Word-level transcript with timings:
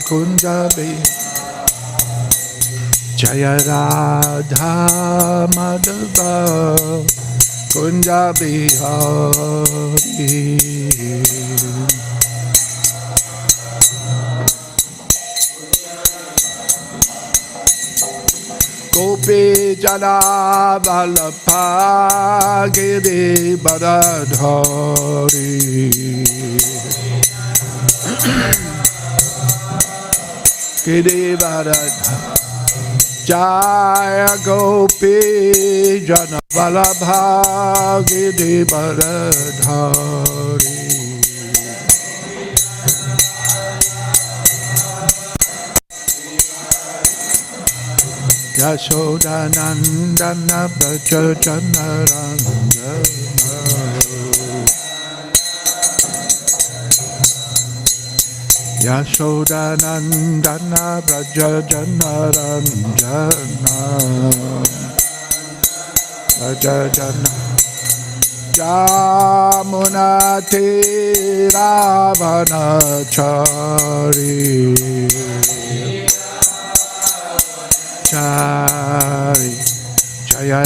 Kunja 0.08 0.56
Bihari 0.74 1.18
Jaya 3.20 3.54
Radha 3.68 4.74
Madhava 5.56 6.32
Kunja 7.72 8.22
Bihari 8.38 8.88
Gopi 18.94 19.76
Jana 19.76 20.16
Valapa 20.84 22.68
Giri 22.72 23.56
Baradhari 23.56 25.08
Giri 30.84 31.36
Baradhari 31.36 31.92
Jaya 33.28 34.33
Gopi 34.44 35.16
Jana 36.06 36.41
Valabha 36.50 38.02
Giri 38.08 38.64
Baradhari 38.64 40.19
Yashodanandana 49.28 50.61
Braja 50.78 51.22
Yashodanandana 58.84 60.84
Braja 61.04 61.50
Janaranjana 61.68 63.76
Braja 66.38 66.76
Jana 66.94 67.32
Jamunati 68.54 70.66
Ravanachari 71.50 73.18
Chari 78.08 79.52
Jaya 80.24 80.62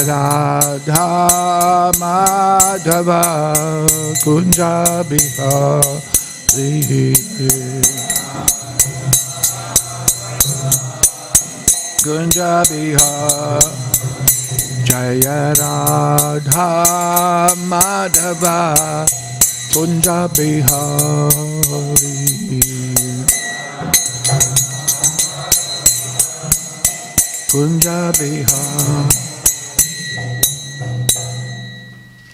Madhava 1.98 3.22
Kunja 4.22 4.72
Bihari 5.08 6.21
Kunja 12.04 12.60
Bihari 12.68 13.64
Jaya 14.84 15.54
Radha 15.56 16.68
Madhava 17.64 18.76
Kunja 19.72 20.28
Bihari. 20.36 21.32
Kunja 27.48 28.12
Bihar. 28.12 29.08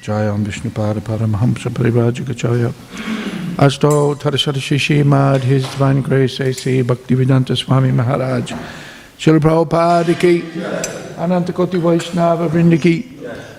Jaya 0.03 0.33
Om 0.35 0.43
Vishnu 0.45 0.71
Pada 0.75 1.01
Paramahamsa 1.01 1.71
Parivajika 1.71 2.35
Jaya 2.35 2.75
Asto 3.59 4.15
Tarasara 4.15 4.59
Shishi 4.59 5.05
Mad 5.05 5.43
His 5.43 5.65
Divine 5.65 6.01
Grace 6.01 6.39
A.C. 6.39 6.81
Bhaktivedanta 6.85 7.57
Swami 7.57 7.91
Maharaj 7.91 8.53
Srila 9.19 9.41
Prabhupada 9.41 10.15
ki 10.17 10.45
Ananta 11.19 11.53
Koti 11.53 11.79
Vaishnava 11.79 12.49
Vrinda 12.49 12.81
ki 12.81 13.03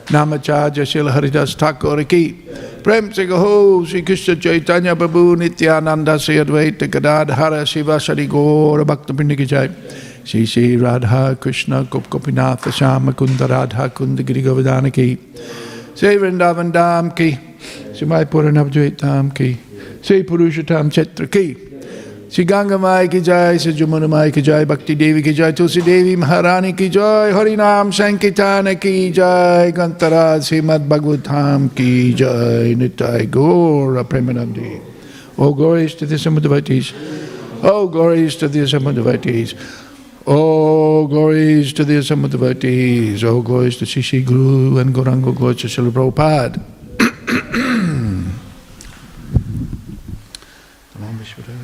Namacharya 0.06 0.86
Srila 0.88 1.12
Haridas 1.12 1.54
Thakur 1.58 2.02
ki 2.06 2.34
Prem 2.82 3.14
se 3.14 3.28
Sri 3.28 4.02
Krishna 4.04 4.38
Chaitanya 4.38 4.96
Prabhu 4.96 5.38
Nityananda 5.38 6.18
Sri 6.18 6.36
Advaita 6.36 6.90
Gadadhara 6.90 7.66
Shiva 7.66 8.00
Sari 8.00 8.26
Gaura 8.26 8.86
Bhakta 8.86 9.12
Vrinda 9.14 9.46
Jai 9.46 9.68
Shri 10.24 10.46
Shri 10.46 10.78
Radha 10.78 11.36
Krishna 11.36 11.84
Gop 11.84 12.08
Gopinath 12.08 12.62
Shyama 12.72 13.12
Kunda 13.12 13.50
Radha 13.50 13.90
Kunda 13.90 14.26
Giri 14.26 14.44
Govardhana 14.44 14.94
ki 14.94 15.18
Shri 15.94 16.16
Vrindavan 16.16 16.72
Dham 16.72 17.14
ki 17.14 17.38
Dham 18.00 19.36
ki 19.36 19.69
Shri 20.02 20.24
Purushotam 20.24 20.90
Chetra 20.90 21.30
ki 21.30 22.30
Shri 22.30 22.46
Ganga 22.46 22.78
Mai 22.78 23.08
ki 23.08 23.22
Jai 23.22 23.58
Shri 23.58 23.74
Jamuna 23.74 24.10
Mai 24.10 24.32
ki 24.32 24.42
Jai 24.42 24.66
Bhakti 24.66 24.96
Devi 24.96 25.22
ki 25.22 25.34
Jai 25.34 25.52
Tulsi 25.52 25.82
Devi 25.82 26.16
Maharani 26.16 26.78
ki 26.78 26.90
Jai 26.90 27.32
Harinam 27.32 27.92
Sankirtana 27.92 28.80
ki 28.80 29.12
Jai 29.12 29.72
Gantara 29.72 30.40
Srimad 30.40 30.88
Bhagavatam 30.88 31.76
ki 31.76 32.14
Jai 32.14 32.76
Nitai 32.76 33.28
Gaura 33.28 34.04
Premanandi 34.04 34.82
Oh 35.38 35.54
glories 35.54 35.96
to 35.96 36.06
the 36.06 36.16
Assembled 36.16 36.44
devotees 36.44 36.94
Oh 37.62 37.88
glories 37.88 38.36
to 38.38 38.48
the 38.48 38.62
Assembled 38.62 38.96
devotees 38.96 39.56
Oh, 40.32 41.08
glories 41.08 41.74
to 41.74 41.84
the 41.84 41.98
assembled 41.98 42.30
devotees. 42.30 43.24
Oh, 43.24 43.42
glories 43.42 43.78
to 43.78 43.86
Shishi 43.86 44.24
Guru 44.24 44.78
and 44.78 44.94
Gauranga 44.94 45.36
Glories 45.36 45.62
to 45.62 45.68
Srila 45.68 45.90
Prabhupada. 45.90 46.78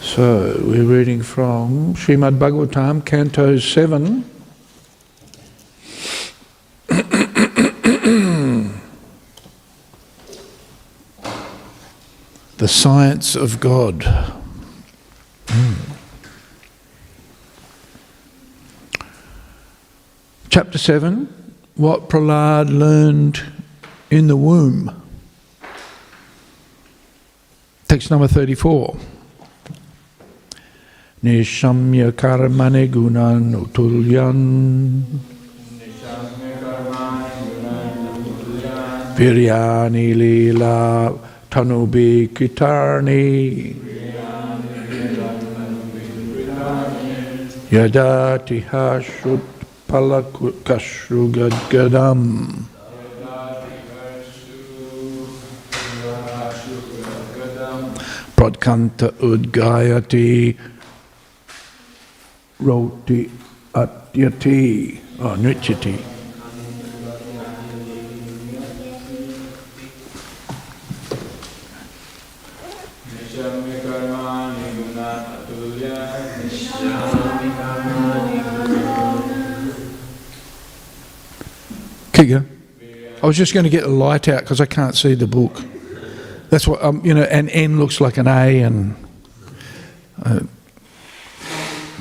So, 0.00 0.62
we're 0.64 0.84
reading 0.84 1.22
from 1.22 1.92
Srimad 1.92 2.38
Bhagavatam, 2.38 3.04
Canto 3.04 3.58
7. 3.58 4.24
the 12.56 12.68
science 12.68 13.36
of 13.36 13.60
God. 13.60 14.00
Mm. 15.48 15.93
Chapter 20.54 20.78
7 20.78 21.26
what 21.74 22.08
Prahlad 22.08 22.70
learned 22.70 23.42
in 24.08 24.28
the 24.28 24.36
womb. 24.36 24.88
Text 27.88 28.08
number 28.08 28.28
34. 28.28 28.96
Nishamya 31.24 32.12
karmane 32.12 32.86
gunan 32.88 33.66
utulyan 33.66 35.02
Viryani 39.16 40.14
lila 40.14 41.18
tanubi 41.50 42.28
kitarni 42.28 43.74
Yadati 47.72 48.62
hashut 48.62 49.53
palakashrugadgadam 49.94 52.20
Pradkanta 58.34 59.14
udgayati 59.22 60.58
roti 62.58 63.30
atyati 63.82 64.58
ah, 65.22 65.30
or 65.30 65.38
nrityati. 65.38 66.13
I 83.24 83.26
was 83.26 83.38
just 83.38 83.54
going 83.54 83.64
to 83.64 83.70
get 83.70 83.84
the 83.84 83.88
light 83.88 84.28
out 84.28 84.42
because 84.42 84.60
I 84.60 84.66
can't 84.66 84.94
see 84.94 85.14
the 85.14 85.26
book. 85.26 85.62
That's 86.50 86.68
what, 86.68 86.82
um, 86.82 87.00
you 87.02 87.14
know, 87.14 87.22
an 87.22 87.48
N 87.48 87.78
looks 87.78 87.98
like 87.98 88.18
an 88.18 88.26
A 88.26 88.60
and. 88.60 88.94
Uh, 90.22 90.40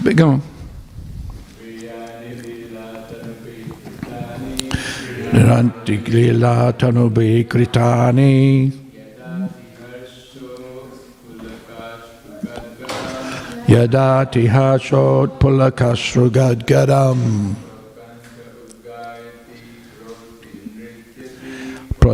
but 0.03 0.17
go 0.17 0.31
on. 0.31 0.41
Yadati 13.67 14.49
hashot. 14.49 15.39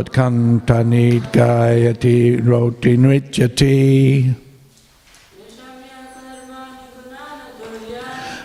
pradkantanid 0.00 1.22
gayati 1.32 2.40
roti 2.40 2.96
nrityati 2.96 4.34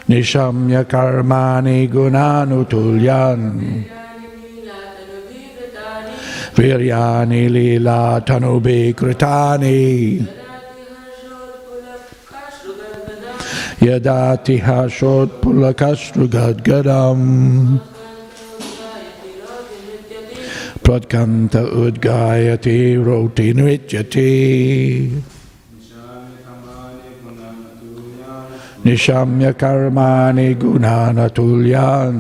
nishamya 0.10 0.84
karmani 0.84 1.88
gunanutulyan 1.88 3.40
viryani 6.56 7.50
lila 7.50 8.22
tanubi 8.28 8.94
kritani 8.94 10.28
yadati 13.80 14.60
hashot 14.60 15.30
pulakasrugadgadam 15.42 17.95
pradkanta 20.86 21.62
udgayati 21.84 22.94
roti 23.06 23.48
nrityati 23.58 24.34
nishamya 28.86 29.52
karmani 29.62 30.54
gunanatulyan 30.62 32.16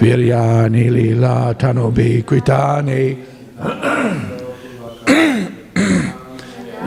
viryani 0.00 0.84
lila 0.96 1.52
tanubi 1.60 2.24
kritani 2.24 3.04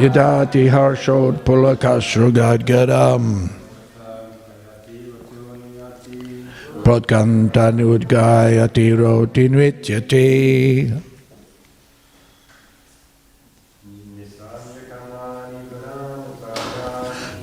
yadati 0.01 0.63
harshot 0.73 1.35
pulakasrugadgadam 1.45 3.23
pradkantanudgayati 3.45 3.64
roti 9.01 9.49
nrityati 9.49 10.29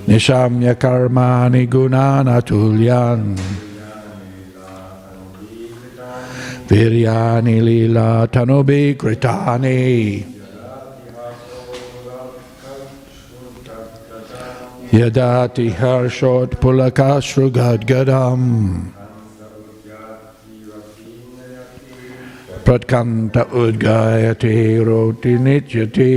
nishamya 0.07 0.75
karmani 0.79 1.67
gunanatulyan 1.67 3.35
viryani 6.69 7.57
lila 7.67 8.31
tanubi 8.31 8.95
kritani 8.95 10.23
yadati 14.93 15.67
harshot 15.81 16.51
pulakasrugadgadam 16.63 19.02
pratkanta 22.65 23.43
udgayati 23.63 24.57
roti 24.87 25.33
nityati 25.45 26.13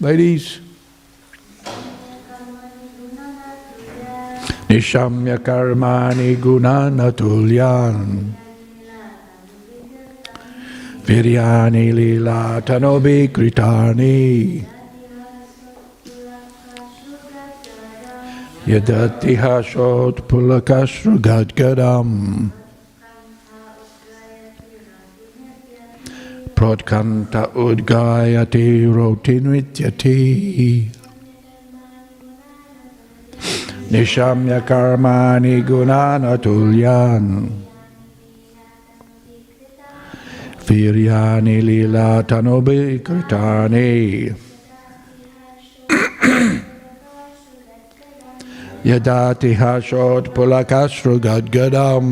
ladies 0.00 0.46
nishamya 4.68 5.36
karmani 5.46 6.30
gunanatulyan 6.44 7.96
viryani 11.06 11.86
lila 11.98 12.42
tanobi 12.68 13.18
kritani 13.34 14.20
yadati 18.72 19.32
hashot 19.42 20.16
pulakasrugadgadam 20.30 22.10
pradkanta 26.62 27.42
udgayati 27.58 28.86
roti 28.86 29.34
nrityati 29.42 30.18
nishamya 33.90 34.60
karmani 34.68 35.54
gunanatulyan 35.66 37.26
viryani 40.66 41.58
lila 41.66 42.22
tanobi 42.30 43.02
yadati 48.86 49.50
hashot 49.62 50.24
pulakasrugadgadam 50.30 52.06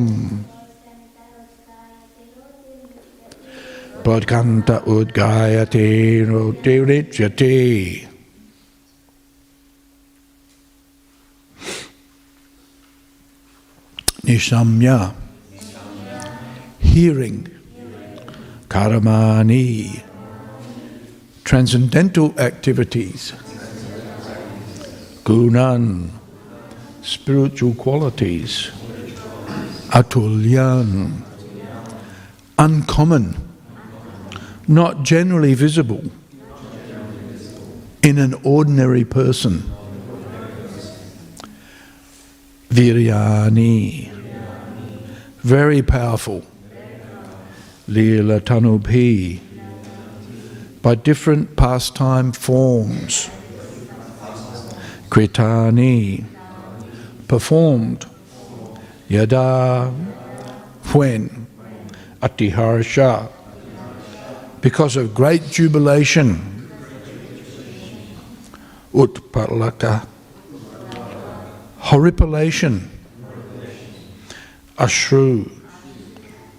pradkanta 4.05 4.83
udgayati 4.87 6.25
roti 6.29 6.75
nrityati 6.81 8.11
Nishamya. 14.31 15.13
Hearing. 16.79 17.49
Karamani. 18.69 20.05
Transcendental 21.43 22.39
activities. 22.39 23.33
Gunan. 25.25 26.11
Spiritual 27.03 27.75
qualities. 27.75 28.71
Atulyan. 29.91 31.23
Uncommon. 32.59 33.50
Not 34.71 35.03
generally 35.03 35.55
visible 35.55 36.05
in 38.05 38.19
an 38.19 38.35
ordinary 38.45 39.05
person. 39.05 39.65
Viryani. 42.69 44.13
Very 45.41 45.83
powerful. 45.83 46.45
Leela 47.89 48.39
Tanubhi. 48.41 49.41
By 50.83 50.95
different 50.95 51.57
pastime 51.57 52.31
forms. 52.31 53.29
Kritani. 55.09 56.25
Performed. 57.27 58.07
Yada, 59.09 59.93
when, 60.93 61.49
Atiharsha, 62.23 63.29
because 64.61 64.97
of 64.97 65.15
great 65.15 65.43
jubilation, 65.51 66.69
Utpalaka, 68.93 70.07
horripilation, 71.79 72.91
Ashru, 74.77 75.51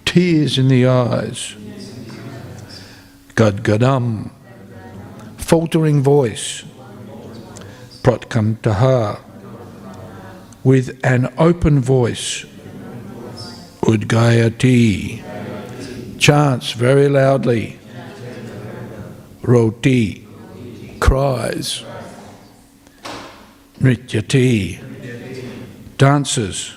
tears 0.04 0.58
in 0.58 0.68
the 0.68 0.86
eyes, 0.86 1.54
Gadgadam, 3.34 4.30
faltering 5.36 6.02
voice, 6.02 6.64
Pratkamtaha, 8.02 9.20
with 10.64 10.98
an 11.04 11.32
open 11.38 11.80
voice, 11.80 12.44
Udgayati, 13.82 15.22
chants 16.18 16.72
very 16.72 17.08
loudly, 17.08 17.78
Roti, 19.42 20.26
cries, 21.00 21.84
Nrityati, 23.80 24.78
dances. 25.98 26.74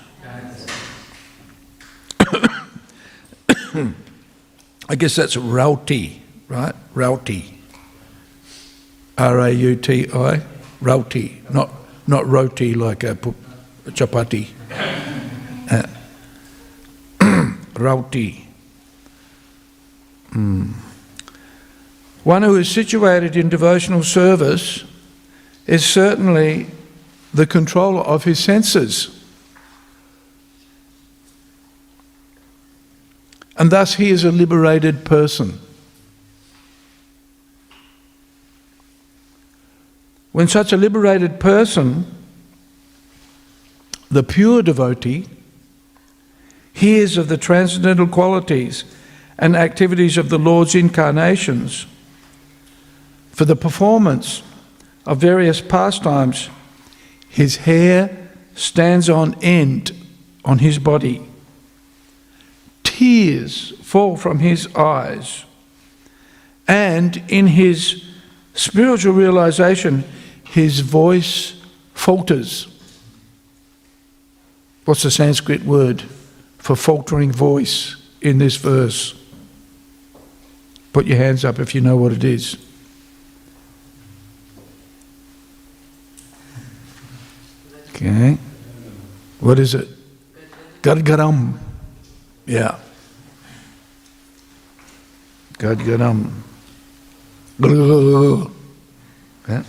I 4.88 4.94
guess 4.96 5.14
that's 5.14 5.36
Rauti, 5.36 6.18
right? 6.48 6.74
Rauti. 6.94 7.52
R 9.16 9.38
A 9.40 9.50
U 9.50 9.76
T 9.76 10.08
I, 10.12 10.42
Rauti, 10.82 11.50
not, 11.50 11.70
not 12.06 12.26
roti 12.26 12.74
like 12.74 13.04
a, 13.04 13.12
a 13.12 13.90
chapati. 13.92 14.48
Uh, 15.70 15.86
Rauti. 17.74 18.42
Mm. 20.32 20.85
One 22.26 22.42
who 22.42 22.56
is 22.56 22.68
situated 22.68 23.36
in 23.36 23.48
devotional 23.48 24.02
service 24.02 24.82
is 25.68 25.84
certainly 25.84 26.66
the 27.32 27.46
controller 27.46 28.00
of 28.00 28.24
his 28.24 28.40
senses. 28.40 29.24
And 33.56 33.70
thus 33.70 33.94
he 33.94 34.10
is 34.10 34.24
a 34.24 34.32
liberated 34.32 35.04
person. 35.04 35.60
When 40.32 40.48
such 40.48 40.72
a 40.72 40.76
liberated 40.76 41.38
person, 41.38 42.12
the 44.10 44.24
pure 44.24 44.62
devotee, 44.62 45.28
hears 46.72 47.18
of 47.18 47.28
the 47.28 47.38
transcendental 47.38 48.08
qualities 48.08 48.82
and 49.38 49.54
activities 49.54 50.18
of 50.18 50.28
the 50.28 50.40
Lord's 50.40 50.74
incarnations 50.74 51.86
for 53.36 53.44
the 53.44 53.54
performance 53.54 54.42
of 55.04 55.18
various 55.18 55.60
pastimes, 55.60 56.48
his 57.28 57.58
hair 57.58 58.30
stands 58.54 59.10
on 59.10 59.34
end 59.42 59.92
on 60.42 60.60
his 60.60 60.78
body. 60.78 61.22
Tears 62.82 63.72
fall 63.82 64.16
from 64.16 64.38
his 64.38 64.74
eyes. 64.74 65.44
And 66.66 67.22
in 67.28 67.48
his 67.48 68.02
spiritual 68.54 69.12
realization, 69.12 70.04
his 70.42 70.80
voice 70.80 71.60
falters. 71.92 72.66
What's 74.86 75.02
the 75.02 75.10
Sanskrit 75.10 75.62
word 75.62 76.04
for 76.56 76.74
faltering 76.74 77.32
voice 77.32 77.96
in 78.22 78.38
this 78.38 78.56
verse? 78.56 79.14
Put 80.94 81.04
your 81.04 81.18
hands 81.18 81.44
up 81.44 81.58
if 81.58 81.74
you 81.74 81.82
know 81.82 81.98
what 81.98 82.12
it 82.12 82.24
is. 82.24 82.56
Okay. 87.96 88.36
What 89.40 89.58
is 89.58 89.74
it? 89.74 89.88
Gadgaram. 90.82 91.58
Yeah. 92.44 92.78
Gadgaram. 95.54 96.30
Yeah. 99.48 99.62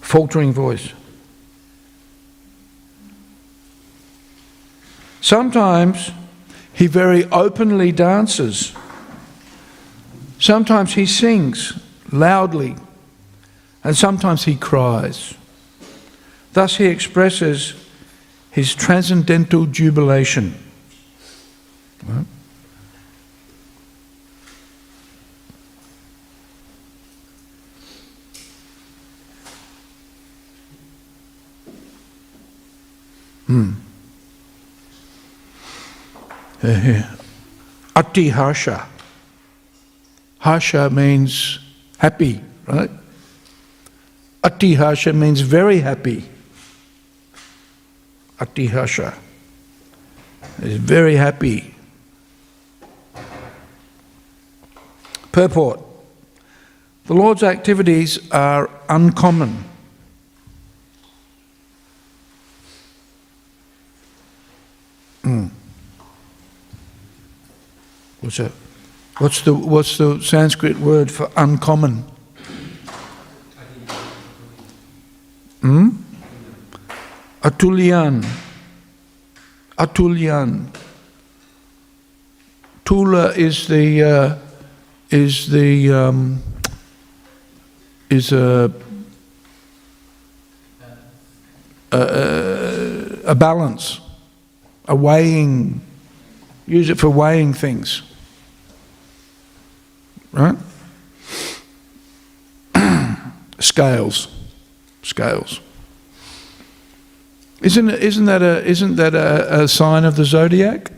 Faltering 0.00 0.52
voice. 0.52 0.92
Sometimes 5.20 6.10
he 6.72 6.88
very 6.88 7.24
openly 7.26 7.92
dances. 7.92 8.72
Sometimes 10.40 10.94
he 10.94 11.06
sings 11.06 11.80
loudly. 12.10 12.74
And 13.86 13.96
sometimes 13.96 14.42
he 14.46 14.56
cries. 14.56 15.34
Thus 16.54 16.74
he 16.74 16.86
expresses 16.86 17.74
his 18.50 18.74
transcendental 18.74 19.66
jubilation. 19.66 20.56
Right? 22.04 22.26
Hmm. 33.46 33.70
Uh, 36.60 36.74
here. 36.74 37.10
Ati 37.94 38.30
Harsha. 38.30 38.88
Harsha 40.40 40.90
means 40.90 41.60
happy, 41.98 42.40
right? 42.66 42.90
Ati 44.46 44.74
Harsha 44.74 45.12
means 45.12 45.40
very 45.40 45.80
happy. 45.80 46.24
Ati 48.38 48.66
Harsha 48.68 49.12
is 50.62 50.76
very 50.76 51.16
happy. 51.16 51.74
Purport 55.32 55.80
The 57.06 57.14
Lord's 57.14 57.42
activities 57.42 58.30
are 58.30 58.70
uncommon. 58.88 59.64
Hmm. 65.22 65.46
What's 68.20 68.36
that? 68.36 68.52
What's 69.18 69.40
the, 69.40 69.54
what's 69.54 69.98
the 69.98 70.20
Sanskrit 70.20 70.78
word 70.78 71.10
for 71.10 71.32
uncommon? 71.36 72.04
Hmm? 75.60 75.88
Atulyan. 77.42 78.24
Atulyan. 79.78 80.68
Tula 82.84 83.32
is 83.32 83.66
the 83.66 84.02
uh, 84.02 84.38
is 85.10 85.50
the 85.50 85.92
um, 85.92 86.42
is 88.08 88.32
a 88.32 88.72
a, 91.92 93.18
a 93.24 93.34
balance, 93.34 94.00
a 94.86 94.94
weighing. 94.94 95.80
Use 96.66 96.90
it 96.90 96.98
for 96.98 97.10
weighing 97.10 97.52
things, 97.52 98.02
right? 100.32 100.56
Scales, 103.60 104.28
scales. 105.06 105.60
Isn't, 107.62 107.88
isn't 107.88 108.26
that, 108.26 108.42
a, 108.42 108.64
isn't 108.66 108.96
that 108.96 109.14
a, 109.14 109.62
a 109.62 109.68
sign 109.68 110.04
of 110.04 110.16
the 110.16 110.24
zodiac? 110.24 110.90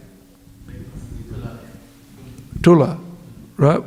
Tula, 2.63 2.99
right? 3.57 3.83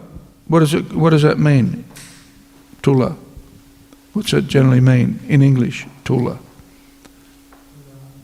What 0.48 0.60
does, 0.60 0.74
it, 0.74 0.94
what 0.94 1.10
does 1.10 1.24
that 1.24 1.38
mean? 1.38 1.84
Tula. 2.82 3.18
What's 4.14 4.32
it 4.34 4.48
generally 4.48 4.80
mean 4.80 5.20
in 5.28 5.42
English? 5.42 5.88
Tula. 6.06 6.40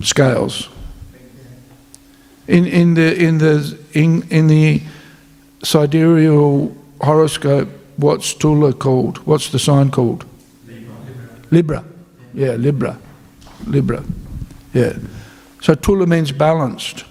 Scales. 0.02 0.70
In, 2.48 2.66
in 2.66 2.94
the, 2.94 3.16
in 3.16 3.40
the, 3.40 3.78
in, 3.94 4.26
in 4.30 4.48
the 4.48 4.82
sidereal 5.64 6.76
horoscope, 7.02 7.70
what's 7.98 8.34
Tula 8.34 8.72
called? 8.74 9.18
What's 9.26 9.50
the 9.50 9.60
sign 9.60 9.92
called? 9.92 10.26
Libra. 11.52 11.84
Yeah, 12.34 12.54
Libra. 12.54 12.98
Libra. 13.66 14.04
Yeah. 14.74 14.94
So 15.62 15.76
Tula 15.76 16.06
means 16.06 16.32
balanced. 16.32 17.04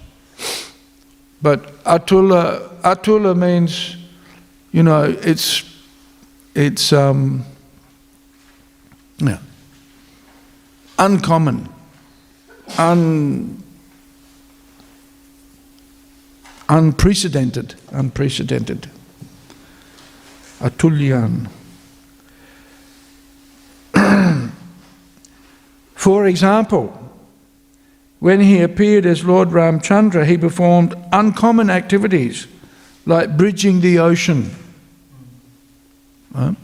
But 1.41 1.83
Atula, 1.83 2.81
Atula 2.81 3.37
means, 3.37 3.97
you 4.71 4.83
know, 4.83 5.03
it's, 5.03 5.63
it's, 6.55 6.91
um, 6.93 7.45
yeah. 9.19 9.39
uncommon, 10.97 11.69
un, 12.77 13.63
unprecedented, 16.69 17.75
unprecedented. 17.91 18.89
Atulyan. 20.59 21.49
For 26.07 26.25
example, 26.25 26.97
when 28.19 28.39
he 28.39 28.61
appeared 28.61 29.05
as 29.05 29.25
Lord 29.25 29.49
Ramchandra, 29.49 30.25
he 30.25 30.37
performed 30.37 30.95
uncommon 31.11 31.69
activities 31.69 32.47
like 33.05 33.35
bridging 33.35 33.81
the 33.81 33.99
ocean. 33.99 34.55
Right? 36.33 36.55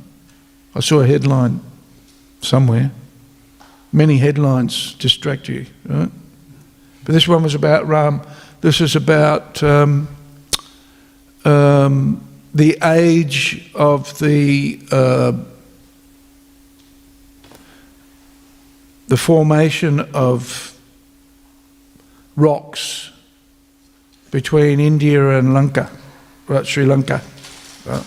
I 0.73 0.79
saw 0.79 1.01
a 1.01 1.05
headline 1.05 1.59
somewhere. 2.39 2.91
Many 3.91 4.17
headlines 4.17 4.93
distract 4.93 5.49
you, 5.49 5.65
right? 5.87 6.09
But 7.03 7.11
this 7.11 7.27
one 7.27 7.43
was 7.43 7.53
about 7.53 7.85
Ram. 7.85 8.21
This 8.61 8.79
is 8.79 8.95
about 8.95 9.61
um, 9.61 10.07
um, 11.43 12.25
the 12.53 12.77
age 12.81 13.69
of 13.75 14.17
the 14.19 14.79
uh, 14.89 15.33
the 19.13 19.17
formation 19.17 19.99
of 20.15 20.75
rocks 22.35 23.11
between 24.31 24.79
India 24.79 25.37
and 25.37 25.53
Lanka, 25.53 25.87
right, 26.47 26.65
Sri 26.65 26.83
Lanka. 26.83 27.21
Right? 27.85 28.03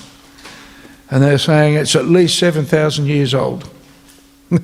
And 1.09 1.23
they're 1.23 1.39
saying 1.39 1.75
it's 1.75 1.95
at 1.95 2.07
least 2.07 2.41
7,000 2.41 3.07
years 3.07 3.35
old. 3.35 3.71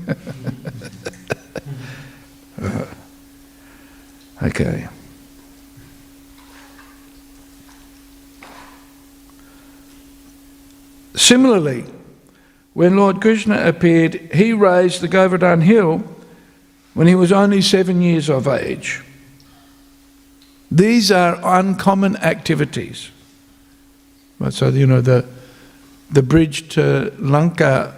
Uh, 2.61 2.87
okay. 4.41 4.87
Similarly, 11.17 11.87
when 12.73 12.97
Lord 12.97 13.21
Krishna 13.21 13.67
appeared, 13.67 14.15
he 14.33 14.53
raised 14.53 15.01
the 15.01 15.09
Govardhan 15.09 15.63
Hill 15.63 16.05
when 16.95 17.07
he 17.07 17.15
was 17.15 17.33
only 17.33 17.63
seven 17.63 18.03
years 18.03 18.29
of 18.29 18.47
age. 18.47 19.03
These 20.71 21.11
are 21.13 21.39
uncommon 21.43 22.17
activities. 22.17 23.11
So, 24.51 24.69
you 24.69 24.87
know, 24.87 25.01
the, 25.01 25.25
the 26.11 26.23
bridge 26.23 26.69
to 26.71 27.13
Lanka 27.19 27.95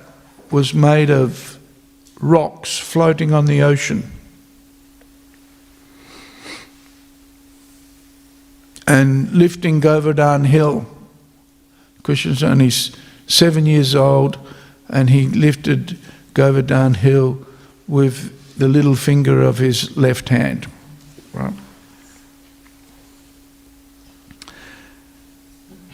was 0.51 0.75
made 0.75 1.11
of 1.11 1.59
rocks 2.21 2.79
floating 2.79 3.33
on 3.33 3.47
the 3.47 3.63
ocean. 3.63 4.11
And 8.87 9.33
lifting 9.33 9.81
Govardhan 9.81 10.45
Hill. 10.45 10.87
Krishna's 12.03 12.43
only 12.43 12.71
seven 13.27 13.65
years 13.67 13.95
old, 13.95 14.39
and 14.89 15.09
he 15.09 15.27
lifted 15.27 15.97
Govardhan 16.35 16.95
Hill 16.95 17.47
with 17.89 18.44
the 18.57 18.69
little 18.69 18.95
finger 18.95 19.43
of 19.43 19.59
his 19.59 19.97
left 19.97 20.29
hand. 20.29 20.67
Right? 21.33 21.55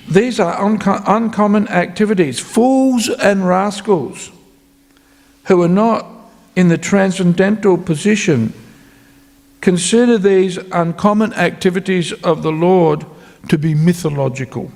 These 0.09 0.41
are 0.41 0.61
unco- 0.61 1.03
uncommon 1.07 1.69
activities. 1.69 2.41
Fools 2.41 3.09
and 3.09 3.47
rascals 3.47 4.33
who 5.45 5.63
are 5.63 5.69
not 5.69 6.05
in 6.57 6.69
the 6.69 6.79
transcendental 6.79 7.79
position 7.79 8.53
consider 9.61 10.19
these 10.19 10.57
uncommon 10.73 11.33
activities 11.35 12.13
of 12.25 12.43
the 12.43 12.53
Lord 12.53 13.07
to 13.49 13.57
be 13.57 13.75
mythological. 13.75 14.73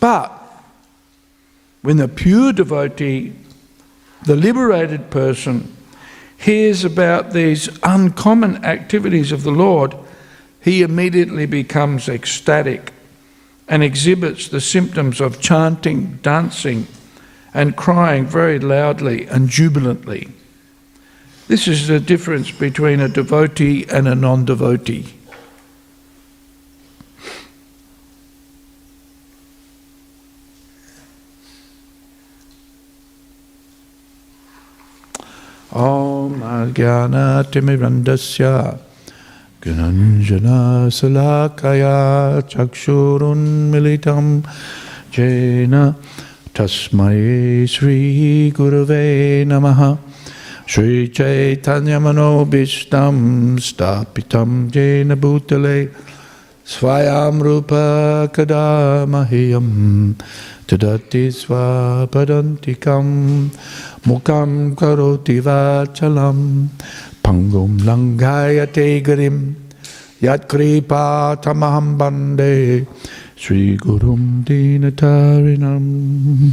But 0.00 0.30
when 1.82 1.98
the 1.98 2.08
pure 2.08 2.52
devotee, 2.52 3.34
the 4.24 4.36
liberated 4.36 5.10
person, 5.10 5.76
hears 6.42 6.84
about 6.84 7.32
these 7.32 7.68
uncommon 7.84 8.64
activities 8.64 9.30
of 9.30 9.44
the 9.44 9.52
Lord, 9.52 9.94
he 10.60 10.82
immediately 10.82 11.46
becomes 11.46 12.08
ecstatic 12.08 12.92
and 13.68 13.82
exhibits 13.82 14.48
the 14.48 14.60
symptoms 14.60 15.20
of 15.20 15.40
chanting, 15.40 16.18
dancing, 16.22 16.88
and 17.54 17.76
crying 17.76 18.26
very 18.26 18.58
loudly 18.58 19.26
and 19.26 19.48
jubilantly. 19.48 20.28
This 21.46 21.68
is 21.68 21.86
the 21.86 22.00
difference 22.00 22.50
between 22.50 23.00
a 23.00 23.08
devotee 23.08 23.86
and 23.88 24.08
a 24.08 24.14
non 24.14 24.44
devotee. 24.44 25.14
ॐ 36.61 36.61
अज्ञानतिमिरन्दस्य 36.61 38.45
ज्ञानञ्जनशलाकया 39.63 41.95
चक्षुरुन्मिलितं 42.51 44.25
येन 45.17 45.73
तस्मै 46.57 47.17
श्रीगुरवे 47.73 49.05
नमः 49.49 49.79
श्रीचैतन्यमनोभीष्टं 50.73 53.17
स्थापितं 53.67 54.49
येन 54.75 55.09
भूतले 55.21 55.79
Svayamrupa 56.64 58.30
kadamahiyam 58.30 60.14
tadati 60.66 61.32
swapadantikam 61.34 63.50
mukam 64.06 64.76
karoti 64.76 65.40
vachalam 65.42 66.68
pangum 67.24 67.78
langhayate 67.82 69.02
garim 69.02 69.56
yat 70.20 70.48
kripa 70.48 71.36
tamaham 71.42 71.98
bande 71.98 72.86
sri 73.34 73.76
gurum 73.76 74.44
dinatarinam 74.44 76.52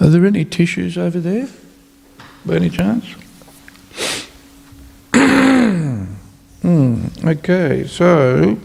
Are 0.00 0.08
there 0.08 0.26
any 0.26 0.44
tissues 0.44 0.98
over 0.98 1.18
there 1.18 1.48
by 2.44 2.56
any 2.56 2.68
chance? 2.68 3.06
Hmm, 6.64 7.08
okay, 7.22 7.86
so. 7.86 8.56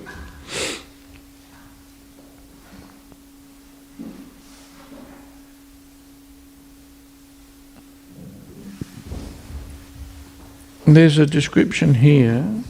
There's 10.87 11.17
a 11.17 11.25
description 11.25 11.95
here 11.95 12.63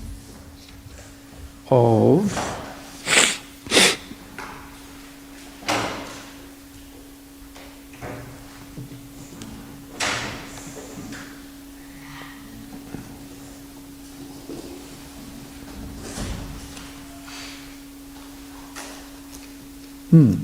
of 1.69 2.58
Hmm. 20.09 20.35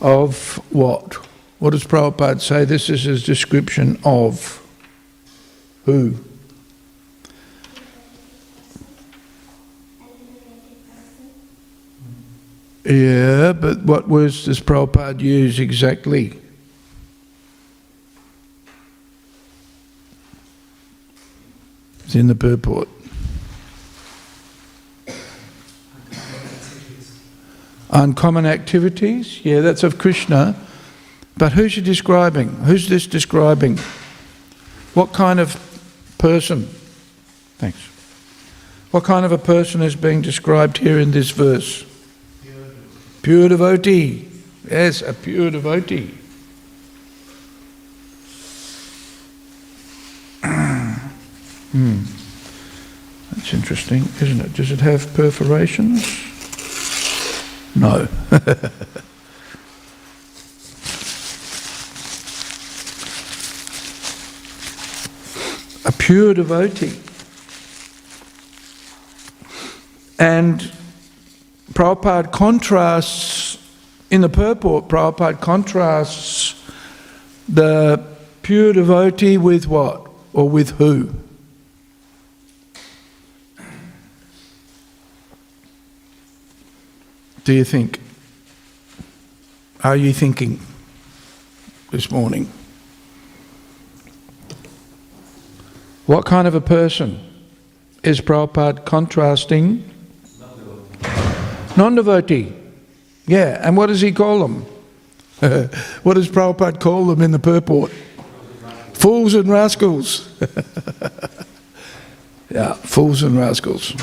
of 0.00 0.56
what? 0.70 1.14
What 1.58 1.70
does 1.70 1.84
Prabhupada 1.84 2.40
say? 2.40 2.64
This 2.64 2.88
is 2.88 3.02
his 3.02 3.24
description 3.24 3.98
of 4.04 4.60
who? 5.84 6.14
Yeah, 12.84 13.52
but 13.52 13.82
what 13.82 14.08
words 14.08 14.44
does 14.44 14.60
Prabhupada 14.60 15.20
use 15.20 15.60
exactly? 15.60 16.38
It's 22.04 22.14
in 22.16 22.26
the 22.26 22.34
purport. 22.34 22.88
Uncommon 27.92 28.46
activities? 28.46 29.44
Yeah, 29.44 29.60
that's 29.60 29.82
of 29.82 29.98
Krishna. 29.98 30.56
But 31.36 31.52
who's 31.52 31.74
he 31.74 31.82
describing? 31.82 32.48
Who's 32.48 32.88
this 32.88 33.06
describing? 33.06 33.78
What 34.94 35.12
kind 35.12 35.40
of 35.40 35.56
person? 36.18 36.64
Thanks. 37.58 37.78
What 38.90 39.04
kind 39.04 39.24
of 39.24 39.32
a 39.32 39.38
person 39.38 39.82
is 39.82 39.94
being 39.94 40.22
described 40.22 40.78
here 40.78 40.98
in 40.98 41.10
this 41.10 41.30
verse? 41.30 41.84
Pure 43.22 43.50
devotee. 43.50 44.28
Yes, 44.70 45.02
a 45.02 45.12
pure 45.12 45.50
devotee. 45.50 46.14
Hmm. 51.72 52.02
That's 53.30 53.54
interesting, 53.54 54.02
isn't 54.20 54.40
it? 54.42 54.52
Does 54.52 54.70
it 54.70 54.80
have 54.80 55.14
perforations? 55.14 56.04
No. 57.74 58.06
A 65.84 65.92
pure 65.92 66.34
devotee. 66.34 67.00
And 70.18 70.70
Prabhupada 71.72 72.30
contrasts, 72.30 73.58
in 74.10 74.20
the 74.20 74.28
purport, 74.28 74.88
Prabhupada 74.88 75.40
contrasts 75.40 76.54
the 77.48 78.04
pure 78.42 78.72
devotee 78.74 79.38
with 79.38 79.66
what? 79.66 80.08
Or 80.32 80.48
with 80.48 80.70
who? 80.78 81.12
Do 87.44 87.52
you 87.52 87.64
think? 87.64 88.00
Are 89.82 89.96
you 89.96 90.12
thinking 90.12 90.60
this 91.90 92.10
morning? 92.10 92.52
What 96.06 96.24
kind 96.24 96.46
of 96.46 96.54
a 96.54 96.60
person 96.60 97.18
is 98.04 98.20
Prabhupada 98.20 98.84
contrasting? 98.84 99.88
Non 101.76 101.96
devotee. 101.96 102.52
Yeah, 103.26 103.66
and 103.66 103.76
what 103.76 103.86
does 103.86 104.00
he 104.00 104.12
call 104.12 104.40
them? 104.40 104.64
what 106.02 106.14
does 106.14 106.28
Prabhupada 106.28 106.78
call 106.78 107.06
them 107.06 107.22
in 107.22 107.32
the 107.32 107.38
purport? 107.40 107.90
Fools 108.92 109.34
and 109.34 109.48
rascals. 109.48 110.28
yeah, 112.50 112.74
fools 112.74 113.24
and 113.24 113.36
rascals. 113.36 113.94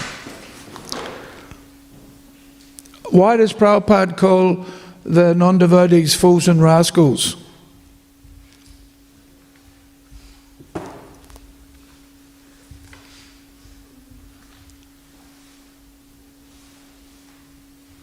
Why 3.12 3.38
does 3.38 3.54
Prabhupada 3.54 4.16
call 4.16 4.66
the 5.04 5.34
non 5.34 5.58
devotees 5.58 6.14
fools 6.16 6.48
and 6.48 6.62
rascals? 6.62 7.36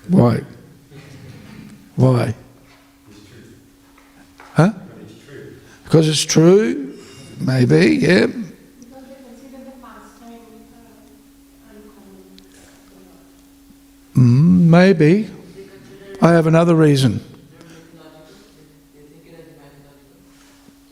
Why? 0.08 0.42
Why? 1.96 2.34
Huh? 4.52 4.72
Because 5.84 6.08
it's 6.08 6.24
true? 6.24 6.96
Maybe, 7.40 7.96
yeah. 7.96 8.26
Because 8.26 8.44
they 9.08 9.14
consider 9.14 9.64
the 9.64 9.70
pastime 9.82 10.40
uh, 10.72 11.70
uncommon. 11.70 12.40
Mm, 13.90 14.05
maybe. 14.16 15.30
I 16.22 16.32
have 16.32 16.46
another 16.46 16.74
reason. 16.74 17.20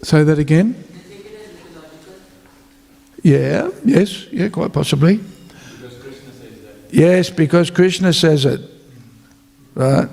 Say 0.02 0.22
that 0.22 0.38
again? 0.38 0.84
Yeah, 3.22 3.70
yes, 3.84 4.26
yeah, 4.30 4.50
quite 4.50 4.72
possibly. 4.72 5.20
Yes, 6.90 7.30
because 7.30 7.70
Krishna 7.70 8.12
says 8.12 8.44
it. 8.44 8.60
Right? 9.74 10.08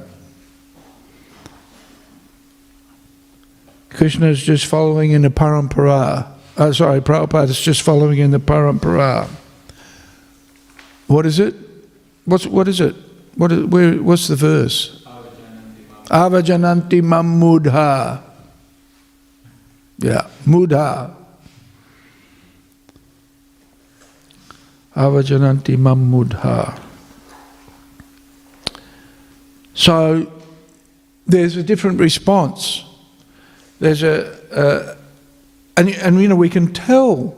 Krishna 3.89 4.27
is 4.27 4.41
just 4.41 4.65
following 4.65 5.11
in 5.11 5.21
the 5.21 5.29
parampara. 5.29 6.27
Uh, 6.57 6.71
sorry, 6.71 7.01
Prabhupada 7.01 7.49
is 7.49 7.59
just 7.59 7.81
following 7.81 8.17
in 8.19 8.31
the 8.31 8.39
parampara. 8.39 9.27
What 11.07 11.25
is 11.25 11.39
it? 11.39 11.53
What's, 12.25 12.45
what 12.45 12.67
is 12.67 12.81
it? 12.81 12.95
What 13.35 13.51
is, 13.51 13.65
where, 13.65 13.93
what's 13.95 14.27
the 14.27 14.35
verse? 14.35 15.03
Avajananti 16.05 17.01
ma. 17.01 17.21
Mamudha. 17.21 18.21
Yeah, 19.99 20.27
mudha. 20.45 21.15
Avajananti 24.95 25.77
mamudha. 25.77 26.79
So 29.73 30.31
there's 31.25 31.55
a 31.55 31.63
different 31.63 31.99
response. 31.99 32.83
There's 33.79 34.03
a, 34.03 34.37
a 34.51 34.97
and, 35.77 35.89
and 35.89 36.21
you 36.21 36.27
know, 36.27 36.35
we 36.35 36.49
can 36.49 36.73
tell 36.73 37.35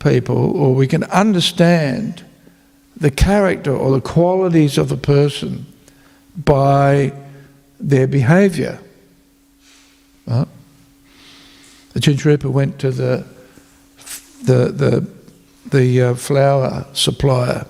people 0.00 0.56
or 0.56 0.74
we 0.74 0.86
can 0.86 1.04
understand 1.04 2.24
the 3.00 3.10
character 3.10 3.74
or 3.74 3.92
the 3.92 4.00
qualities 4.00 4.76
of 4.78 4.92
a 4.92 4.96
person 4.96 5.66
by 6.36 7.12
their 7.80 8.06
behavior. 8.06 8.78
Right? 10.26 10.46
The 11.94 12.00
Chinchrupa 12.00 12.50
went 12.50 12.78
to 12.80 12.90
the 12.90 13.24
the 14.44 14.68
the 14.68 15.10
the 15.70 16.02
uh, 16.02 16.14
flower 16.14 16.86
supplier 16.92 17.66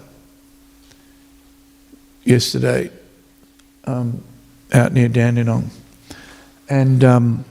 yesterday 2.25 2.91
um, 3.85 4.23
out 4.73 4.93
near 4.93 5.09
Dandenong, 5.09 5.71
and 6.69 7.03
um, 7.03 7.45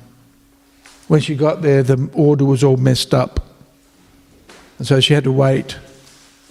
when 1.07 1.21
she 1.21 1.35
got 1.35 1.61
there, 1.61 1.81
the 1.81 2.09
order 2.13 2.45
was 2.45 2.63
all 2.63 2.77
messed 2.77 3.13
up, 3.13 3.45
and 4.77 4.85
so 4.85 4.99
she 4.99 5.13
had 5.13 5.23
to 5.23 5.31
wait. 5.31 5.77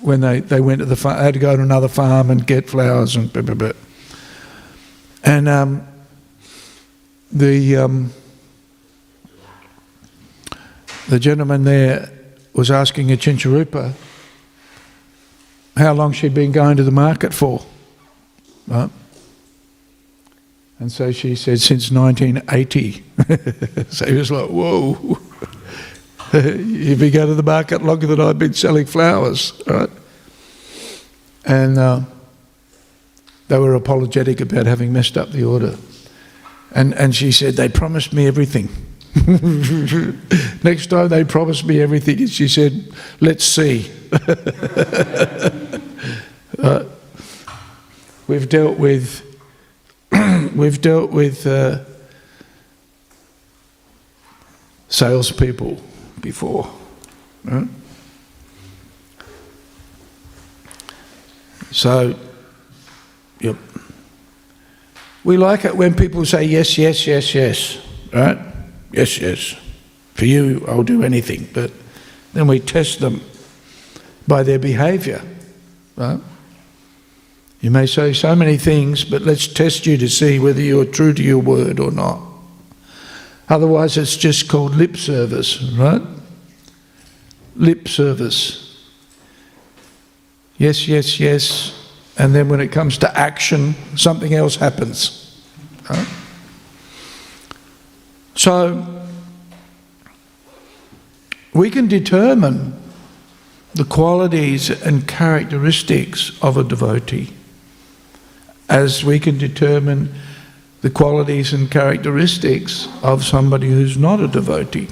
When 0.00 0.20
they, 0.20 0.40
they 0.40 0.60
went 0.60 0.78
to 0.78 0.84
the 0.84 0.96
farm, 0.96 1.18
had 1.18 1.34
to 1.34 1.40
go 1.40 1.56
to 1.56 1.62
another 1.62 1.88
farm 1.88 2.30
and 2.30 2.46
get 2.46 2.70
flowers 2.70 3.16
and 3.16 3.32
blah, 3.32 3.42
blah, 3.42 3.54
blah. 3.54 3.72
And 5.24 5.48
um, 5.48 5.86
the 7.32 7.76
um, 7.76 8.12
the 11.08 11.18
gentleman 11.18 11.64
there 11.64 12.10
was 12.52 12.70
asking 12.70 13.10
a 13.10 13.16
Chincharupa 13.16 13.92
how 15.76 15.92
long 15.92 16.12
she'd 16.12 16.34
been 16.34 16.52
going 16.52 16.76
to 16.76 16.82
the 16.82 16.90
market 16.90 17.32
for. 17.32 17.64
Right? 18.66 18.90
And 20.78 20.92
so 20.92 21.10
she 21.10 21.34
said, 21.34 21.60
since 21.60 21.90
1980. 21.90 23.04
so 23.90 24.06
he 24.06 24.14
was 24.14 24.30
like, 24.30 24.48
whoa. 24.48 25.18
You've 26.32 26.98
been 26.98 27.12
going 27.12 27.28
to 27.28 27.34
the 27.34 27.42
market 27.42 27.82
longer 27.82 28.06
than 28.06 28.20
I've 28.20 28.38
been 28.38 28.52
selling 28.52 28.86
flowers, 28.86 29.60
right? 29.66 29.90
And 31.44 31.78
uh, 31.78 32.00
they 33.48 33.58
were 33.58 33.74
apologetic 33.74 34.40
about 34.40 34.66
having 34.66 34.92
messed 34.92 35.16
up 35.16 35.30
the 35.30 35.44
order. 35.44 35.76
And, 36.72 36.94
and 36.94 37.14
she 37.14 37.32
said, 37.32 37.54
they 37.54 37.68
promised 37.68 38.12
me 38.12 38.26
everything. 38.26 38.68
Next 40.62 40.88
time 40.88 41.08
they 41.08 41.24
promised 41.24 41.64
me 41.64 41.80
everything, 41.80 42.18
and 42.18 42.30
she 42.30 42.46
said, 42.48 42.92
let's 43.20 43.44
see. 43.44 43.90
Uh, 46.58 46.84
we've 48.26 48.48
dealt 48.48 48.78
with 48.78 49.22
we've 50.56 50.80
dealt 50.80 51.12
with 51.12 51.46
uh, 51.46 51.84
salespeople 54.88 55.80
before. 56.18 56.70
Right? 57.44 57.68
So, 61.70 62.14
yep. 63.40 63.56
We 65.24 65.36
like 65.36 65.64
it 65.64 65.76
when 65.76 65.94
people 65.94 66.24
say 66.24 66.44
yes, 66.44 66.78
yes, 66.78 67.06
yes, 67.06 67.34
yes, 67.34 67.78
right? 68.12 68.38
Yes, 68.92 69.18
yes. 69.18 69.54
For 70.14 70.24
you, 70.24 70.64
I'll 70.66 70.82
do 70.82 71.02
anything. 71.02 71.48
But 71.52 71.70
then 72.32 72.46
we 72.46 72.60
test 72.60 73.00
them 73.00 73.20
by 74.26 74.42
their 74.42 74.58
behavior, 74.58 75.22
right? 75.96 76.20
You 77.60 77.70
may 77.70 77.86
say 77.86 78.12
so 78.12 78.36
many 78.36 78.56
things, 78.56 79.04
but 79.04 79.22
let's 79.22 79.48
test 79.48 79.84
you 79.84 79.96
to 79.98 80.08
see 80.08 80.38
whether 80.38 80.60
you're 80.60 80.84
true 80.84 81.12
to 81.12 81.22
your 81.22 81.38
word 81.38 81.80
or 81.80 81.90
not. 81.90 82.27
Otherwise, 83.48 83.96
it's 83.96 84.16
just 84.16 84.48
called 84.48 84.74
lip 84.74 84.96
service, 84.96 85.62
right? 85.72 86.02
Lip 87.56 87.88
service. 87.88 88.86
Yes, 90.58 90.86
yes, 90.86 91.18
yes. 91.18 91.74
And 92.18 92.34
then 92.34 92.48
when 92.48 92.60
it 92.60 92.68
comes 92.68 92.98
to 92.98 93.18
action, 93.18 93.74
something 93.96 94.34
else 94.34 94.56
happens. 94.56 95.40
Right? 95.88 96.08
So, 98.34 99.04
we 101.54 101.70
can 101.70 101.88
determine 101.88 102.74
the 103.74 103.84
qualities 103.84 104.70
and 104.70 105.06
characteristics 105.06 106.36
of 106.42 106.56
a 106.56 106.64
devotee 106.64 107.32
as 108.68 109.04
we 109.04 109.18
can 109.18 109.38
determine 109.38 110.14
the 110.80 110.90
qualities 110.90 111.52
and 111.52 111.70
characteristics 111.70 112.88
of 113.02 113.24
somebody 113.24 113.68
who's 113.68 113.96
not 113.96 114.20
a 114.20 114.28
devotee. 114.28 114.88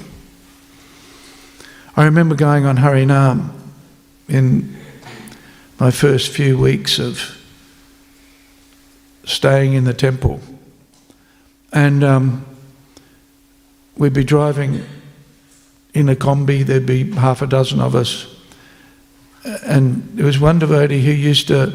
I 1.95 2.05
remember 2.05 2.35
going 2.35 2.65
on 2.65 2.77
Harinam 2.77 3.49
in 4.27 4.75
my 5.79 5.91
first 5.91 6.31
few 6.31 6.57
weeks 6.57 6.99
of 6.99 7.37
staying 9.25 9.73
in 9.73 9.83
the 9.83 9.93
temple. 9.93 10.39
And 11.73 12.03
um, 12.03 12.45
we'd 13.97 14.13
be 14.13 14.23
driving 14.23 14.83
in 15.93 16.09
a 16.09 16.15
combi, 16.15 16.63
there'd 16.63 16.85
be 16.85 17.11
half 17.13 17.41
a 17.41 17.47
dozen 17.47 17.79
of 17.79 17.95
us. 17.95 18.27
And 19.65 20.03
there 20.15 20.25
was 20.25 20.39
one 20.39 20.59
devotee 20.59 21.03
who 21.03 21.11
used 21.11 21.47
to 21.47 21.73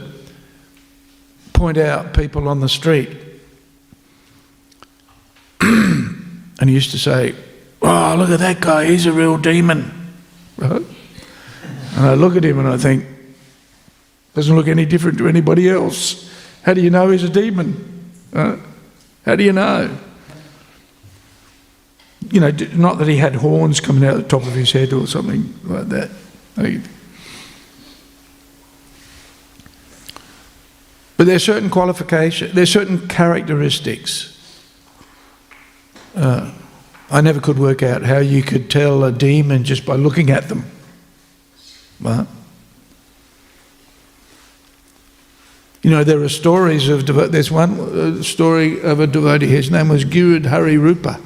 point 1.52 1.78
out 1.78 2.14
people 2.14 2.48
on 2.48 2.60
the 2.60 2.68
street. 2.68 3.10
and 6.60 6.68
he 6.68 6.74
used 6.74 6.90
to 6.90 6.98
say, 6.98 7.34
Oh, 7.80 8.14
look 8.16 8.30
at 8.30 8.38
that 8.40 8.60
guy, 8.60 8.86
he's 8.86 9.06
a 9.06 9.12
real 9.12 9.36
demon. 9.36 10.12
Right? 10.56 10.82
And 11.96 12.06
I 12.06 12.14
look 12.14 12.36
at 12.36 12.44
him 12.44 12.58
and 12.58 12.68
I 12.68 12.76
think, 12.76 13.04
doesn't 14.34 14.54
look 14.54 14.68
any 14.68 14.86
different 14.86 15.18
to 15.18 15.28
anybody 15.28 15.68
else. 15.68 16.30
How 16.62 16.74
do 16.74 16.80
you 16.80 16.90
know 16.90 17.10
he's 17.10 17.24
a 17.24 17.28
demon? 17.28 18.10
Right? 18.32 18.58
How 19.26 19.36
do 19.36 19.44
you 19.44 19.52
know? 19.52 19.96
You 22.30 22.40
know, 22.40 22.50
not 22.74 22.98
that 22.98 23.08
he 23.08 23.16
had 23.16 23.36
horns 23.36 23.80
coming 23.80 24.04
out 24.04 24.16
the 24.16 24.22
top 24.22 24.42
of 24.42 24.54
his 24.54 24.72
head 24.72 24.92
or 24.92 25.06
something 25.06 25.54
like 25.64 25.88
that. 25.88 26.10
But 31.16 31.26
there's 31.26 31.44
certain 31.44 31.68
qualifications, 31.68 32.54
there's 32.54 32.72
certain 32.72 33.06
characteristics. 33.06 34.31
Uh, 36.14 36.52
I 37.10 37.20
never 37.20 37.40
could 37.40 37.58
work 37.58 37.82
out 37.82 38.02
how 38.02 38.18
you 38.18 38.42
could 38.42 38.70
tell 38.70 39.04
a 39.04 39.12
demon 39.12 39.64
just 39.64 39.84
by 39.84 39.96
looking 39.96 40.30
at 40.30 40.48
them. 40.48 40.64
Right? 42.00 42.26
You 45.82 45.90
know, 45.90 46.04
there 46.04 46.22
are 46.22 46.28
stories 46.28 46.88
of, 46.88 47.06
there's 47.06 47.50
one 47.50 47.78
uh, 47.78 48.22
story 48.22 48.80
of 48.80 49.00
a 49.00 49.06
devotee, 49.06 49.48
his 49.48 49.70
name 49.70 49.88
was 49.88 50.04
Gurud 50.04 50.46
Hari 50.46 50.78
Rupa. 50.78 51.20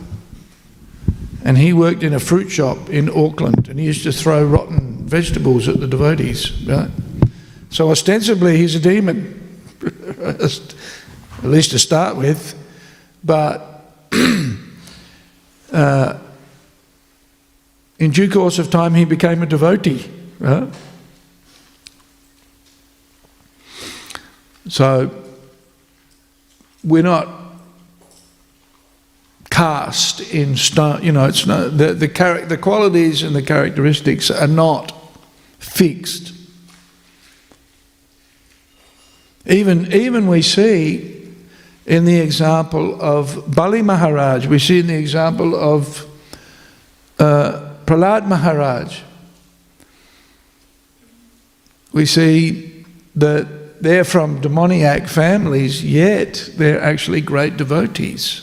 And 1.44 1.58
he 1.58 1.72
worked 1.72 2.02
in 2.02 2.12
a 2.14 2.18
fruit 2.18 2.48
shop 2.48 2.88
in 2.88 3.08
Auckland 3.08 3.68
and 3.68 3.78
he 3.78 3.86
used 3.86 4.02
to 4.04 4.12
throw 4.12 4.44
rotten 4.44 5.06
vegetables 5.06 5.68
at 5.68 5.78
the 5.78 5.86
devotees, 5.86 6.66
right? 6.66 6.90
So 7.70 7.90
ostensibly 7.90 8.56
he's 8.56 8.74
a 8.74 8.80
demon, 8.80 9.60
at 10.20 11.44
least 11.44 11.70
to 11.70 11.78
start 11.78 12.16
with. 12.16 12.54
But 13.22 13.92
uh, 15.72 16.18
in 17.98 18.10
due 18.10 18.30
course 18.30 18.58
of 18.58 18.70
time, 18.70 18.94
he 18.94 19.04
became 19.04 19.42
a 19.42 19.46
devotee, 19.46 20.10
right? 20.38 20.68
So 24.68 25.10
we're 26.84 27.02
not 27.02 27.28
cast 29.50 30.20
in 30.34 30.56
stone. 30.56 31.02
You 31.02 31.12
know, 31.12 31.26
it's 31.26 31.44
the 31.44 31.94
the, 31.98 32.08
charac- 32.08 32.48
the 32.48 32.58
qualities 32.58 33.22
and 33.22 33.34
the 33.34 33.42
characteristics 33.42 34.30
are 34.30 34.48
not 34.48 34.92
fixed. 35.58 36.34
Even 39.46 39.92
even 39.92 40.26
we 40.26 40.42
see 40.42 41.15
in 41.86 42.04
the 42.04 42.20
example 42.20 43.00
of 43.00 43.54
Bali 43.54 43.82
Maharaj, 43.82 44.46
we 44.46 44.58
see 44.58 44.80
in 44.80 44.88
the 44.88 44.98
example 44.98 45.54
of 45.54 46.06
uh, 47.18 47.74
Prahlad 47.86 48.26
Maharaj. 48.26 49.00
We 51.92 52.04
see 52.06 52.84
that 53.14 53.80
they're 53.80 54.04
from 54.04 54.40
demoniac 54.40 55.06
families, 55.08 55.84
yet 55.84 56.50
they're 56.56 56.80
actually 56.80 57.20
great 57.20 57.56
devotees. 57.56 58.42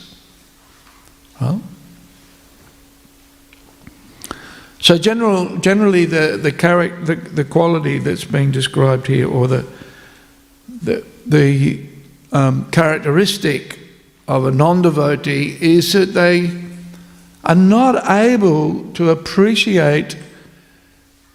So 4.80 4.98
general, 4.98 5.56
generally, 5.58 6.04
the 6.04 6.36
the, 6.36 6.50
the 6.50 7.14
the 7.14 7.44
quality 7.44 7.98
that's 7.98 8.24
being 8.24 8.50
described 8.50 9.06
here, 9.06 9.28
or 9.28 9.48
the 9.48 9.64
the 10.68 11.04
the 11.26 11.93
um, 12.34 12.70
characteristic 12.70 13.78
of 14.28 14.44
a 14.44 14.50
non-devotee, 14.50 15.56
is 15.60 15.92
that 15.94 16.12
they 16.12 16.62
are 17.44 17.54
not 17.54 18.10
able 18.10 18.92
to 18.92 19.10
appreciate 19.10 20.18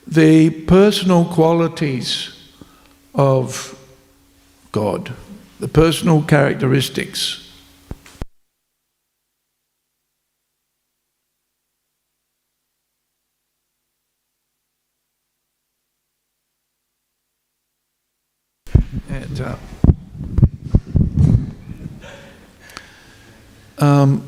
the 0.06 0.50
personal 0.66 1.26
qualities 1.26 2.36
of 3.14 3.78
God, 4.72 5.14
the 5.60 5.68
personal 5.68 6.24
characteristics. 6.24 7.46
And, 19.08 19.42
uh, 19.42 19.56
um, 23.78 24.24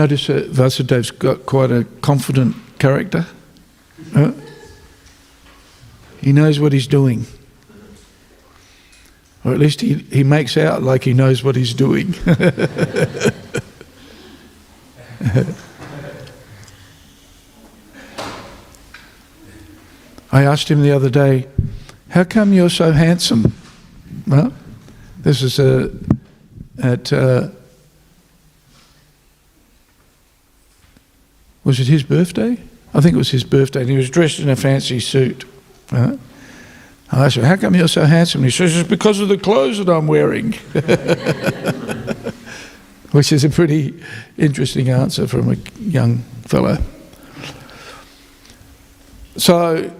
Noticed 0.00 0.28
that 0.28 0.48
Vasudev's 0.48 1.10
got 1.10 1.44
quite 1.44 1.70
a 1.70 1.84
confident 2.00 2.56
character? 2.78 3.26
Huh? 4.14 4.32
He 6.22 6.32
knows 6.32 6.58
what 6.58 6.72
he's 6.72 6.86
doing. 6.86 7.26
Or 9.44 9.52
at 9.52 9.58
least 9.58 9.82
he, 9.82 9.96
he 10.10 10.24
makes 10.24 10.56
out 10.56 10.82
like 10.82 11.04
he 11.04 11.12
knows 11.12 11.44
what 11.44 11.54
he's 11.54 11.74
doing. 11.74 12.14
I 20.32 20.44
asked 20.44 20.70
him 20.70 20.80
the 20.80 20.92
other 20.92 21.10
day, 21.10 21.46
How 22.08 22.24
come 22.24 22.54
you're 22.54 22.70
so 22.70 22.92
handsome? 22.92 23.52
Well, 24.26 24.54
this 25.18 25.42
is 25.42 25.58
a, 25.58 25.90
at. 26.82 27.12
Uh, 27.12 27.50
Was 31.70 31.78
it 31.78 31.86
his 31.86 32.02
birthday? 32.02 32.58
I 32.92 33.00
think 33.00 33.14
it 33.14 33.16
was 33.16 33.30
his 33.30 33.44
birthday, 33.44 33.82
and 33.82 33.88
he 33.88 33.96
was 33.96 34.10
dressed 34.10 34.40
in 34.40 34.48
a 34.48 34.56
fancy 34.56 34.98
suit. 34.98 35.44
Right? 35.92 36.18
I 37.12 37.28
said, 37.28 37.44
How 37.44 37.54
come 37.54 37.76
you're 37.76 37.86
so 37.86 38.06
handsome? 38.06 38.42
He 38.42 38.50
says, 38.50 38.76
It's 38.76 38.88
because 38.88 39.20
of 39.20 39.28
the 39.28 39.38
clothes 39.38 39.78
that 39.78 39.88
I'm 39.88 40.08
wearing. 40.08 40.52
Which 43.12 43.30
is 43.30 43.44
a 43.44 43.50
pretty 43.50 44.02
interesting 44.36 44.88
answer 44.88 45.28
from 45.28 45.52
a 45.52 45.56
young 45.78 46.24
fellow. 46.42 46.78
So, 49.36 49.92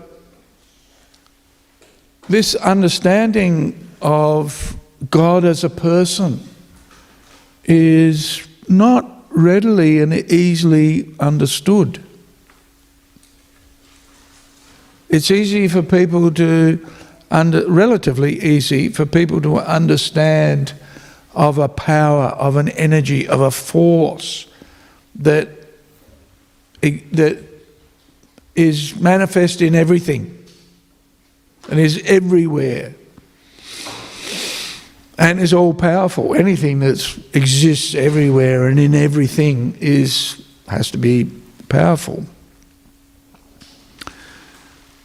this 2.28 2.56
understanding 2.56 3.88
of 4.02 4.76
God 5.08 5.44
as 5.44 5.62
a 5.62 5.70
person 5.70 6.40
is 7.62 8.44
not 8.68 9.19
readily 9.42 10.00
and 10.00 10.12
easily 10.12 11.14
understood. 11.18 12.02
It's 15.08 15.30
easy 15.30 15.66
for 15.66 15.82
people 15.82 16.30
to, 16.32 16.86
under, 17.30 17.68
relatively 17.68 18.40
easy 18.40 18.88
for 18.88 19.04
people 19.04 19.40
to 19.42 19.58
understand 19.58 20.72
of 21.34 21.58
a 21.58 21.68
power, 21.68 22.26
of 22.26 22.56
an 22.56 22.68
energy, 22.70 23.26
of 23.26 23.40
a 23.40 23.50
force 23.50 24.46
that, 25.16 25.48
that 26.82 27.38
is 28.54 28.96
manifest 28.96 29.62
in 29.62 29.74
everything 29.74 30.44
and 31.68 31.78
is 31.78 32.02
everywhere 32.04 32.94
and 35.20 35.38
is 35.38 35.52
all 35.52 35.74
powerful. 35.74 36.34
Anything 36.34 36.78
that 36.78 37.18
exists 37.34 37.94
everywhere 37.94 38.66
and 38.68 38.80
in 38.80 38.94
everything 38.94 39.76
is 39.78 40.42
has 40.66 40.90
to 40.92 40.98
be 40.98 41.30
powerful. 41.68 42.24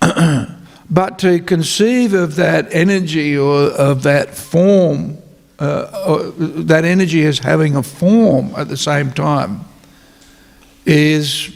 but 0.89 1.19
to 1.19 1.39
conceive 1.39 2.13
of 2.13 2.35
that 2.37 2.73
energy 2.73 3.37
or 3.37 3.71
of 3.71 4.03
that 4.03 4.33
form, 4.33 5.17
uh, 5.59 6.31
that 6.37 6.85
energy 6.85 7.25
as 7.25 7.39
having 7.39 7.75
a 7.75 7.83
form 7.83 8.53
at 8.55 8.69
the 8.69 8.77
same 8.77 9.11
time, 9.11 9.65
is 10.85 11.53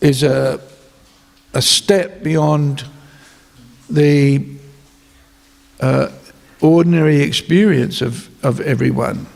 is 0.00 0.24
a 0.24 0.60
a 1.52 1.62
step 1.62 2.24
beyond 2.24 2.84
the 3.88 4.44
uh, 5.78 6.08
ordinary 6.64 7.20
experience 7.20 8.00
of, 8.00 8.28
of 8.42 8.58
everyone. 8.60 9.26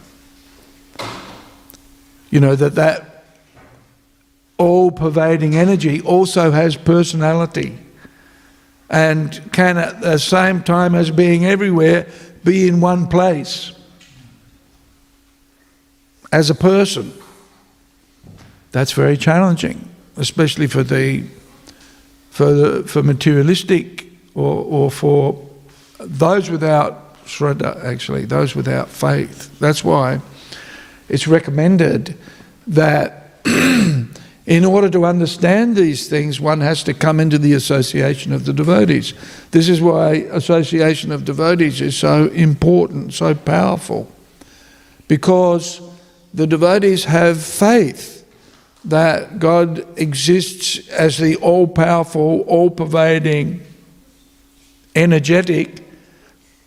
You 2.30 2.40
know, 2.40 2.56
that 2.56 2.74
that 2.76 3.24
all 4.56 4.90
pervading 4.90 5.54
energy 5.54 6.00
also 6.00 6.50
has 6.50 6.76
personality 6.76 7.78
and 8.90 9.40
can 9.52 9.76
at 9.76 10.00
the 10.00 10.18
same 10.18 10.62
time 10.62 10.94
as 10.94 11.10
being 11.10 11.44
everywhere 11.44 12.06
be 12.44 12.66
in 12.66 12.80
one 12.80 13.06
place 13.06 13.72
as 16.32 16.48
a 16.50 16.54
person. 16.54 17.12
That's 18.72 18.92
very 18.92 19.16
challenging, 19.16 19.88
especially 20.16 20.66
for 20.66 20.82
the 20.82 21.24
for 22.30 22.52
the, 22.52 22.82
for 22.84 23.02
materialistic 23.02 24.06
or, 24.34 24.64
or 24.64 24.90
for 24.90 25.44
those 25.98 26.50
without 26.50 27.07
shraddha, 27.28 27.76
uh, 27.76 27.86
actually, 27.86 28.24
those 28.24 28.54
without 28.56 28.88
faith. 28.88 29.56
That's 29.58 29.84
why 29.84 30.20
it's 31.08 31.28
recommended 31.28 32.18
that 32.66 33.40
in 33.44 34.64
order 34.64 34.88
to 34.90 35.04
understand 35.04 35.76
these 35.76 36.08
things, 36.08 36.40
one 36.40 36.60
has 36.60 36.82
to 36.84 36.94
come 36.94 37.20
into 37.20 37.38
the 37.38 37.52
association 37.52 38.32
of 38.32 38.46
the 38.46 38.52
devotees. 38.52 39.14
This 39.50 39.68
is 39.68 39.80
why 39.80 40.14
association 40.32 41.12
of 41.12 41.24
devotees 41.24 41.80
is 41.80 41.96
so 41.96 42.26
important, 42.28 43.14
so 43.14 43.34
powerful, 43.34 44.10
because 45.06 45.80
the 46.32 46.46
devotees 46.46 47.04
have 47.04 47.42
faith 47.42 48.16
that 48.84 49.38
God 49.38 49.86
exists 49.98 50.88
as 50.88 51.18
the 51.18 51.36
all 51.36 51.66
powerful, 51.66 52.40
all 52.42 52.70
pervading, 52.70 53.60
energetic, 54.94 55.87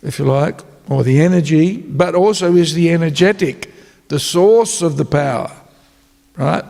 if 0.02 0.18
you 0.18 0.24
like, 0.24 0.60
or 0.88 1.04
the 1.04 1.20
energy, 1.20 1.76
but 1.76 2.14
also 2.14 2.54
is 2.56 2.74
the 2.74 2.90
energetic, 2.92 3.72
the 4.08 4.18
source 4.18 4.82
of 4.82 4.96
the 4.96 5.04
power, 5.04 5.50
right? 6.36 6.64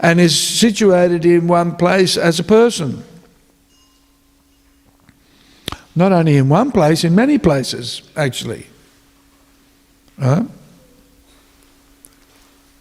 And 0.00 0.20
is 0.20 0.38
situated 0.38 1.24
in 1.24 1.48
one 1.48 1.76
place 1.76 2.16
as 2.16 2.38
a 2.38 2.44
person. 2.44 3.04
Not 5.94 6.12
only 6.12 6.36
in 6.36 6.48
one 6.48 6.70
place, 6.70 7.02
in 7.02 7.14
many 7.14 7.38
places, 7.38 8.02
actually. 8.16 8.66
Right? 10.16 10.46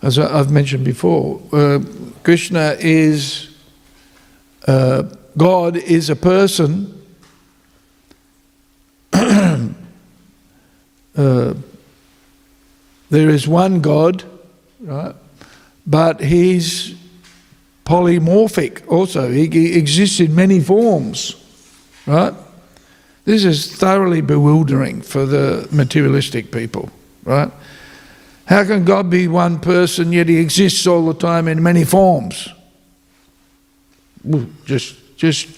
As 0.01 0.19
I've 0.19 0.51
mentioned 0.51 0.85
before, 0.85 1.41
uh, 1.51 1.79
Krishna 2.23 2.75
is, 2.79 3.49
uh, 4.67 5.03
God 5.35 5.77
is 5.77 6.09
a 6.11 6.15
person. 6.15 6.96
Uh, 11.17 11.55
there 13.09 13.29
is 13.29 13.47
one 13.47 13.81
God, 13.81 14.23
right? 14.79 15.15
But 15.85 16.21
he's 16.21 16.95
polymorphic 17.85 18.87
also. 18.87 19.31
He, 19.31 19.47
he 19.47 19.77
exists 19.77 20.19
in 20.19 20.35
many 20.35 20.59
forms, 20.59 21.35
right? 22.05 22.33
This 23.25 23.43
is 23.43 23.75
thoroughly 23.75 24.21
bewildering 24.21 25.01
for 25.01 25.25
the 25.25 25.67
materialistic 25.71 26.51
people, 26.51 26.89
right? 27.23 27.51
How 28.45 28.63
can 28.63 28.85
God 28.85 29.09
be 29.09 29.27
one 29.27 29.59
person 29.59 30.13
yet 30.13 30.29
he 30.29 30.37
exists 30.37 30.87
all 30.87 31.05
the 31.05 31.13
time 31.13 31.49
in 31.49 31.61
many 31.61 31.83
forms? 31.83 32.47
Just, 34.65 34.95
just 35.17 35.49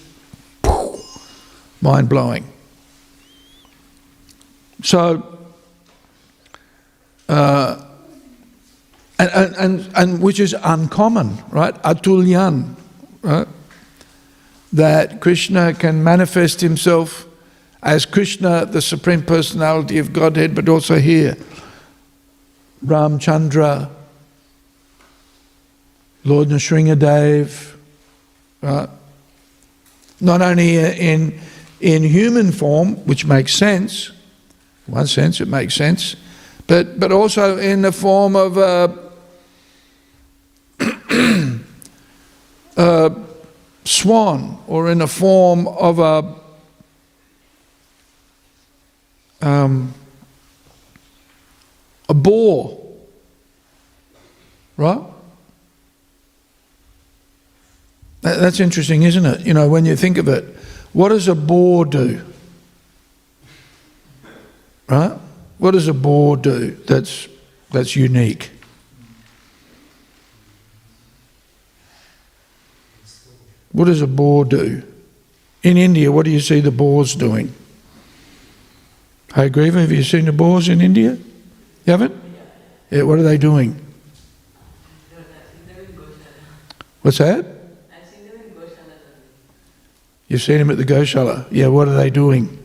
mind 1.80 2.08
blowing. 2.08 2.44
So, 4.82 5.29
uh, 7.30 7.80
and, 9.20 9.54
and, 9.56 9.90
and, 9.94 10.20
which 10.20 10.40
is 10.40 10.52
uncommon, 10.64 11.38
right? 11.50 11.74
Atulyan, 11.84 12.74
right? 13.22 13.46
That 14.72 15.20
Krishna 15.20 15.72
can 15.74 16.02
manifest 16.02 16.60
himself 16.60 17.28
as 17.84 18.04
Krishna, 18.04 18.66
the 18.66 18.82
Supreme 18.82 19.22
Personality 19.22 19.98
of 19.98 20.12
Godhead, 20.12 20.56
but 20.56 20.68
also 20.68 20.98
here. 20.98 21.36
Ramchandra, 22.84 23.88
Lord 26.24 26.48
Nrsingadev, 26.48 27.76
right? 28.60 28.88
Not 30.20 30.42
only 30.42 30.78
in, 30.78 31.38
in 31.80 32.02
human 32.02 32.50
form, 32.50 32.96
which 33.06 33.24
makes 33.24 33.54
sense, 33.54 34.10
in 34.88 34.94
one 34.94 35.06
sense 35.06 35.40
it 35.40 35.46
makes 35.46 35.76
sense, 35.76 36.16
but, 36.70 37.00
but 37.00 37.10
also 37.10 37.58
in 37.58 37.82
the 37.82 37.90
form 37.90 38.36
of 38.36 38.56
a, 38.56 38.96
a 42.76 43.12
swan 43.84 44.56
or 44.68 44.88
in 44.88 44.98
the 44.98 45.08
form 45.08 45.66
of 45.66 45.98
a 45.98 46.32
um, 49.42 49.92
a 52.08 52.14
boar, 52.14 52.78
right? 54.76 55.02
That- 58.20 58.38
That's 58.38 58.60
interesting, 58.60 59.02
isn't 59.02 59.26
it? 59.26 59.40
You 59.44 59.54
know, 59.54 59.68
when 59.68 59.84
you 59.86 59.96
think 59.96 60.18
of 60.18 60.28
it, 60.28 60.44
what 60.92 61.08
does 61.08 61.26
a 61.26 61.34
boar 61.34 61.84
do? 61.84 62.24
Right? 64.88 65.18
What 65.60 65.72
does 65.72 65.88
a 65.88 65.94
boar 65.94 66.38
do 66.38 66.70
that's, 66.70 67.28
that's 67.70 67.94
unique? 67.94 68.50
What 73.72 73.84
does 73.84 74.00
a 74.00 74.06
boar 74.06 74.46
do? 74.46 74.82
In 75.62 75.76
India, 75.76 76.10
what 76.10 76.24
do 76.24 76.30
you 76.30 76.40
see 76.40 76.60
the 76.60 76.70
boars 76.70 77.14
doing? 77.14 77.52
Hey, 79.34 79.50
Griever, 79.50 79.82
have 79.82 79.92
you 79.92 80.02
seen 80.02 80.24
the 80.24 80.32
boars 80.32 80.70
in 80.70 80.80
India? 80.80 81.18
You 81.84 81.90
haven't? 81.92 82.14
Yeah, 82.90 83.02
what 83.02 83.18
are 83.18 83.22
they 83.22 83.36
doing? 83.36 83.86
What's 87.02 87.18
that? 87.18 87.38
I 87.38 88.00
think 88.00 88.32
they're 88.32 88.42
in 88.42 88.50
Goshala. 88.52 88.94
You've 90.26 90.42
seen 90.42 90.58
them 90.58 90.70
at 90.70 90.78
the 90.78 90.86
Goshala. 90.86 91.46
Yeah, 91.50 91.66
what 91.66 91.86
are 91.86 91.94
they 91.94 92.08
doing? 92.08 92.59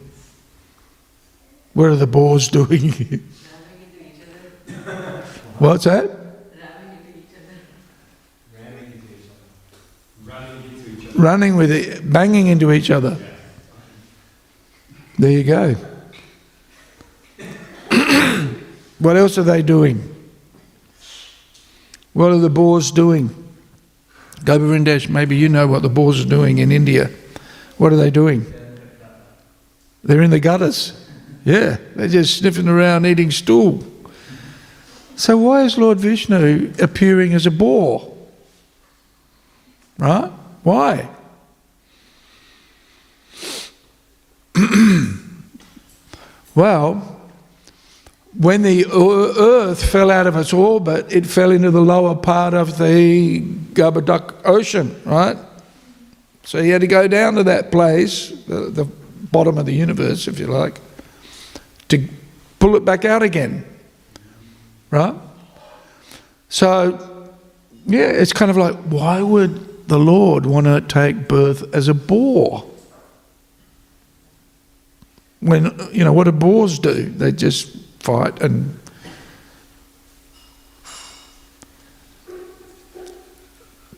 What 1.76 1.90
are 1.90 1.96
the 1.98 2.08
boars 2.08 2.48
doing? 2.48 2.90
What's 5.60 5.84
that? 5.84 6.10
Running 11.16 11.58
with 11.58 11.72
it, 11.72 12.12
banging 12.12 12.48
into 12.48 12.72
each 12.72 12.90
other. 12.90 13.18
There 15.20 15.32
you 15.32 15.44
go. 15.44 15.76
what 19.00 19.18
else 19.18 19.38
are 19.38 19.44
they 19.44 19.62
doing? 19.62 20.16
What 22.14 22.32
are 22.32 22.40
the 22.40 22.50
boars 22.50 22.90
doing? 22.92 23.30
Govindesh, 24.46 25.10
maybe 25.10 25.36
you 25.36 25.50
know 25.50 25.68
what 25.68 25.82
the 25.82 25.90
boars 25.90 26.26
are 26.26 26.30
doing 26.30 26.60
in 26.60 26.72
India. 26.72 27.12
What 27.78 27.92
are 27.92 27.98
they 27.98 28.12
doing? 28.12 28.46
They're 30.06 30.22
in 30.22 30.32
the 30.32 30.40
gutters. 30.40 31.05
Yeah, 31.46 31.78
they're 31.96 32.08
just 32.08 32.40
sniffing 32.40 32.68
around 32.68 33.06
eating 33.06 33.30
stool. 33.32 33.86
So 35.16 35.38
why 35.38 35.62
is 35.64 35.78
Lord 35.78 36.00
Vishnu 36.00 36.74
appearing 36.80 37.34
as 37.34 37.46
a 37.46 37.52
boar? 37.52 38.12
Right? 39.98 40.32
Why? 40.64 41.08
well, 46.56 47.22
when 48.38 48.64
the 48.64 48.86
Earth 48.88 49.90
fell 49.90 50.12
out 50.12 50.28
of 50.28 50.36
its 50.36 50.52
orbit, 50.52 51.14
it 51.14 51.26
fell 51.26 51.52
into 51.52 51.72
the 51.72 51.82
lower 51.82 52.16
part 52.16 52.54
of 52.54 52.78
the 52.78 53.42
Garbhodaka 53.74 54.34
Ocean, 54.44 55.02
right? 55.06 55.38
So 56.44 56.62
he 56.62 56.70
had 56.70 56.82
to 56.82 56.88
go 56.88 57.08
down 57.08 57.36
to 57.36 57.44
that 57.44 57.72
place, 57.72 58.30
the, 58.48 58.70
the 58.72 58.86
bottom 58.86 59.58
of 59.58 59.66
the 59.66 59.74
universe, 59.74 60.28
if 60.28 60.40
you 60.40 60.48
like, 60.48 60.80
pull 62.66 62.76
it 62.76 62.84
back 62.84 63.06
out 63.06 63.22
again, 63.22 63.64
right? 64.90 65.14
So, 66.50 67.30
yeah, 67.86 68.08
it's 68.08 68.34
kind 68.34 68.50
of 68.50 68.58
like, 68.58 68.74
why 68.86 69.22
would 69.22 69.88
the 69.88 70.00
Lord 70.00 70.48
want 70.48 70.66
to 70.66 70.82
take 70.82 71.28
birth 71.28 71.76
as 71.76 71.88
a 71.88 71.94
boar? 71.94 72.68
When, 75.42 75.80
you 75.92 76.04
know, 76.04 76.12
what 76.12 76.24
do 76.24 76.32
boars 76.32 76.80
do? 76.80 77.06
They 77.06 77.32
just 77.32 77.78
fight 78.00 78.42
and. 78.42 78.80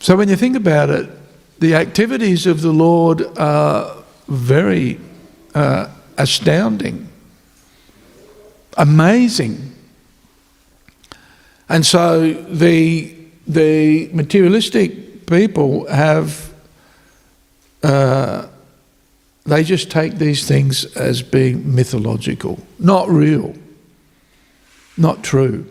So 0.02 0.18
when 0.18 0.28
you 0.28 0.36
think 0.36 0.58
about 0.58 0.90
it, 0.90 1.10
the 1.60 1.74
activities 1.74 2.46
of 2.46 2.62
the 2.62 2.74
Lord 2.74 3.22
are 3.38 4.04
very 4.28 5.00
uh, 5.56 5.88
astounding, 6.18 7.08
amazing. 8.78 9.74
And 11.70 11.86
so 11.86 12.32
the, 12.32 13.14
the 13.46 14.10
materialistic 14.14 15.26
people 15.26 15.88
have, 15.90 16.54
uh, 17.84 18.48
they 19.46 19.64
just 19.64 19.92
take 19.92 20.18
these 20.18 20.48
things 20.48 20.86
as 20.96 21.22
being 21.22 21.76
mythological, 21.76 22.60
not 22.80 23.10
real, 23.10 23.54
not 24.96 25.24
true. 25.24 25.70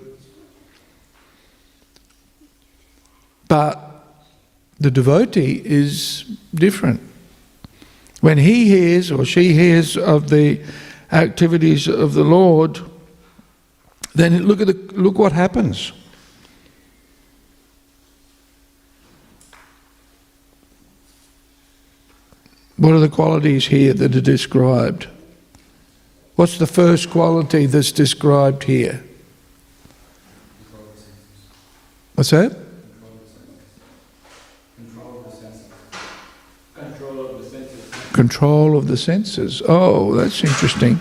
But 3.49 3.81
the 4.79 4.91
devotee 4.91 5.63
is 5.65 6.25
different. 6.55 7.01
When 8.21 8.39
he 8.39 8.67
hears 8.67 9.11
or 9.11 9.25
she 9.25 9.55
hears 9.55 9.97
of 9.97 10.29
the 10.29 10.61
activities 11.13 11.87
of 11.87 12.15
the 12.15 12.25
Lord, 12.25 12.81
then 14.17 14.45
look 14.45 14.61
at 14.61 14.67
the, 14.67 14.75
look 14.95 15.19
what 15.19 15.33
happens. 15.33 15.93
What 22.79 22.93
are 22.93 22.99
the 22.99 23.09
qualities 23.09 23.67
here 23.67 23.95
that 23.95 24.15
are 24.15 24.21
described? 24.21 25.09
What's 26.37 26.59
the 26.59 26.67
first 26.67 27.11
quality 27.11 27.67
that's 27.67 27.93
described 27.93 28.65
here? 28.65 29.03
What's 32.15 32.31
that? 32.31 32.57
Control 34.77 35.17
of 37.27 37.45
the 37.45 37.51
senses. 37.51 38.13
Control 38.13 38.79
of 38.79 38.89
the 38.89 38.97
senses. 38.97 39.63
Oh, 39.69 40.15
that's 40.15 40.43
interesting. 40.43 40.99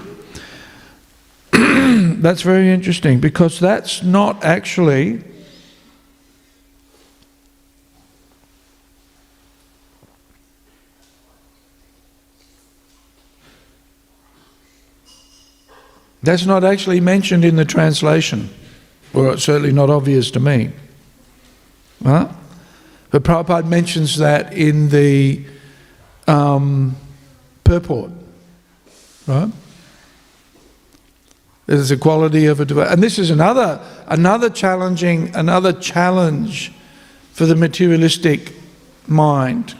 that's 2.22 2.42
very 2.42 2.70
interesting 2.70 3.20
because 3.20 3.60
that's 3.60 4.04
not 4.04 4.44
actually. 4.44 5.24
That's 16.24 16.46
not 16.46 16.64
actually 16.64 17.00
mentioned 17.00 17.46
in 17.46 17.56
the 17.56 17.66
translation, 17.66 18.50
or 19.14 19.34
it's 19.34 19.44
certainly 19.44 19.72
not 19.72 19.92
obvious 19.92 20.32
to 20.32 20.40
me. 20.40 20.72
Right? 22.02 22.30
But 23.12 23.24
Prabhupada 23.24 23.68
mentions 23.68 24.18
that 24.18 24.52
in 24.52 24.90
the 24.90 25.46
um, 26.28 26.96
purport, 27.64 28.12
right? 29.28 29.52
There's 31.66 31.90
a 31.90 31.98
quality 31.98 32.46
of 32.46 32.60
a 32.60 32.92
and 32.92 33.02
this 33.02 33.18
is 33.18 33.32
another 33.32 33.82
another 34.08 34.50
challenging 34.50 35.36
another 35.36 35.74
challenge 35.74 36.72
for 37.34 37.46
the 37.46 37.56
materialistic 37.56 38.54
mind. 39.08 39.76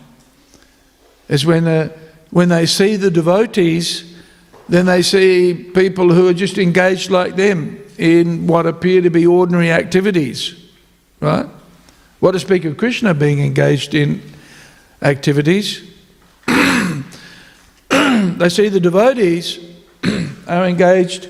Is 1.28 1.46
when 1.46 1.92
when 2.32 2.50
they 2.50 2.66
see 2.66 2.96
the 2.96 3.12
devotees, 3.12 4.16
then 4.68 4.88
they 4.88 5.04
see 5.04 5.54
people 5.54 6.12
who 6.12 6.28
are 6.28 6.34
just 6.34 6.58
engaged 6.58 7.12
like 7.12 7.36
them 7.36 7.80
in 7.98 8.48
what 8.48 8.66
appear 8.66 9.02
to 9.02 9.10
be 9.10 9.26
ordinary 9.26 9.72
activities, 9.72 10.56
right? 11.20 11.48
What 12.20 12.32
to 12.32 12.40
speak 12.40 12.66
of 12.66 12.78
Krishna 12.78 13.14
being 13.14 13.40
engaged 13.40 13.94
in 13.94 14.22
activities? 15.02 15.84
they 16.48 17.04
see 18.50 18.70
the 18.70 18.80
devotees 18.80 19.60
are 20.48 20.66
engaged 20.66 21.30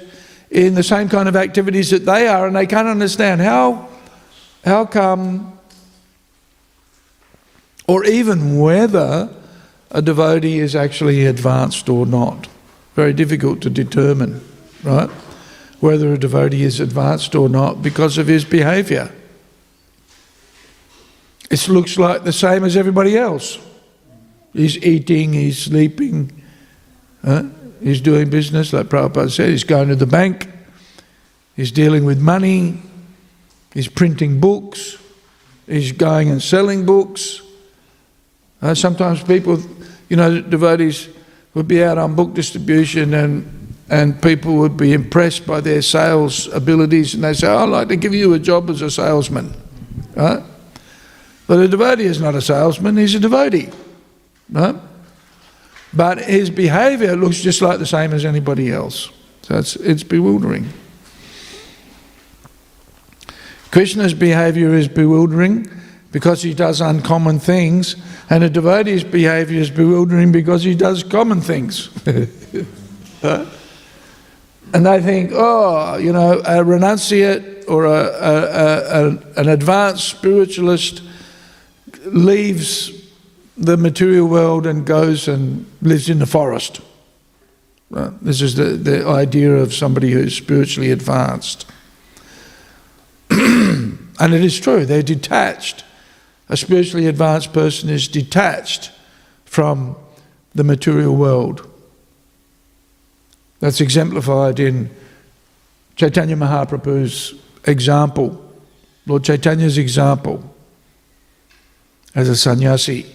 in 0.56 0.74
the 0.74 0.84
same 0.84 1.10
kind 1.10 1.28
of 1.28 1.36
activities 1.36 1.90
that 1.90 2.06
they 2.06 2.28
are, 2.28 2.48
and 2.48 2.56
they 2.56 2.66
can't 2.66 2.88
understand 2.88 3.42
how, 3.42 3.90
how 4.64 4.86
come, 4.86 5.60
or 7.88 8.06
even 8.06 8.58
whether 8.58 9.30
a 9.92 10.02
devotee 10.02 10.60
is 10.60 10.74
actually 10.74 11.26
advanced 11.26 11.90
or 11.90 12.06
not. 12.06 12.48
Very 12.94 13.12
difficult 13.12 13.62
to 13.64 13.70
determine, 13.70 14.42
right? 14.82 15.10
Whether 15.82 16.14
a 16.14 16.18
devotee 16.18 16.64
is 16.64 16.80
advanced 16.80 17.36
or 17.36 17.50
not 17.50 17.82
because 17.82 18.18
of 18.18 18.28
his 18.28 18.46
behavior. 18.46 19.14
It 21.52 21.68
looks 21.68 22.00
like 22.00 22.24
the 22.24 22.32
same 22.32 22.64
as 22.64 22.78
everybody 22.78 23.18
else. 23.18 23.60
He's 24.54 24.78
eating, 24.78 25.34
he's 25.34 25.62
sleeping, 25.62 26.42
huh? 27.26 27.44
He's 27.86 28.02
doing 28.02 28.32
business, 28.32 28.74
like 28.74 28.88
Prabhupada 28.88 29.30
said, 29.30 29.50
he's 29.50 29.64
going 29.64 29.90
to 29.90 29.96
the 29.96 30.08
bank, 30.08 30.50
he's 31.56 31.72
dealing 31.72 32.04
with 32.04 32.20
money, 32.20 32.82
he's 33.76 33.88
printing 33.88 34.40
books, 34.40 34.98
he's 35.68 35.92
going 35.92 36.32
and 36.32 36.42
selling 36.42 36.84
books. 36.84 37.44
Uh, 38.60 38.74
sometimes 38.74 39.24
people, 39.24 39.62
you 40.10 40.18
know, 40.18 40.42
devotees 40.42 41.10
would 41.54 41.68
be 41.68 41.84
out 41.84 42.00
on 42.00 42.16
book 42.16 42.34
distribution 42.34 43.14
and, 43.14 43.76
and 43.88 44.20
people 44.20 44.56
would 44.56 44.76
be 44.76 44.92
impressed 44.94 45.46
by 45.46 45.62
their 45.62 45.84
sales 45.84 46.48
abilities 46.48 47.14
and 47.14 47.24
they 47.24 47.34
say, 47.34 47.48
oh, 47.48 47.60
I'd 47.60 47.70
like 47.70 47.88
to 47.90 47.96
give 47.96 48.16
you 48.16 48.34
a 48.34 48.40
job 48.40 48.68
as 48.72 48.82
a 48.82 48.90
salesman. 48.90 49.54
Right? 50.16 50.42
But 51.46 51.60
a 51.60 51.68
devotee 51.68 52.06
is 52.06 52.20
not 52.20 52.34
a 52.34 52.42
salesman, 52.42 52.98
he's 52.98 53.14
a 53.14 53.20
devotee. 53.20 53.70
Right? 54.50 54.76
But 55.96 56.20
his 56.20 56.50
behavior 56.50 57.16
looks 57.16 57.42
just 57.42 57.62
like 57.62 57.80
the 57.80 57.86
same 57.86 58.14
as 58.14 58.26
anybody 58.26 58.72
else. 58.72 59.10
So 59.44 59.58
it's, 59.58 59.76
it's 59.78 60.04
bewildering. 60.04 60.68
Krishna's 63.72 64.14
behavior 64.14 64.74
is 64.74 64.88
bewildering 64.88 65.70
because 66.12 66.42
he 66.42 66.54
does 66.54 66.82
uncommon 66.82 67.40
things, 67.40 67.96
and 68.30 68.44
a 68.44 68.50
devotee's 68.50 69.04
behavior 69.04 69.60
is 69.60 69.70
bewildering 69.70 70.32
because 70.32 70.64
he 70.64 70.74
does 70.74 71.04
common 71.04 71.42
things. 71.42 71.90
And 74.74 74.86
they 74.86 75.02
think, 75.02 75.32
oh, 75.34 75.96
you 75.96 76.12
know, 76.12 76.40
a 76.40 76.64
renunciate 76.64 77.64
or 77.70 77.86
a, 77.86 77.92
a, 77.92 79.08
a, 79.08 79.42
an 79.42 79.48
advanced 79.48 80.10
spiritualist 80.10 81.02
leaves 82.06 82.95
the 83.58 83.78
material 83.78 84.28
world 84.28 84.66
and 84.66 84.86
goes 84.86 85.28
and 85.28 85.66
lives 85.82 86.10
in 86.10 86.20
the 86.20 86.26
forest. 86.26 86.82
Right? 87.90 88.12
This 88.22 88.42
is 88.42 88.56
the, 88.56 88.64
the 88.64 89.08
idea 89.08 89.52
of 89.56 89.74
somebody 89.74 90.12
who's 90.12 90.36
spiritually 90.36 90.92
advanced. 90.92 91.66
and 93.30 94.14
it 94.20 94.44
is 94.44 94.60
true, 94.60 94.86
they're 94.86 95.04
detached. 95.04 95.84
A 96.50 96.58
spiritually 96.58 97.08
advanced 97.08 97.54
person 97.54 97.90
is 97.90 98.08
detached 98.08 98.92
from 99.46 99.96
the 100.54 100.64
material 100.64 101.16
world. 101.16 101.70
That's 103.60 103.82
exemplified 103.82 104.60
in 104.60 104.90
Chaitanya 105.96 106.36
Mahaprabhu's 106.36 107.34
example, 107.66 108.42
Lord 109.08 109.24
Chaitanya's 109.24 109.78
example 109.78 110.44
as 112.14 112.30
a 112.30 112.36
sannyasi, 112.36 113.06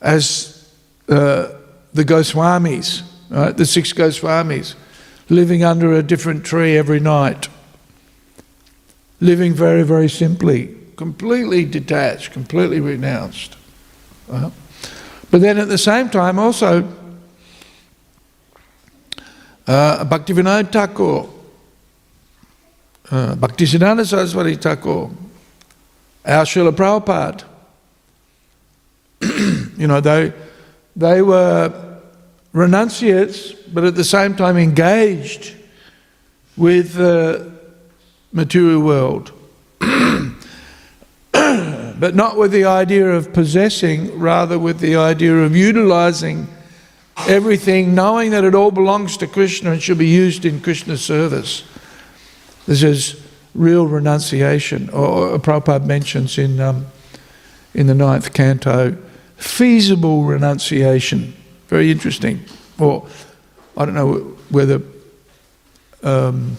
as 0.00 0.72
uh, 1.08 1.48
the 1.92 2.04
Goswamis, 2.04 3.02
right, 3.30 3.56
the 3.56 3.66
six 3.66 3.92
Goswamis, 3.92 4.74
living 5.28 5.62
under 5.64 5.92
a 5.92 6.02
different 6.02 6.44
tree 6.44 6.76
every 6.76 7.00
night, 7.00 7.48
living 9.20 9.54
very, 9.54 9.82
very 9.82 10.08
simply, 10.08 10.74
completely 10.96 11.64
detached, 11.64 12.32
completely 12.32 12.80
renounced. 12.80 13.56
But 15.30 15.40
then 15.40 15.58
at 15.58 15.68
the 15.68 15.78
same 15.78 16.08
time, 16.08 16.38
also, 16.38 16.88
uh, 19.66 20.04
Bhaktivinoda 20.04 20.70
Thakur, 20.70 21.28
uh, 23.10 23.34
Bhaktisiddhanta 23.36 24.06
Saraswati 24.06 24.56
Thakur, 24.56 25.10
our 26.24 26.44
Srila 26.44 26.72
Prabhupada, 26.72 27.44
you 29.80 29.86
know, 29.86 30.00
they, 30.00 30.32
they 30.94 31.22
were 31.22 31.98
renunciates, 32.52 33.52
but 33.52 33.82
at 33.82 33.94
the 33.94 34.04
same 34.04 34.36
time 34.36 34.58
engaged 34.58 35.56
with 36.54 36.92
the 36.92 37.50
material 38.30 38.82
world. 38.82 39.32
but 41.30 42.14
not 42.14 42.36
with 42.36 42.52
the 42.52 42.64
idea 42.64 43.10
of 43.10 43.32
possessing, 43.32 44.18
rather 44.18 44.58
with 44.58 44.80
the 44.80 44.96
idea 44.96 45.34
of 45.34 45.56
utilizing 45.56 46.46
everything, 47.26 47.94
knowing 47.94 48.32
that 48.32 48.44
it 48.44 48.54
all 48.54 48.70
belongs 48.70 49.16
to 49.16 49.26
Krishna 49.26 49.72
and 49.72 49.82
should 49.82 49.96
be 49.96 50.08
used 50.08 50.44
in 50.44 50.60
Krishna's 50.60 51.02
service. 51.02 51.64
This 52.66 52.82
is 52.82 53.26
real 53.54 53.86
renunciation, 53.86 54.90
or, 54.90 55.30
or 55.30 55.38
Prabhupada 55.38 55.86
mentions 55.86 56.36
in, 56.36 56.60
um, 56.60 56.86
in 57.72 57.86
the 57.86 57.94
ninth 57.94 58.34
canto 58.34 58.98
feasible 59.40 60.24
renunciation. 60.24 61.34
Very 61.68 61.90
interesting. 61.90 62.44
Or 62.78 63.06
I 63.76 63.84
don't 63.84 63.94
know 63.94 64.36
whether 64.50 64.80
um, 66.02 66.56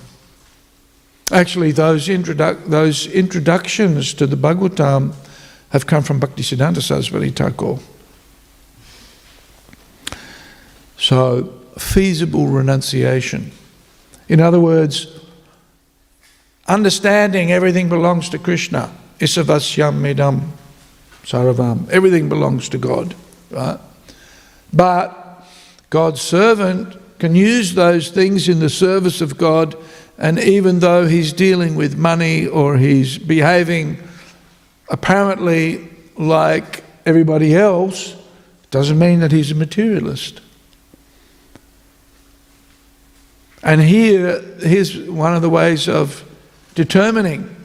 Actually, 1.31 1.71
those, 1.71 2.07
those 2.07 3.07
introductions 3.07 4.13
to 4.15 4.27
the 4.27 4.35
Bhagavatam 4.35 5.13
have 5.69 5.87
come 5.87 6.03
from 6.03 6.19
Bhaktisiddhanta 6.19 6.81
Saraswati 6.81 7.29
Thakur. 7.29 7.79
So, 10.97 11.53
feasible 11.77 12.47
renunciation. 12.47 13.53
In 14.27 14.41
other 14.41 14.59
words, 14.59 15.07
understanding 16.67 17.53
everything 17.53 17.87
belongs 17.87 18.27
to 18.29 18.37
Krishna. 18.37 18.93
Isavasyam 19.19 20.01
medam 20.01 20.49
saravam. 21.23 21.89
Everything 21.89 22.29
belongs 22.29 22.69
to 22.69 22.77
God, 22.77 23.15
right? 23.49 23.79
But 24.73 25.45
God's 25.89 26.21
servant 26.21 26.95
can 27.19 27.35
use 27.35 27.75
those 27.75 28.09
things 28.09 28.49
in 28.49 28.59
the 28.59 28.69
service 28.69 29.21
of 29.21 29.37
God, 29.37 29.75
and 30.17 30.39
even 30.39 30.79
though 30.79 31.05
he's 31.05 31.33
dealing 31.33 31.75
with 31.75 31.97
money 31.97 32.47
or 32.47 32.77
he's 32.77 33.17
behaving 33.17 34.01
apparently 34.89 35.89
like 36.17 36.83
everybody 37.05 37.55
else, 37.55 38.15
doesn't 38.71 38.97
mean 38.97 39.19
that 39.19 39.31
he's 39.31 39.51
a 39.51 39.55
materialist. 39.55 40.41
And 43.63 43.81
here, 43.81 44.41
here's 44.59 44.97
one 44.97 45.35
of 45.35 45.41
the 45.41 45.49
ways 45.49 45.87
of 45.87 46.23
determining. 46.73 47.55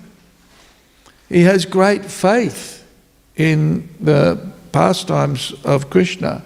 He 1.29 1.43
has 1.43 1.65
great 1.65 2.05
faith 2.05 2.76
in 3.37 3.89
the 4.01 4.51
pastimes 4.73 5.53
of 5.65 5.91
Krishna, 5.91 6.43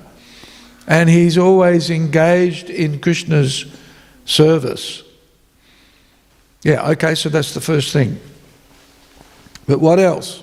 and 0.86 1.09
he's 1.09 1.38
always 1.38 1.91
engaged 1.91 2.68
in 2.68 3.01
Krishna's 3.01 3.66
service. 4.24 5.03
Yeah, 6.62 6.88
okay, 6.91 7.14
so 7.14 7.28
that's 7.28 7.55
the 7.55 7.61
first 7.61 7.93
thing. 7.93 8.18
But 9.66 9.80
what 9.80 9.99
else? 9.99 10.43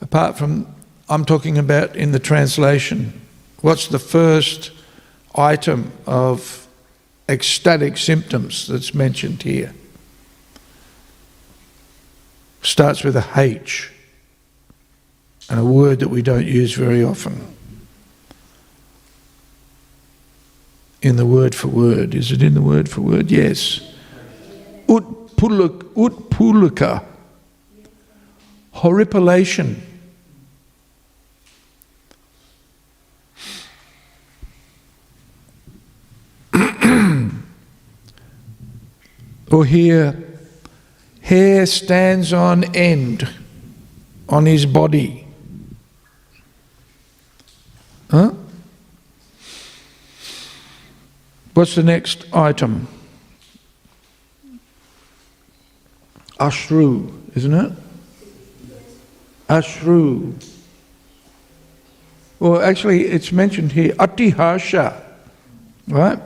Apart 0.00 0.36
from, 0.36 0.66
I'm 1.08 1.24
talking 1.24 1.58
about 1.58 1.96
in 1.96 2.12
the 2.12 2.18
translation, 2.18 3.20
what's 3.60 3.88
the 3.88 3.98
first 3.98 4.72
item 5.36 5.92
of 6.06 6.66
ecstatic 7.28 7.96
symptoms 7.96 8.66
that's 8.66 8.94
mentioned 8.94 9.42
here. 9.42 9.74
Starts 12.62 13.04
with 13.04 13.16
a 13.16 13.26
H 13.36 13.92
and 15.48 15.60
a 15.60 15.64
word 15.64 16.00
that 16.00 16.08
we 16.08 16.22
don't 16.22 16.46
use 16.46 16.74
very 16.74 17.04
often. 17.04 17.54
In 21.02 21.16
the 21.16 21.26
word 21.26 21.54
for 21.54 21.68
word. 21.68 22.14
Is 22.14 22.32
it 22.32 22.42
in 22.42 22.54
the 22.54 22.62
word 22.62 22.88
for 22.88 23.02
word? 23.02 23.30
Yes. 23.30 23.80
Utpulika. 24.88 25.84
Horripilation. 28.72 29.82
or 39.52 39.64
here, 39.64 40.16
hair 41.20 41.66
stands 41.66 42.32
on 42.32 42.64
end 42.74 43.28
on 44.28 44.46
his 44.46 44.66
body. 44.66 45.25
Huh? 48.10 48.32
What's 51.54 51.74
the 51.74 51.82
next 51.82 52.26
item? 52.32 52.86
Ashru, 56.38 57.12
isn't 57.34 57.54
it? 57.54 57.72
Ashru. 59.48 60.34
Well, 62.38 62.60
actually, 62.60 63.06
it's 63.06 63.32
mentioned 63.32 63.72
here, 63.72 63.94
Atihasha, 63.94 65.02
right? 65.88 66.18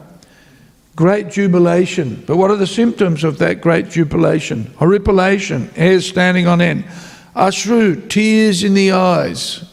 Great 0.97 1.31
jubilation. 1.31 2.25
But 2.27 2.37
what 2.37 2.51
are 2.51 2.57
the 2.57 2.67
symptoms 2.67 3.23
of 3.23 3.39
that 3.39 3.61
great 3.61 3.89
jubilation? 3.89 4.67
Horripilation, 4.79 5.69
hair 5.71 6.01
standing 6.01 6.49
on 6.49 6.61
end. 6.61 6.85
Ashru, 7.37 8.09
tears 8.09 8.65
in 8.65 8.75
the 8.75 8.93
eyes. 8.93 9.70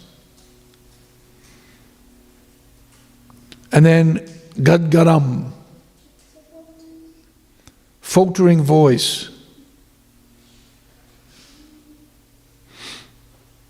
And 3.71 3.85
then 3.85 4.17
Gadgaram, 4.55 5.51
faltering 8.01 8.63
voice. 8.63 9.29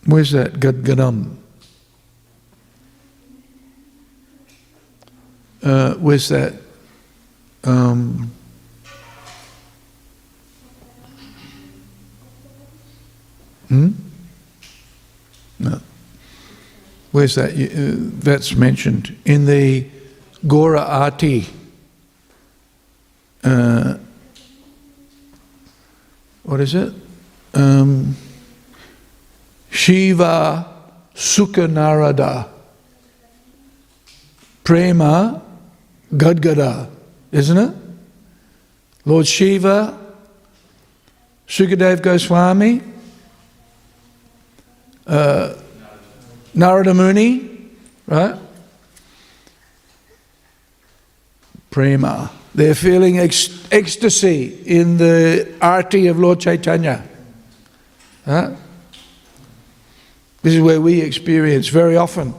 Where's 0.05 0.31
that 0.31 0.53
Gadgaram? 0.53 1.35
Uh, 5.61 5.95
where's 5.95 6.29
that? 6.29 6.53
Um, 7.65 8.31
hmm? 13.67 13.89
No. 15.59 15.81
Where's 17.11 17.35
that? 17.35 17.51
Uh, 17.51 17.95
that's 18.19 18.55
mentioned 18.55 19.17
in 19.25 19.45
the 19.45 19.87
Gaura 20.45 20.87
Arati. 20.87 21.49
Uh, 23.43 23.97
what 26.43 26.59
is 26.59 26.75
it? 26.75 26.93
Um, 27.53 28.15
Shiva 29.69 30.65
Sukha 31.15 31.69
Narada. 31.69 32.49
Prema 34.63 35.41
Gadgada 36.13 36.89
isn't 37.31 37.57
it? 37.57 37.73
Lord 39.05 39.27
Shiva, 39.27 39.97
Sukadev 41.47 42.01
Goswami, 42.01 42.81
uh, 45.05 45.53
Narada 46.53 46.93
Muni, 46.93 47.69
right? 48.07 48.39
Prema. 51.69 52.31
They're 52.55 52.75
feeling 52.75 53.17
ec- 53.17 53.71
ecstasy 53.71 54.61
in 54.65 54.97
the 54.97 55.53
arti 55.61 56.07
of 56.07 56.17
Lord 56.17 56.39
Chaitanya. 56.39 57.03
Huh? 58.25 58.55
This 60.41 60.55
is 60.55 60.61
where 60.61 60.81
we 60.81 61.01
experience 61.01 61.67
very 61.67 61.97
often 61.97 62.33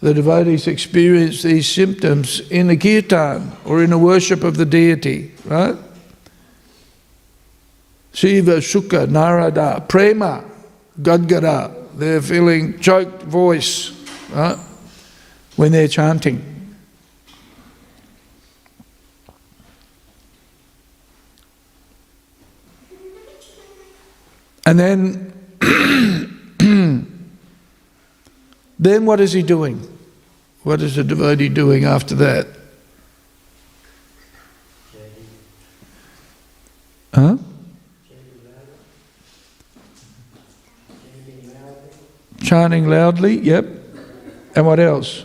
the 0.00 0.14
devotees 0.14 0.66
experience 0.66 1.42
these 1.42 1.68
symptoms 1.68 2.40
in 2.50 2.68
the 2.68 2.76
kirtan 2.76 3.52
or 3.64 3.82
in 3.82 3.90
the 3.90 3.98
worship 3.98 4.42
of 4.42 4.56
the 4.56 4.64
deity, 4.64 5.32
right? 5.44 5.76
Shiva, 8.12 8.56
Sukha, 8.56 9.08
Narada, 9.08 9.84
Prema, 9.86 10.44
Gadgada, 11.00 11.79
they're 12.00 12.22
feeling 12.22 12.78
choked 12.80 13.22
voice, 13.22 13.92
right? 14.32 14.58
When 15.56 15.72
they're 15.72 15.88
chanting. 15.88 16.46
And 24.66 24.78
then 24.78 25.30
Then 28.80 29.04
what 29.04 29.20
is 29.20 29.34
he 29.34 29.42
doing? 29.42 29.78
What 30.62 30.80
is 30.80 30.96
the 30.96 31.04
devotee 31.04 31.50
doing 31.50 31.84
after 31.84 32.14
that? 32.14 32.46
Huh? 37.12 37.36
Chanting 42.42 42.88
loudly, 42.88 43.38
yep. 43.38 43.66
And 44.54 44.66
what 44.66 44.80
else? 44.80 45.24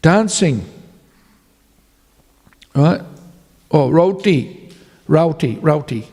Dancing. 0.00 0.64
Right? 2.74 3.02
Oh, 3.70 3.90
roti, 3.90 4.72
rauti, 5.08 5.60
rauti. 5.60 6.06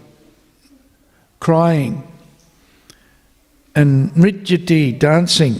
Crying 1.39 2.03
and 3.75 4.11
nrityati, 4.11 4.97
dancing. 4.97 5.55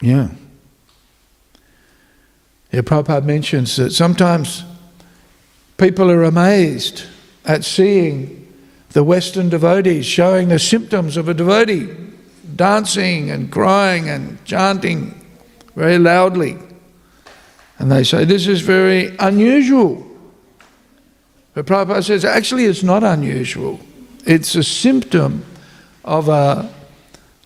Yeah. 0.00 0.28
Yeah, 2.70 2.82
Prabhupada 2.82 3.24
mentions 3.24 3.76
that 3.76 3.90
sometimes 3.90 4.62
people 5.76 6.10
are 6.10 6.22
amazed 6.22 7.04
at 7.44 7.64
seeing 7.64 8.39
the 8.90 9.04
Western 9.04 9.48
devotees 9.48 10.06
showing 10.06 10.48
the 10.48 10.58
symptoms 10.58 11.16
of 11.16 11.28
a 11.28 11.34
devotee, 11.34 11.88
dancing 12.56 13.30
and 13.30 13.50
crying 13.50 14.08
and 14.08 14.44
chanting 14.44 15.24
very 15.76 15.98
loudly. 15.98 16.58
And 17.78 17.90
they 17.90 18.04
say, 18.04 18.24
This 18.24 18.46
is 18.46 18.60
very 18.60 19.16
unusual. 19.18 20.06
But 21.54 21.66
Prabhupada 21.66 22.04
says 22.04 22.24
actually 22.24 22.66
it's 22.66 22.82
not 22.82 23.02
unusual. 23.02 23.80
It's 24.26 24.54
a 24.54 24.62
symptom 24.62 25.44
of 26.04 26.28
a, 26.28 26.72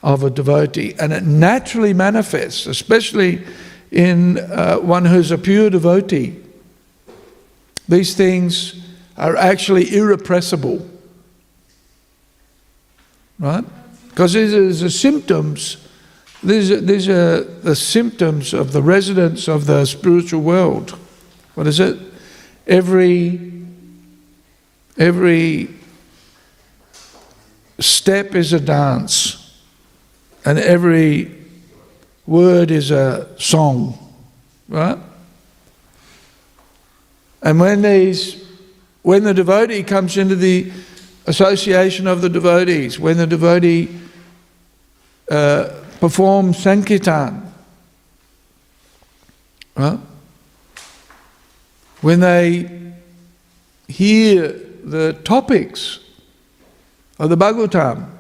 of 0.03 0.25
a 0.25 0.31
devotee, 0.31 0.95
and 0.99 1.13
it 1.13 1.23
naturally 1.23 1.95
manifests, 1.95 2.67
especially 2.67 3.45
in 3.91 4.39
uh, 4.39 4.77
one 4.77 5.05
who's 5.05 5.31
a 5.31 5.39
pure 5.39 5.71
devotee. 5.71 6.37
These 7.89 8.15
things 8.15 8.81
are 9.17 9.37
actually 9.37 9.95
irrepressible, 9.95 10.89
right? 13.39 13.65
Because 14.09 14.33
these 14.33 14.55
are 14.55 14.73
the 14.73 14.91
symptoms, 14.91 15.89
these 16.43 16.71
are, 16.71 16.81
these 16.81 17.09
are 17.09 17.43
the 17.43 17.75
symptoms 17.75 18.55
of 18.55 18.73
the 18.73 18.83
residents 18.83 19.49
of 19.49 19.67
the 19.67 19.85
spiritual 19.85 20.43
world. 20.43 20.91
What 21.55 21.67
is 21.67 21.81
it? 21.81 21.99
Every 22.67 23.53
every 24.97 25.69
step 27.81 28.35
is 28.35 28.53
a 28.53 28.61
dance, 28.61 29.61
and 30.45 30.59
every 30.59 31.45
word 32.27 32.71
is 32.71 32.91
a 32.91 33.29
song, 33.39 33.99
right? 34.69 34.99
And 37.43 37.61
when 37.61 37.83
these, 37.83 38.43
when 39.03 39.25
the 39.25 39.35
devotee 39.35 39.83
comes 39.83 40.17
into 40.17 40.35
the 40.35 40.73
association 41.27 42.07
of 42.07 42.21
the 42.21 42.29
devotees, 42.29 42.99
when 42.99 43.17
the 43.17 43.27
devotee 43.27 43.89
uh, 45.31 45.71
performs 46.01 46.59
sankirtan? 46.59 47.53
When 52.01 52.21
they 52.21 52.93
hear 53.89 54.53
the 54.85 55.15
topics 55.25 55.99
of 57.19 57.31
the 57.31 57.37
Bhagavatam, 57.37 58.11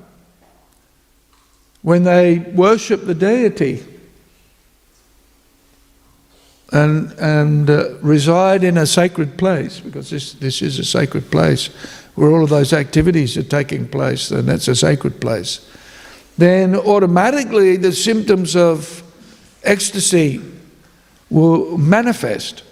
when 1.82 2.04
they 2.04 2.38
worship 2.38 3.04
the 3.04 3.14
deity 3.14 3.84
and, 6.72 7.12
and 7.12 7.68
uh, 7.68 7.98
reside 7.98 8.64
in 8.64 8.78
a 8.78 8.86
sacred 8.86 9.36
place, 9.36 9.80
because 9.80 10.08
this, 10.08 10.32
this 10.32 10.62
is 10.62 10.78
a 10.78 10.84
sacred 10.84 11.30
place 11.30 11.68
where 12.14 12.30
all 12.30 12.44
of 12.44 12.50
those 12.50 12.72
activities 12.72 13.36
are 13.36 13.42
taking 13.42 13.88
place, 13.88 14.30
and 14.30 14.48
that's 14.48 14.68
a 14.68 14.76
sacred 14.76 15.20
place, 15.20 15.68
then 16.38 16.74
automatically 16.74 17.76
the 17.76 17.92
symptoms 17.92 18.56
of 18.56 19.02
ecstasy 19.62 20.40
will 21.30 21.76
manifest 21.78 22.62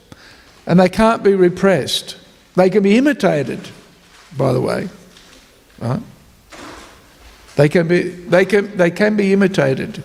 and 0.67 0.79
they 0.79 0.89
can't 0.89 1.23
be 1.23 1.35
repressed. 1.35 2.17
They 2.55 2.71
can 2.71 2.83
be 2.83 2.97
imitated, 2.97 3.61
by 4.37 4.53
the 4.53 4.61
way. 4.61 4.89
Right? 5.79 6.03
They 7.57 7.69
can 7.69 7.89
be, 7.89 8.03
they 8.03 8.45
can, 8.45 8.77
they 8.77 8.91
can 8.91 9.17
be 9.17 9.33
imitated. 9.33 10.03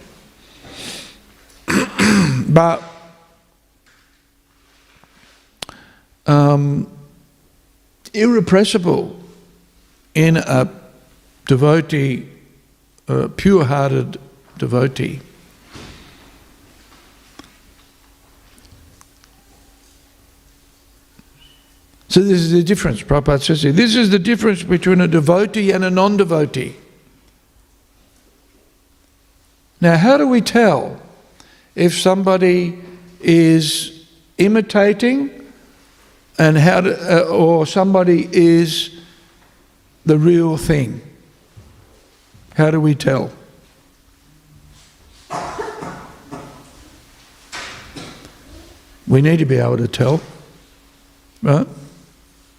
but 2.50 2.84
um, 6.26 6.92
irrepressible 8.14 9.16
in 10.18 10.36
a 10.36 10.68
devotee, 11.46 12.28
a 13.08 13.30
pure 13.30 13.64
hearted 13.64 14.20
devotee. 14.58 15.22
So 22.10 22.22
this 22.22 22.40
is 22.40 22.52
the 22.52 22.64
difference, 22.64 23.04
Prabhupada 23.04 23.44
says. 23.44 23.62
This 23.76 23.96
is 23.96 24.10
the 24.10 24.18
difference 24.18 24.64
between 24.64 25.02
a 25.02 25.08
devotee 25.08 25.72
and 25.72 25.86
a 25.86 25.92
non-devotee. 25.92 26.76
Now, 29.80 29.98
how 29.98 30.18
do 30.18 30.28
we 30.28 30.42
tell 30.42 31.00
if 31.76 31.94
somebody 31.94 32.82
is 33.22 34.08
imitating 34.40 35.30
and 36.40 36.58
how 36.58 36.82
to, 36.82 37.20
uh, 37.20 37.28
or 37.28 37.68
somebody 37.68 38.28
is 38.32 38.97
the 40.08 40.18
real 40.18 40.56
thing? 40.56 41.02
How 42.56 42.72
do 42.72 42.80
we 42.80 42.96
tell? 42.96 43.32
We 49.06 49.22
need 49.22 49.40
to 49.40 49.46
be 49.46 49.58
able 49.58 49.78
to 49.78 49.88
tell, 49.88 50.22
right? 51.44 51.68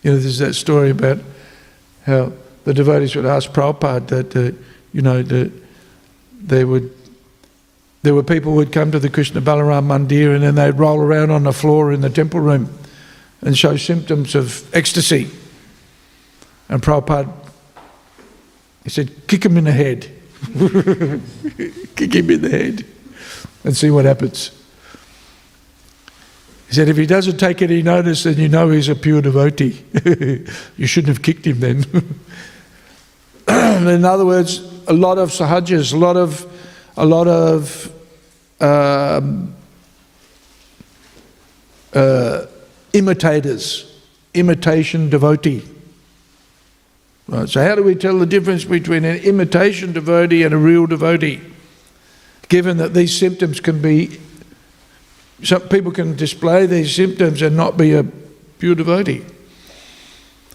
You 0.02 0.12
know, 0.12 0.18
there's 0.18 0.38
that 0.38 0.54
story 0.54 0.90
about 0.90 1.18
how 2.04 2.32
the 2.64 2.74
devotees 2.74 3.16
would 3.16 3.26
ask 3.26 3.50
Prabhupada 3.50 4.06
that, 4.08 4.36
uh, 4.36 4.56
you 4.92 5.02
know, 5.02 5.22
that 5.22 5.52
they 6.40 6.64
would, 6.64 6.94
there 8.02 8.14
were 8.14 8.22
people 8.22 8.52
who 8.52 8.58
would 8.58 8.72
come 8.72 8.92
to 8.92 8.98
the 8.98 9.10
Krishna 9.10 9.40
Balaram 9.40 9.86
Mandir 9.86 10.34
and 10.34 10.42
then 10.42 10.54
they'd 10.54 10.78
roll 10.78 11.00
around 11.00 11.30
on 11.30 11.44
the 11.44 11.52
floor 11.52 11.92
in 11.92 12.02
the 12.02 12.10
temple 12.10 12.40
room 12.40 12.78
and 13.40 13.56
show 13.56 13.76
symptoms 13.76 14.34
of 14.34 14.74
ecstasy. 14.74 15.30
And 16.68 16.82
Prabhupada, 16.82 17.32
he 18.84 18.90
said, 18.90 19.26
kick 19.26 19.44
him 19.44 19.56
in 19.56 19.64
the 19.64 19.72
head. 19.72 20.10
kick 21.96 22.14
him 22.14 22.30
in 22.30 22.42
the 22.42 22.48
head 22.50 22.84
and 23.64 23.76
see 23.76 23.90
what 23.90 24.04
happens. 24.04 24.52
He 26.68 26.74
said, 26.74 26.88
if 26.88 26.96
he 26.96 27.06
doesn't 27.06 27.38
take 27.38 27.62
any 27.62 27.82
notice, 27.82 28.24
then 28.24 28.36
you 28.36 28.48
know 28.48 28.70
he's 28.70 28.88
a 28.88 28.94
pure 28.94 29.22
devotee. 29.22 29.82
you 30.76 30.86
shouldn't 30.86 31.08
have 31.08 31.22
kicked 31.22 31.46
him 31.46 31.60
then. 31.60 31.84
in 33.88 34.04
other 34.04 34.26
words, 34.26 34.58
a 34.86 34.92
lot 34.92 35.18
of 35.18 35.30
sahajas, 35.30 35.94
a 35.94 35.96
lot 35.96 36.16
of, 36.16 36.46
a 36.96 37.06
lot 37.06 37.26
of 37.26 37.90
um, 38.60 39.54
uh, 41.94 42.46
imitators, 42.92 44.00
imitation 44.34 45.08
devotee. 45.08 45.62
Right, 47.28 47.48
so 47.48 47.62
how 47.62 47.74
do 47.74 47.82
we 47.82 47.94
tell 47.94 48.18
the 48.18 48.26
difference 48.26 48.64
between 48.64 49.04
an 49.04 49.18
imitation 49.18 49.92
devotee 49.92 50.42
and 50.42 50.54
a 50.54 50.58
real 50.58 50.86
devotee? 50.86 51.42
Given 52.48 52.78
that 52.78 52.94
these 52.94 53.16
symptoms 53.16 53.60
can 53.60 53.82
be 53.82 54.18
some 55.42 55.62
people 55.62 55.92
can 55.92 56.16
display 56.16 56.66
these 56.66 56.94
symptoms 56.94 57.42
and 57.42 57.56
not 57.56 57.76
be 57.76 57.92
a 57.92 58.04
pure 58.58 58.74
devotee. 58.74 59.24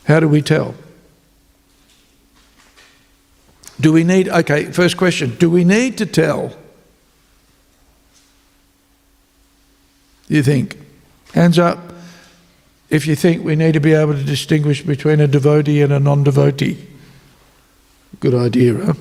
How 0.05 0.19
do 0.19 0.28
we 0.28 0.41
tell? 0.41 0.76
Do 3.80 3.93
we 3.93 4.03
need, 4.03 4.28
okay, 4.28 4.65
first 4.65 4.97
question, 4.97 5.36
do 5.38 5.49
we 5.49 5.63
need 5.63 5.97
to 5.99 6.05
tell? 6.05 6.53
You 10.28 10.43
think? 10.43 10.78
Hands 11.34 11.57
up 11.57 11.93
if 12.94 13.08
you 13.08 13.16
think 13.16 13.44
we 13.44 13.56
need 13.56 13.74
to 13.74 13.80
be 13.80 13.94
able 13.94 14.14
to 14.14 14.24
distinguish 14.24 14.84
between 14.84 15.20
a 15.20 15.28
devotee 15.28 15.82
and 15.82 15.91
a 15.91 16.00
non 16.00 16.24
devotee. 16.24 16.78
Good 18.20 18.36
idea, 18.36 18.86
huh? 18.86 18.94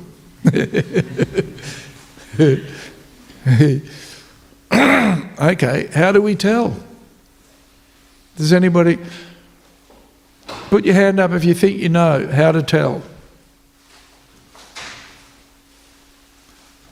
okay, 5.53 5.86
how 5.95 6.11
do 6.11 6.20
we 6.22 6.34
tell? 6.34 6.74
Does 8.36 8.53
anybody 8.53 8.99
put 10.47 10.84
your 10.84 10.95
hand 10.95 11.20
up 11.20 11.30
if 11.32 11.45
you 11.45 11.55
think 11.55 11.78
you 11.78 11.88
know 11.90 12.26
how 12.28 12.53
to 12.53 12.62
tell? 12.62 13.03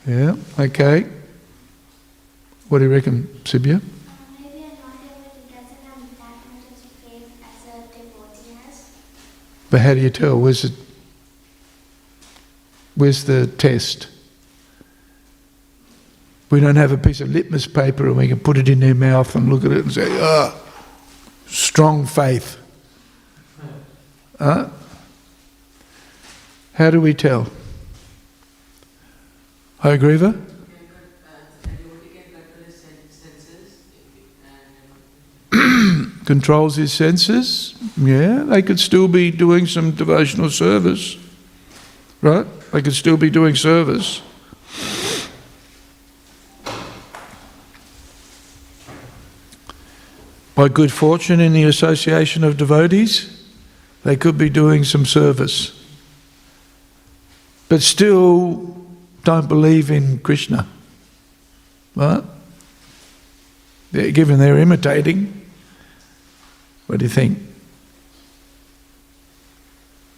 Yeah, 0.07 0.35
okay. 0.59 1.05
What 2.69 2.79
do 2.79 2.85
you 2.85 2.91
reckon, 2.91 3.27
Sibya? 3.43 3.81
Maybe 4.39 4.63
I'm 4.63 4.79
not 4.79 4.95
able 5.03 5.29
to 5.29 5.41
doesn't 5.51 5.83
have 5.83 5.99
that 6.17 6.35
much 6.49 6.71
of 6.71 6.79
faith 7.03 7.27
as 7.43 7.67
a 7.67 7.83
devotee 7.91 8.55
has. 8.65 8.95
But 9.71 9.79
how 9.79 9.93
do 9.93 10.01
you 10.01 10.09
tell? 10.09 10.37
Where's 10.37 10.63
the, 10.63 10.73
where's 12.95 13.23
the 13.23 13.47
test? 13.47 14.09
We 16.49 16.59
don't 16.59 16.75
have 16.75 16.91
a 16.91 16.97
piece 16.97 17.21
of 17.21 17.29
litmus 17.29 17.67
paper 17.67 18.05
and 18.05 18.17
we 18.17 18.27
can 18.27 18.39
put 18.39 18.57
it 18.57 18.67
in 18.67 18.81
their 18.81 18.93
mouth 18.93 19.33
and 19.33 19.49
look 19.49 19.63
at 19.63 19.71
it 19.71 19.85
and 19.85 19.93
say, 19.93 20.07
ah, 20.21 20.53
strong 21.47 22.05
faith. 22.05 22.57
Huh? 24.37 24.67
How 26.73 26.91
do 26.91 26.99
we 26.99 27.13
tell? 27.13 27.47
I 29.81 29.91
agree, 29.91 30.17
Hagriva? 30.17 30.45
Controls 36.25 36.75
his 36.75 36.91
senses? 36.91 37.80
Yeah, 37.97 38.43
they 38.43 38.61
could 38.61 38.79
still 38.79 39.07
be 39.07 39.31
doing 39.31 39.67
some 39.67 39.91
devotional 39.91 40.49
service. 40.49 41.17
Right? 42.21 42.45
They 42.71 42.81
could 42.81 42.95
still 42.95 43.17
be 43.17 43.29
doing 43.29 43.55
service. 43.55 44.21
By 50.55 50.67
good 50.67 50.91
fortune 50.91 51.39
in 51.39 51.53
the 51.53 51.63
association 51.63 52.43
of 52.43 52.57
devotees, 52.57 53.41
They 54.03 54.15
could 54.15 54.37
be 54.37 54.49
doing 54.49 54.83
some 54.83 55.05
service, 55.05 55.79
but 57.69 57.83
still 57.83 58.75
don't 59.23 59.47
believe 59.47 59.91
in 59.91 60.19
Krishna. 60.19 60.67
Right? 61.95 62.23
Given 63.91 64.39
they're 64.39 64.57
imitating, 64.57 65.45
what 66.87 66.99
do 66.99 67.05
you 67.05 67.09
think? 67.09 67.37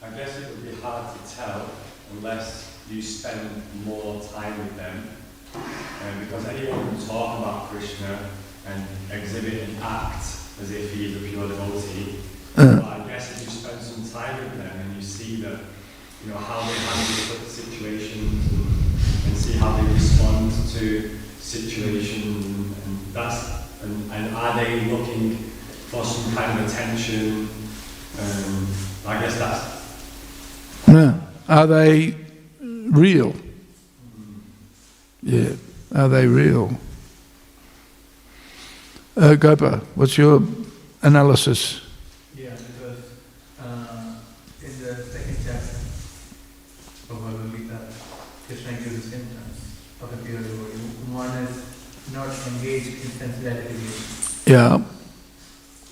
I 0.02 0.10
guess 0.12 0.38
it 0.40 0.50
would 0.50 0.64
be 0.64 0.80
hard 0.82 1.14
to 1.14 1.36
tell 1.36 1.70
unless 2.14 2.78
you 2.90 3.02
spend 3.02 3.64
more 3.84 4.22
time 4.22 4.58
with 4.60 4.78
them. 4.78 5.10
Um, 5.56 6.20
because 6.22 6.46
anyone 6.48 6.90
can 6.90 7.06
talk 7.06 7.40
about 7.40 7.70
Krishna 7.70 8.30
and 8.66 8.88
and 9.48 9.78
act 9.84 10.24
as 10.62 10.72
if 10.72 10.94
he 10.94 11.06
is 11.14 11.16
a 11.24 11.28
pure 11.30 11.48
devotee. 11.48 12.20
Uh. 12.56 12.76
But 12.80 12.86
I 13.02 13.08
guess 13.08 13.32
if 13.42 13.44
you 13.46 13.50
spend 13.52 13.82
some 13.82 14.22
time 14.22 14.44
with 14.44 14.58
them 14.58 14.80
and 14.80 14.96
you 14.96 15.02
see 15.02 15.42
that, 15.42 15.60
you 16.24 16.32
know, 16.32 16.38
how 16.38 16.62
they 16.62 16.78
handle 16.78 17.48
situations 17.48 18.52
and, 18.52 19.28
and 19.28 19.38
see 19.38 19.54
how 19.58 19.76
they 19.78 19.94
respond 19.94 20.52
to 20.52 21.20
situations 21.40 22.46
and 22.86 23.14
that's 23.14 23.62
and, 23.84 24.12
and 24.14 24.34
are 24.36 24.56
they 24.64 24.86
looking 24.86 25.36
for 25.36 26.06
some 26.06 26.34
kind 26.34 26.60
of 26.60 26.66
attention? 26.70 27.50
Um, 28.20 28.68
I 29.06 29.20
guess 29.22 29.38
that's 29.38 30.88
No. 30.88 31.20
Are 31.50 31.68
they 31.68 32.16
real? 32.62 33.34
Yeah. 35.22 35.54
Are 35.94 36.08
they 36.08 36.28
real? 36.28 36.78
Uh, 39.16 39.36
Gopa, 39.36 39.82
what's 39.94 40.18
your 40.18 40.42
analysis? 41.04 41.82
Yeah, 42.36 42.50
because 42.56 42.98
uh, 43.62 44.16
in 44.64 44.72
the 44.82 44.96
second 45.04 45.38
chapter 45.46 45.78
of 47.14 47.22
Bhagavad 47.22 47.52
Gita, 47.56 47.78
Krishna 48.48 48.72
gives 48.74 49.04
symptoms 49.04 49.78
of 50.02 50.14
a 50.14 50.18
pure 50.26 50.42
devotee. 50.42 50.80
One 51.14 51.30
is 51.46 51.62
not 52.12 52.28
engaged 52.48 52.88
in 53.06 53.12
sense 53.12 53.38
gratification. 53.38 54.42
Yeah. 54.48 54.82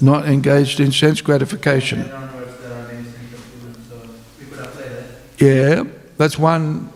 Not 0.02 0.28
engaged 0.28 0.80
in 0.80 0.92
sense 0.92 1.22
gratification. 1.22 2.02
And 2.02 2.12
onwards, 2.12 2.58
there 2.60 2.74
are 2.74 2.88
many 2.88 3.04
symptoms, 3.04 3.88
so 3.88 4.02
we 4.40 4.46
could 4.46 4.66
apply 4.66 4.82
that. 4.90 5.06
Yeah, 5.38 5.84
that's 6.18 6.40
one. 6.40 6.92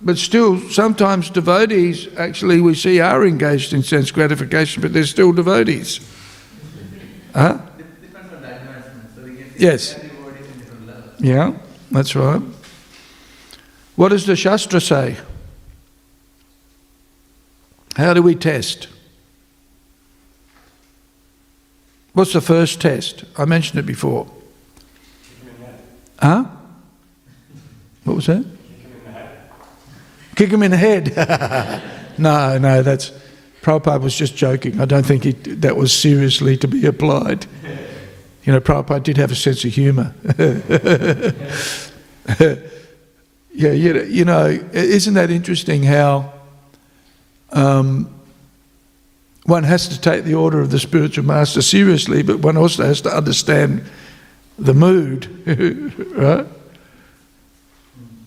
But 0.00 0.16
still, 0.16 0.60
sometimes 0.70 1.28
devotees, 1.28 2.08
actually, 2.16 2.60
we 2.60 2.74
see 2.74 3.00
are 3.00 3.26
engaged 3.26 3.72
in 3.72 3.82
sense 3.82 4.12
gratification, 4.12 4.80
but 4.80 4.92
they're 4.92 5.04
still 5.04 5.32
devotees. 5.32 6.00
Huh? 7.34 7.58
Yes. 9.56 9.98
Yeah, 11.18 11.58
that's 11.90 12.14
right. 12.14 12.40
What 13.96 14.10
does 14.10 14.24
the 14.24 14.36
Shastra 14.36 14.80
say? 14.80 15.16
How 17.96 18.14
do 18.14 18.22
we 18.22 18.36
test? 18.36 18.86
What's 22.12 22.32
the 22.32 22.40
first 22.40 22.80
test? 22.80 23.24
I 23.36 23.44
mentioned 23.44 23.80
it 23.80 23.86
before. 23.86 24.30
Huh? 26.20 26.44
What 28.04 28.14
was 28.14 28.26
that? 28.26 28.57
Kick 30.38 30.50
him 30.50 30.62
in 30.62 30.70
the 30.70 30.76
head. 30.76 31.16
no, 32.18 32.58
no, 32.58 32.80
that's. 32.80 33.10
Prabhupada 33.60 34.00
was 34.00 34.14
just 34.14 34.36
joking. 34.36 34.80
I 34.80 34.84
don't 34.84 35.04
think 35.04 35.24
he, 35.24 35.32
that 35.32 35.76
was 35.76 35.92
seriously 35.92 36.56
to 36.58 36.68
be 36.68 36.86
applied. 36.86 37.44
You 38.44 38.52
know, 38.52 38.60
Prabhupada 38.60 39.02
did 39.02 39.16
have 39.16 39.32
a 39.32 39.34
sense 39.34 39.64
of 39.64 39.72
humour. 39.72 40.14
yeah, 43.52 43.72
you 43.72 44.24
know, 44.24 44.46
isn't 44.72 45.14
that 45.14 45.30
interesting 45.32 45.82
how 45.82 46.32
um, 47.50 48.08
one 49.42 49.64
has 49.64 49.88
to 49.88 50.00
take 50.00 50.22
the 50.22 50.34
order 50.34 50.60
of 50.60 50.70
the 50.70 50.78
spiritual 50.78 51.24
master 51.24 51.62
seriously, 51.62 52.22
but 52.22 52.38
one 52.38 52.56
also 52.56 52.84
has 52.84 53.00
to 53.00 53.10
understand 53.10 53.84
the 54.56 54.72
mood, 54.72 55.26
right? 56.16 56.46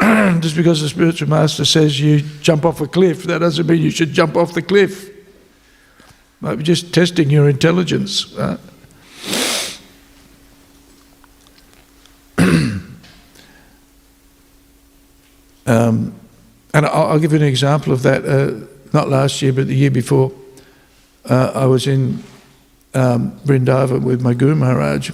Just 0.39 0.56
because 0.56 0.82
the 0.82 0.89
spiritual 0.89 1.30
master 1.30 1.64
says 1.64 1.99
you 1.99 2.22
jump 2.41 2.66
off 2.66 2.82
a 2.82 2.88
cliff, 2.88 3.24
that 3.24 3.38
doesn't 3.39 3.68
mean 3.68 3.84
you 3.84 3.91
should 3.91 4.14
jump 4.14 4.36
off 4.36 4.54
the 4.54 4.62
cliff. 4.62 5.12
Might 6.39 6.56
be 6.56 6.64
just 6.64 6.91
testing 6.91 7.30
your 7.30 7.47
intelligence. 7.47 8.34
Right? 8.34 8.60
Um, 15.68 16.16
and 16.74 16.88
I'll, 16.88 17.12
I'll 17.12 17.20
give 17.20 17.34
you 17.34 17.38
an 17.38 17.45
example 17.45 17.93
of 17.93 18.02
that. 18.02 18.26
Uh, 18.26 18.66
not 18.91 19.08
last 19.08 19.41
year, 19.43 19.54
but 19.54 19.68
the 19.68 19.76
year 19.76 19.91
before. 19.91 20.34
Uh, 21.24 21.52
I 21.54 21.66
was 21.68 21.86
in 21.86 22.24
um, 22.95 23.39
Vrindavan 23.45 24.02
with 24.02 24.22
my 24.22 24.34
Guru 24.34 24.56
Maharaj. 24.56 25.12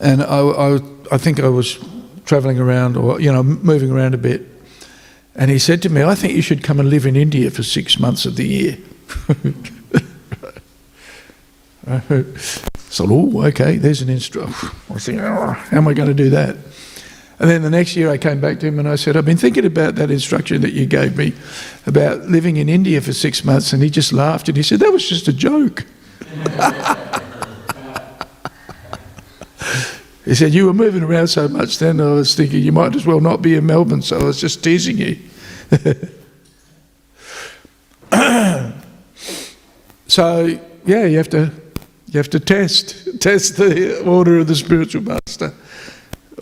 And 0.00 0.22
I, 0.22 0.38
I, 0.40 0.78
I 1.12 1.18
think 1.18 1.38
I 1.38 1.48
was 1.48 1.78
travelling 2.24 2.58
around 2.58 2.96
or, 2.96 3.20
you 3.20 3.32
know, 3.32 3.42
moving 3.42 3.90
around 3.90 4.14
a 4.14 4.18
bit. 4.18 4.46
And 5.34 5.50
he 5.50 5.58
said 5.58 5.82
to 5.82 5.88
me, 5.88 6.02
I 6.02 6.14
think 6.14 6.34
you 6.34 6.42
should 6.42 6.62
come 6.62 6.78
and 6.78 6.90
live 6.90 7.06
in 7.06 7.16
India 7.16 7.50
for 7.50 7.62
six 7.62 7.98
months 7.98 8.26
of 8.26 8.36
the 8.36 8.46
year. 8.46 8.78
so, 12.90 13.06
oh, 13.10 13.44
okay, 13.46 13.76
there's 13.76 14.02
an 14.02 14.10
instruction. 14.10 14.68
I 14.90 14.98
think, 14.98 15.20
how 15.20 15.56
am 15.72 15.88
I 15.88 15.94
going 15.94 16.08
to 16.08 16.14
do 16.14 16.30
that? 16.30 16.56
And 17.38 17.50
then 17.50 17.62
the 17.62 17.70
next 17.70 17.96
year 17.96 18.08
I 18.08 18.18
came 18.18 18.40
back 18.40 18.60
to 18.60 18.66
him 18.66 18.78
and 18.78 18.88
I 18.88 18.94
said, 18.94 19.16
I've 19.16 19.24
been 19.24 19.36
thinking 19.36 19.64
about 19.64 19.96
that 19.96 20.12
instruction 20.12 20.60
that 20.60 20.74
you 20.74 20.86
gave 20.86 21.16
me 21.16 21.32
about 21.86 22.28
living 22.28 22.56
in 22.56 22.68
India 22.68 23.00
for 23.00 23.12
six 23.12 23.44
months. 23.44 23.72
And 23.72 23.82
he 23.82 23.90
just 23.90 24.12
laughed 24.12 24.48
and 24.48 24.56
he 24.56 24.62
said, 24.62 24.78
That 24.78 24.92
was 24.92 25.08
just 25.08 25.26
a 25.26 25.32
joke. 25.32 25.84
he 30.24 30.34
said, 30.34 30.52
You 30.52 30.66
were 30.66 30.72
moving 30.72 31.02
around 31.02 31.28
so 31.28 31.48
much 31.48 31.78
then, 31.78 32.00
I 32.00 32.12
was 32.12 32.34
thinking 32.34 32.62
you 32.62 32.72
might 32.72 32.94
as 32.94 33.06
well 33.06 33.20
not 33.20 33.42
be 33.42 33.54
in 33.54 33.66
Melbourne. 33.66 34.02
So 34.02 34.18
I 34.18 34.24
was 34.24 34.40
just 34.40 34.62
teasing 34.62 34.98
you. 34.98 35.18
so, 40.06 40.58
yeah, 40.84 41.04
you 41.04 41.16
have 41.16 41.30
to. 41.30 41.50
You 42.06 42.18
have 42.18 42.30
to 42.30 42.40
test, 42.40 43.20
test 43.22 43.56
the 43.56 44.02
order 44.04 44.38
of 44.40 44.46
the 44.46 44.54
spiritual 44.54 45.00
master 45.00 45.54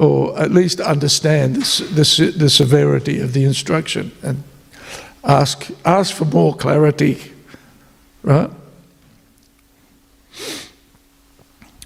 or 0.00 0.36
at 0.38 0.50
least 0.50 0.80
understand 0.80 1.56
the, 1.56 1.92
the, 1.94 2.32
the 2.36 2.50
severity 2.50 3.20
of 3.20 3.34
the 3.34 3.44
instruction 3.44 4.10
and 4.22 4.42
ask, 5.22 5.70
ask 5.84 6.16
for 6.16 6.24
more 6.24 6.56
clarity, 6.56 7.32
right? 8.22 8.50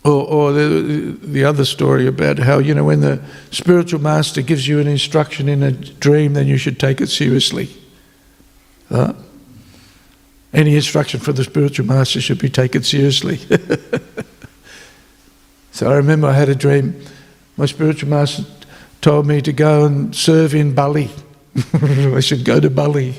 Or, 0.05 0.27
or 0.27 0.53
the, 0.53 1.17
the 1.23 1.45
other 1.45 1.65
story 1.65 2.07
about 2.07 2.39
how, 2.39 2.59
you 2.59 2.75
know, 2.75 2.85
when 2.85 3.01
the 3.01 3.23
spiritual 3.51 4.01
master 4.01 4.43
gives 4.43 4.69
you 4.69 4.79
an 4.79 4.87
instruction 4.87 5.49
in 5.49 5.63
a 5.63 5.73
dream, 5.73 6.35
then 6.35 6.47
you 6.47 6.59
should 6.59 6.79
take 6.79 7.01
it 7.01 7.09
seriously. 7.09 7.71
Any 10.53 10.77
instruction 10.77 11.21
from 11.21 11.37
the 11.37 11.45
spiritual 11.45 11.87
master 11.87 12.21
should 12.21 12.39
be 12.39 12.51
taken 12.51 12.83
seriously. 12.83 13.39
so 15.73 15.91
I 15.91 15.97
remember 15.97 16.29
I 16.29 16.35
had 16.35 16.51
a 16.51 16.55
dream 16.55 17.03
my 17.57 17.67
spiritual 17.67 18.11
master 18.11 18.45
told 19.01 19.27
me 19.27 19.41
to 19.43 19.53
go 19.53 19.85
and 19.85 20.15
serve 20.15 20.55
in 20.55 20.75
Bali. 20.75 21.11
I 21.73 22.21
should 22.21 22.45
go 22.45 22.59
to 22.59 22.69
Bali. 22.69 23.15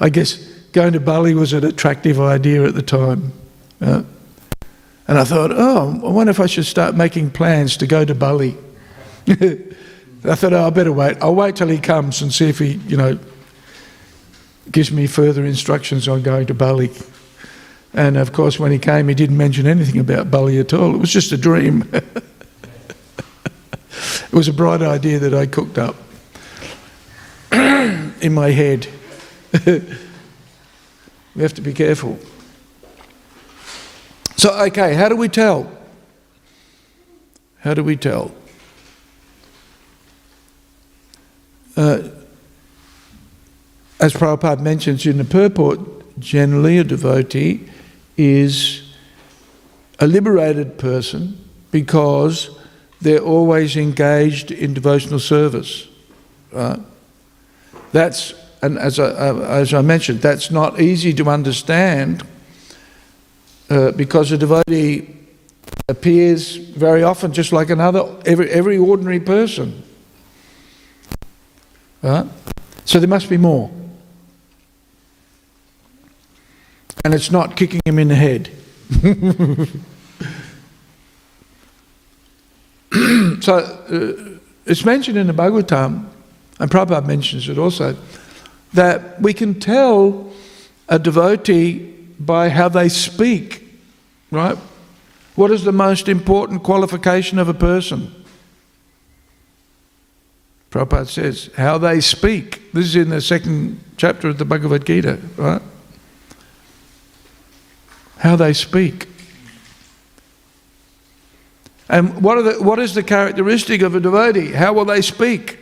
I 0.00 0.08
guess 0.08 0.36
going 0.72 0.94
to 0.94 1.00
Bali 1.00 1.34
was 1.34 1.52
an 1.52 1.64
attractive 1.64 2.20
idea 2.20 2.64
at 2.64 2.74
the 2.74 2.82
time. 2.82 3.32
uh, 3.80 4.02
and 5.06 5.18
I 5.18 5.24
thought, 5.24 5.50
oh, 5.52 6.00
I 6.04 6.10
wonder 6.10 6.30
if 6.30 6.40
I 6.40 6.46
should 6.46 6.66
start 6.66 6.94
making 6.94 7.30
plans 7.30 7.76
to 7.78 7.86
go 7.86 8.04
to 8.04 8.14
Bali. 8.14 8.56
I 9.28 10.34
thought, 10.34 10.52
oh, 10.52 10.66
I 10.66 10.70
better 10.70 10.92
wait. 10.92 11.18
I'll 11.20 11.34
wait 11.34 11.56
till 11.56 11.68
he 11.68 11.78
comes 11.78 12.22
and 12.22 12.32
see 12.32 12.48
if 12.48 12.58
he, 12.58 12.74
you 12.88 12.96
know, 12.96 13.18
gives 14.70 14.90
me 14.90 15.06
further 15.06 15.44
instructions 15.44 16.08
on 16.08 16.22
going 16.22 16.46
to 16.46 16.54
Bali. 16.54 16.90
And 17.92 18.16
of 18.16 18.32
course, 18.32 18.58
when 18.58 18.72
he 18.72 18.78
came, 18.78 19.08
he 19.08 19.14
didn't 19.14 19.36
mention 19.36 19.66
anything 19.66 20.00
about 20.00 20.30
Bali 20.30 20.58
at 20.58 20.72
all. 20.72 20.94
It 20.94 20.98
was 20.98 21.12
just 21.12 21.32
a 21.32 21.36
dream. 21.36 21.90
It 24.34 24.36
was 24.36 24.48
a 24.48 24.52
bright 24.52 24.82
idea 24.82 25.20
that 25.20 25.32
I 25.32 25.46
cooked 25.46 25.78
up 25.78 25.94
in 27.52 28.34
my 28.34 28.50
head. 28.50 28.88
we 29.64 31.42
have 31.42 31.54
to 31.54 31.60
be 31.60 31.72
careful. 31.72 32.18
So, 34.44 34.52
okay, 34.64 34.92
how 34.92 35.08
do 35.08 35.16
we 35.16 35.30
tell? 35.30 35.72
How 37.60 37.72
do 37.72 37.82
we 37.82 37.96
tell? 37.96 38.30
Uh, 41.74 42.10
as 43.98 44.12
Prabhupada 44.12 44.60
mentions 44.60 45.06
in 45.06 45.16
the 45.16 45.24
purport, 45.24 45.80
generally 46.20 46.76
a 46.76 46.84
devotee 46.84 47.70
is 48.18 48.94
a 49.98 50.06
liberated 50.06 50.76
person 50.76 51.42
because 51.70 52.50
they're 53.00 53.20
always 53.20 53.78
engaged 53.78 54.50
in 54.50 54.74
devotional 54.74 55.20
service. 55.20 55.88
Right? 56.52 56.80
That's, 57.92 58.34
and 58.60 58.78
as 58.78 58.98
I, 58.98 59.04
uh, 59.04 59.36
as 59.36 59.72
I 59.72 59.80
mentioned, 59.80 60.20
that's 60.20 60.50
not 60.50 60.82
easy 60.82 61.14
to 61.14 61.30
understand 61.30 62.22
uh, 63.70 63.92
because 63.92 64.32
a 64.32 64.38
devotee 64.38 65.08
appears 65.88 66.56
very 66.56 67.02
often 67.02 67.32
just 67.32 67.52
like 67.52 67.70
another, 67.70 68.04
every, 68.24 68.50
every 68.50 68.76
ordinary 68.76 69.20
person. 69.20 69.82
Right? 72.02 72.26
So 72.84 72.98
there 72.98 73.08
must 73.08 73.30
be 73.30 73.36
more. 73.36 73.70
And 77.04 77.14
it's 77.14 77.30
not 77.30 77.56
kicking 77.56 77.80
him 77.84 77.98
in 77.98 78.08
the 78.08 78.14
head. 78.14 78.50
so 83.42 83.56
uh, 83.56 84.38
it's 84.66 84.84
mentioned 84.84 85.18
in 85.18 85.26
the 85.26 85.32
Bhagavatam, 85.32 86.06
and 86.60 86.70
Prabhupada 86.70 87.04
mentions 87.06 87.48
it 87.48 87.58
also, 87.58 87.96
that 88.72 89.20
we 89.20 89.34
can 89.34 89.60
tell 89.60 90.32
a 90.88 90.98
devotee 90.98 91.93
by 92.18 92.48
how 92.48 92.68
they 92.68 92.88
speak, 92.88 93.64
right? 94.30 94.58
What 95.34 95.50
is 95.50 95.64
the 95.64 95.72
most 95.72 96.08
important 96.08 96.62
qualification 96.62 97.38
of 97.38 97.48
a 97.48 97.54
person? 97.54 98.24
Prabhupada 100.70 101.08
says, 101.08 101.50
how 101.56 101.78
they 101.78 102.00
speak. 102.00 102.72
This 102.72 102.86
is 102.86 102.96
in 102.96 103.10
the 103.10 103.20
second 103.20 103.80
chapter 103.96 104.28
of 104.28 104.38
the 104.38 104.44
Bhagavad 104.44 104.84
Gita, 104.84 105.20
right? 105.36 105.62
How 108.18 108.36
they 108.36 108.52
speak. 108.52 109.08
And 111.88 112.22
what, 112.22 112.42
the, 112.42 112.62
what 112.62 112.78
is 112.78 112.94
the 112.94 113.02
characteristic 113.02 113.82
of 113.82 113.94
a 113.94 114.00
devotee? 114.00 114.52
How 114.52 114.72
will 114.72 114.84
they 114.84 115.02
speak? 115.02 115.58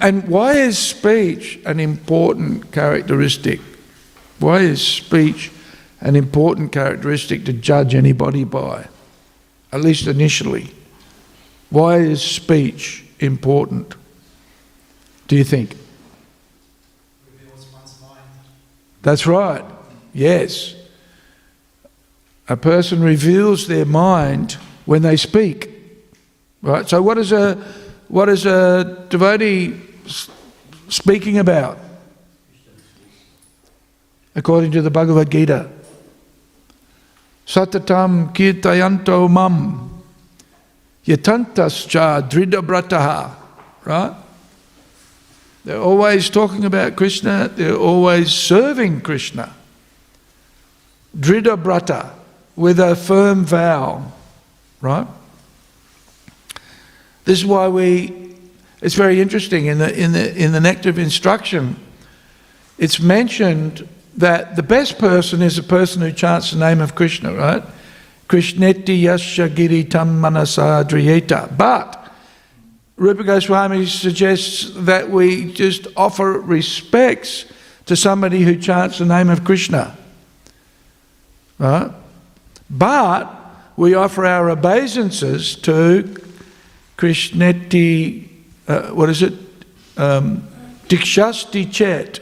And 0.00 0.28
why 0.28 0.52
is 0.52 0.78
speech 0.78 1.58
an 1.64 1.80
important 1.80 2.72
characteristic? 2.72 3.60
Why 4.38 4.60
is 4.60 4.86
speech 4.86 5.50
an 6.00 6.16
important 6.16 6.72
characteristic 6.72 7.44
to 7.46 7.52
judge 7.52 7.94
anybody 7.94 8.44
by? 8.44 8.88
At 9.72 9.80
least 9.80 10.06
initially. 10.06 10.70
Why 11.70 11.98
is 11.98 12.22
speech 12.22 13.04
important? 13.18 13.94
Do 15.28 15.36
you 15.36 15.44
think? 15.44 15.76
That's 19.02 19.26
right. 19.26 19.64
Yes. 20.12 20.74
A 22.48 22.56
person 22.56 23.02
reveals 23.02 23.66
their 23.66 23.84
mind 23.84 24.52
when 24.84 25.02
they 25.02 25.16
speak. 25.16 25.70
Right? 26.62 26.88
So 26.88 27.02
what 27.02 27.18
is 27.18 27.32
a 27.32 27.54
what 28.08 28.28
is 28.28 28.46
a 28.46 29.06
devotee 29.08 29.85
speaking 30.88 31.38
about? 31.38 31.78
According 34.34 34.72
to 34.72 34.82
the 34.82 34.90
Bhagavad 34.90 35.30
Gita. 35.30 35.70
Satatam 37.46 38.34
kirtayanto 38.34 39.30
mam 39.30 40.02
yatantascha 41.06 42.28
dridabrataha. 42.28 43.30
Right? 43.84 44.14
They're 45.64 45.80
always 45.80 46.30
talking 46.30 46.64
about 46.64 46.94
Krishna, 46.94 47.48
they're 47.48 47.74
always 47.74 48.32
serving 48.32 49.00
Krishna. 49.00 49.52
Drida 51.18 51.60
brata, 51.60 52.10
with 52.54 52.78
a 52.78 52.94
firm 52.94 53.44
vow, 53.44 54.12
right? 54.80 55.08
This 57.24 57.40
is 57.40 57.46
why 57.46 57.66
we, 57.66 58.25
it's 58.82 58.94
very 58.94 59.20
interesting 59.20 59.66
in 59.66 59.78
the, 59.78 59.98
in 59.98 60.12
the, 60.12 60.36
in 60.36 60.52
the 60.52 60.60
Nectar 60.60 60.90
of 60.90 60.98
Instruction, 60.98 61.76
it's 62.78 63.00
mentioned 63.00 63.88
that 64.16 64.56
the 64.56 64.62
best 64.62 64.98
person 64.98 65.42
is 65.42 65.58
a 65.58 65.62
person 65.62 66.02
who 66.02 66.12
chants 66.12 66.50
the 66.50 66.58
name 66.58 66.80
of 66.80 66.94
Krishna, 66.94 67.32
right? 67.34 67.62
Krishneti 68.28 69.02
yasya 69.02 69.48
giritam 69.48 70.18
manasa. 70.18 70.84
But 71.56 72.12
Rupa 72.96 73.24
Goswami 73.24 73.86
suggests 73.86 74.70
that 74.74 75.10
we 75.10 75.52
just 75.52 75.86
offer 75.96 76.32
respects 76.32 77.44
to 77.86 77.94
somebody 77.94 78.42
who 78.42 78.56
chants 78.56 78.98
the 78.98 79.04
name 79.04 79.28
of 79.28 79.44
Krishna. 79.44 79.96
Right? 81.58 81.90
But 82.68 83.32
we 83.76 83.94
offer 83.94 84.26
our 84.26 84.50
obeisances 84.50 85.54
to 85.56 86.16
Krishneti, 86.96 88.25
uh, 88.68 88.88
what 88.90 89.08
is 89.08 89.22
it? 89.22 89.34
Um, 89.96 90.46
Dikshasti 90.88 91.72
Chet, 91.72 92.20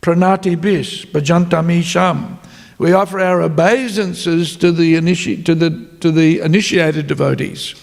Pranati 0.00 0.60
Bis, 0.60 1.04
Bhajantami 1.04 1.82
Sham. 1.82 2.38
We 2.78 2.92
offer 2.92 3.20
our 3.20 3.42
obeisances 3.42 4.56
to 4.56 4.72
the, 4.72 4.94
initi- 4.94 5.44
to 5.44 5.54
the, 5.54 5.88
to 6.00 6.10
the 6.10 6.40
initiated 6.40 7.06
devotees. 7.06 7.74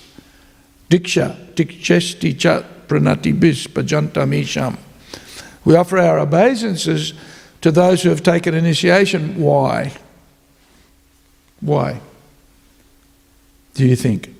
Diksha, 0.89 1.53
Dikshesti 1.53 2.37
Chat, 2.37 2.87
Pranati 2.87 3.37
Bis, 3.37 3.67
Bhajantami 3.67 4.45
Sham. 4.45 4.77
We 5.63 5.75
offer 5.75 5.97
our 5.97 6.19
obeisances 6.19 7.13
to 7.61 7.71
those 7.71 8.03
who 8.03 8.09
have 8.09 8.23
taken 8.23 8.53
initiation. 8.53 9.39
Why? 9.39 9.93
Why? 11.61 12.01
Do 13.75 13.85
you 13.87 13.95
think? 13.95 14.35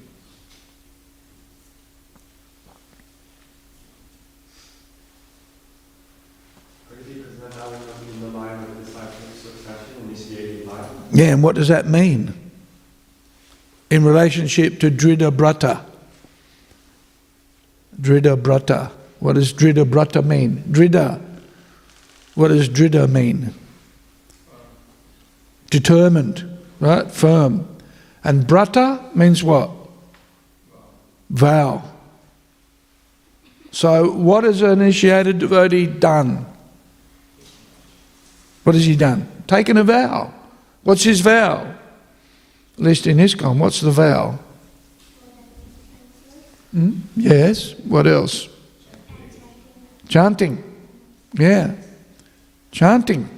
Because 6.90 7.06
then 7.06 7.50
now 7.52 7.70
we're 7.70 8.12
in 8.12 8.22
the 8.22 8.38
line 8.38 8.64
of 8.64 8.78
the 8.78 8.84
disciple 8.84 9.12
succession, 9.36 10.10
initiating 10.10 10.68
life. 10.68 11.01
Yeah, 11.12 11.26
and 11.26 11.44
what 11.44 11.56
does 11.56 11.68
that 11.68 11.88
mean? 11.88 12.34
In 13.90 14.06
relationship 14.06 14.80
to 14.80 14.90
Drida 14.90 15.32
Brata. 15.32 15.86
Drida 18.00 18.42
Brata. 18.42 18.92
What 19.20 19.34
does 19.34 19.54
Drida 19.54 19.84
Brata 19.90 20.24
mean? 20.24 20.64
Drida. 20.70 21.22
What 22.36 22.48
does 22.48 22.70
Drida 22.70 23.10
mean? 23.10 23.54
Determined, 25.70 26.60
right? 26.80 27.12
Firm. 27.12 27.68
And 28.24 28.48
Brata 28.48 29.14
means 29.16 29.44
what? 29.44 29.70
Vow. 31.30 31.84
So, 33.72 34.12
what 34.12 34.44
has 34.44 34.62
an 34.62 34.82
initiated 34.82 35.40
devotee 35.40 35.88
done? 35.88 36.46
What 38.64 38.76
has 38.76 38.86
he 38.86 38.96
done? 38.96 39.30
Taken 39.48 39.78
a 39.78 39.84
vow. 39.84 40.34
What's 40.84 41.04
his 41.04 41.22
vow? 41.22 41.76
At 42.78 42.80
least 42.80 43.08
in 43.08 43.18
ISKCON, 43.18 43.58
what's 43.58 43.82
the 43.82 43.92
vow? 43.92 44.40
Hmm? 46.72 47.02
Yes. 47.16 47.76
What 47.80 48.08
else? 48.08 48.48
Chanting. 50.08 50.64
Yeah. 51.34 51.76
Chanting. 52.72 53.30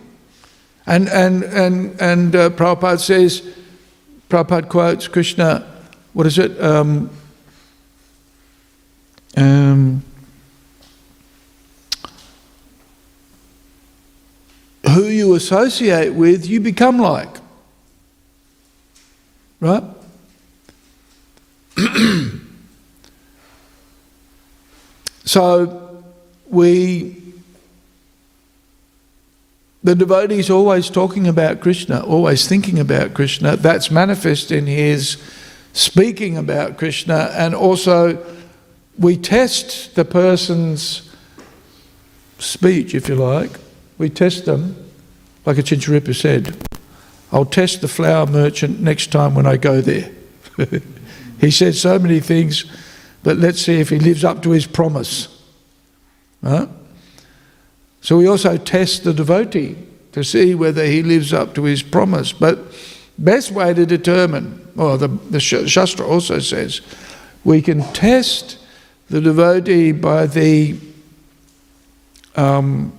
And, 0.86 1.10
and, 1.10 1.44
and, 1.44 2.02
and 2.02 2.36
uh, 2.36 2.50
Prabhupada 2.52 3.00
says, 3.00 3.41
Prabhupada 4.30 4.70
quotes 4.70 5.08
Krishna, 5.08 5.66
what 6.14 6.28
is 6.28 6.38
it? 6.38 6.62
Um, 6.62 7.10
um, 9.36 10.04
who 14.86 15.06
associate 15.36 16.14
with, 16.14 16.48
you 16.48 16.60
become 16.60 16.98
like. 16.98 17.38
Right? 19.60 19.84
so 25.26 26.04
we, 26.50 27.22
the 29.84 29.96
devotee 29.96 30.40
is 30.40 30.50
always 30.50 30.90
talking 30.90 31.28
about 31.28 31.62
Krishna, 31.62 32.02
always 32.02 32.48
thinking 32.48 32.80
about 32.80 33.14
Krishna. 33.14 33.58
That's 33.58 33.90
manifest 33.90 34.52
in 34.52 34.68
his 34.68 35.18
speaking 35.74 36.38
about 36.38 36.78
Krishna, 36.78 37.32
and 37.34 37.56
also 37.56 38.24
we 38.98 39.18
test 39.18 39.96
the 39.96 40.06
person's 40.06 41.10
speech, 42.38 42.94
if 42.94 43.10
you 43.10 43.16
like. 43.16 43.52
We 43.98 44.10
test 44.10 44.46
them, 44.46 44.83
like 45.46 45.58
a 45.58 45.64
Chincharipa 45.64 46.16
said. 46.16 46.56
I'll 47.32 47.46
test 47.46 47.82
the 47.82 47.88
flower 47.88 48.26
merchant 48.28 48.80
next 48.80 49.12
time 49.12 49.36
when 49.36 49.46
I 49.46 49.58
go 49.58 49.82
there. 49.82 50.12
he 51.39 51.50
said 51.52 51.76
so 51.76 51.98
many 51.98 52.20
things, 52.20 52.66
but 53.24 53.38
let's 53.38 53.62
see 53.62 53.80
if 53.80 53.89
he 53.89 54.00
lives 54.00 54.24
up 54.24 54.44
to 54.44 54.52
his 54.52 54.68
promise. 54.68 55.41
Right? 56.41 56.70
So 58.02 58.18
we 58.18 58.28
also 58.28 58.58
test 58.58 59.04
the 59.04 59.14
devotee. 59.14 59.78
to 60.14 60.24
see 60.24 60.56
whether 60.56 60.86
he 60.86 61.04
lives 61.04 61.34
up 61.34 61.54
to 61.56 61.64
his 61.64 61.84
promise. 61.84 62.32
But 62.32 62.60
best 63.18 63.52
way 63.52 63.74
to 63.74 63.86
determine, 63.86 64.66
or 64.78 64.98
the, 64.98 65.08
the 65.08 65.39
Sh- 65.39 65.68
Shastra 65.68 66.06
also 66.06 66.39
says, 66.39 66.82
we 67.44 67.62
can 67.62 67.82
test 67.94 68.60
the 69.10 69.20
devotee 69.20 69.91
by 69.91 70.28
the 70.28 70.78
um, 72.36 72.94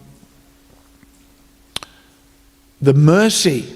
the 2.85 2.95
mercy 2.95 3.75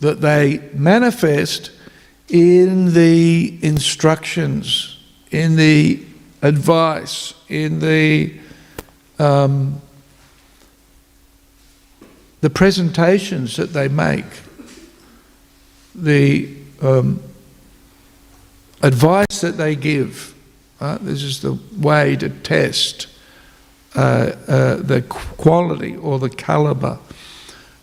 that 0.00 0.20
they 0.20 0.58
manifest 0.74 1.70
in 2.28 2.92
the 2.92 3.58
instructions, 3.62 4.98
in 5.30 5.54
the 5.56 6.04
advice, 6.42 7.34
in 7.48 7.78
the 7.78 8.38
um, 9.18 9.80
the 12.40 12.50
presentations 12.50 13.56
that 13.56 13.72
they 13.72 13.88
make, 13.88 14.24
the 15.94 16.54
um, 16.82 17.22
advice 18.82 19.40
that 19.40 19.56
they 19.56 19.74
give. 19.74 20.34
right? 20.80 20.98
This 20.98 21.22
is 21.22 21.40
the 21.40 21.58
way 21.78 22.14
to 22.16 22.28
test 22.28 23.06
uh, 23.06 23.12
uh, 23.12 23.15
the 23.96 25.04
quality 25.08 25.96
or 25.96 26.18
the 26.18 26.30
caliber 26.30 26.98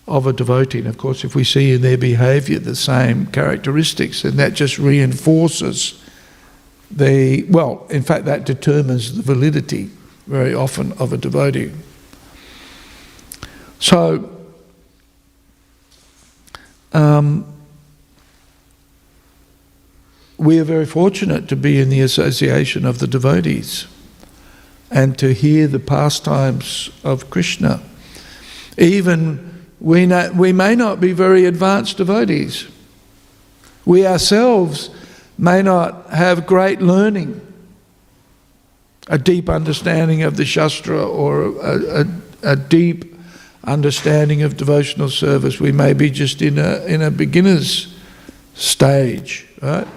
of 0.07 0.27
a 0.27 0.33
devotee. 0.33 0.79
And 0.79 0.87
of 0.87 0.97
course, 0.97 1.23
if 1.23 1.35
we 1.35 1.43
see 1.43 1.73
in 1.73 1.81
their 1.81 1.97
behavior 1.97 2.59
the 2.59 2.75
same 2.75 3.27
characteristics, 3.27 4.23
then 4.23 4.35
that 4.37 4.53
just 4.53 4.77
reinforces 4.77 6.01
the, 6.91 7.43
well, 7.43 7.87
in 7.89 8.03
fact, 8.03 8.25
that 8.25 8.45
determines 8.45 9.15
the 9.15 9.23
validity 9.23 9.89
very 10.27 10.53
often 10.53 10.91
of 10.93 11.11
a 11.11 11.17
devotee. 11.17 11.71
So, 13.79 14.29
um, 16.93 17.45
we 20.37 20.59
are 20.59 20.63
very 20.63 20.85
fortunate 20.85 21.47
to 21.49 21.55
be 21.55 21.79
in 21.79 21.89
the 21.89 22.01
association 22.01 22.85
of 22.85 22.99
the 22.99 23.07
devotees 23.07 23.87
and 24.93 25.17
to 25.17 25.33
hear 25.33 25.67
the 25.67 25.79
pastimes 25.79 26.91
of 27.03 27.31
Krishna. 27.31 27.81
Even 28.77 29.65
we, 29.79 30.05
we 30.29 30.53
may 30.53 30.75
not 30.75 31.01
be 31.01 31.13
very 31.13 31.45
advanced 31.45 31.97
devotees. 31.97 32.67
We 33.85 34.05
ourselves 34.05 34.91
may 35.37 35.63
not 35.63 36.11
have 36.11 36.45
great 36.45 36.79
learning, 36.79 37.41
a 39.07 39.17
deep 39.17 39.49
understanding 39.49 40.21
of 40.21 40.37
the 40.37 40.45
Shastra 40.45 41.03
or 41.03 41.41
a, 41.41 42.01
a, 42.01 42.05
a 42.43 42.55
deep 42.55 43.15
understanding 43.63 44.43
of 44.43 44.57
devotional 44.57 45.09
service. 45.09 45.59
We 45.59 45.71
may 45.71 45.93
be 45.93 46.11
just 46.11 46.41
in 46.41 46.59
a, 46.59 46.85
in 46.85 47.01
a 47.01 47.09
beginner's 47.09 47.97
stage, 48.53 49.47
right? 49.59 49.87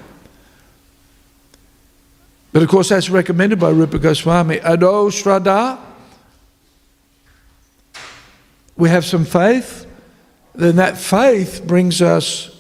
But 2.56 2.62
of 2.62 2.70
course, 2.70 2.88
that's 2.88 3.10
recommended 3.10 3.60
by 3.60 3.68
Rupa 3.68 3.98
Goswami. 3.98 4.56
Adau 4.56 5.10
Shraddha, 5.10 5.78
we 8.78 8.88
have 8.88 9.04
some 9.04 9.26
faith, 9.26 9.86
then 10.54 10.76
that 10.76 10.96
faith 10.96 11.64
brings 11.66 12.00
us 12.00 12.58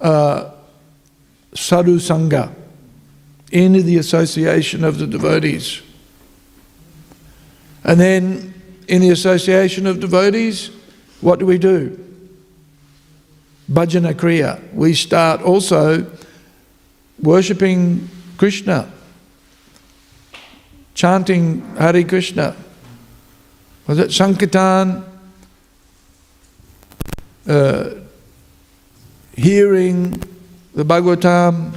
uh, 0.00 0.50
sadhu 1.54 2.00
sangha 2.00 2.52
into 3.52 3.80
the 3.80 3.98
association 3.98 4.82
of 4.82 4.98
the 4.98 5.06
devotees. 5.06 5.82
And 7.84 8.00
then 8.00 8.60
in 8.88 9.02
the 9.02 9.10
association 9.10 9.86
of 9.86 10.00
devotees, 10.00 10.72
what 11.20 11.38
do 11.38 11.46
we 11.46 11.58
do? 11.58 11.96
Bhajana 13.70 14.14
Kriya. 14.14 14.74
We 14.74 14.94
start 14.94 15.42
also 15.42 16.10
worshipping 17.22 18.08
Krishna, 18.36 18.92
chanting 20.96 21.60
Hare 21.76 22.02
Krishna. 22.04 22.56
Was 23.86 23.98
it 23.98 24.10
Sankirtan? 24.10 25.04
Uh, 27.46 27.90
hearing 29.36 30.10
the 30.74 30.84
Bhagavatam, 30.84 31.72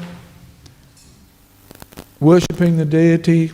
worshipping 2.19 2.77
the 2.77 2.85
deity, 2.85 3.51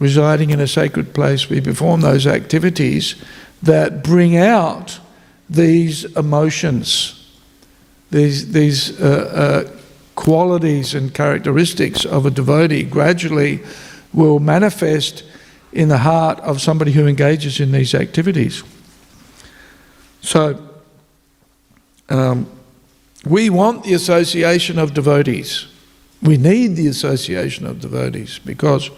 residing 0.00 0.50
in 0.50 0.58
a 0.60 0.66
sacred 0.66 1.14
place, 1.14 1.48
we 1.48 1.60
perform 1.60 2.00
those 2.00 2.26
activities 2.26 3.22
that 3.62 4.02
bring 4.02 4.36
out 4.36 4.98
these 5.48 6.04
emotions, 6.16 7.30
these, 8.10 8.50
these 8.52 8.98
uh, 8.98 9.64
uh, 9.68 9.78
qualities 10.14 10.94
and 10.94 11.14
characteristics 11.14 12.04
of 12.06 12.24
a 12.24 12.30
devotee 12.30 12.82
gradually 12.82 13.60
will 14.12 14.38
manifest 14.38 15.24
in 15.72 15.88
the 15.88 15.98
heart 15.98 16.38
of 16.40 16.60
somebody 16.60 16.92
who 16.92 17.06
engages 17.06 17.60
in 17.60 17.72
these 17.72 17.94
activities. 17.94 18.62
So, 20.20 20.68
um, 22.08 22.46
we 23.24 23.50
want 23.50 23.84
the 23.84 23.94
association 23.94 24.78
of 24.78 24.94
devotees. 24.94 25.66
We 26.22 26.36
need 26.36 26.76
the 26.76 26.88
association 26.88 27.66
of 27.66 27.80
devotees 27.80 28.38
because 28.38 28.90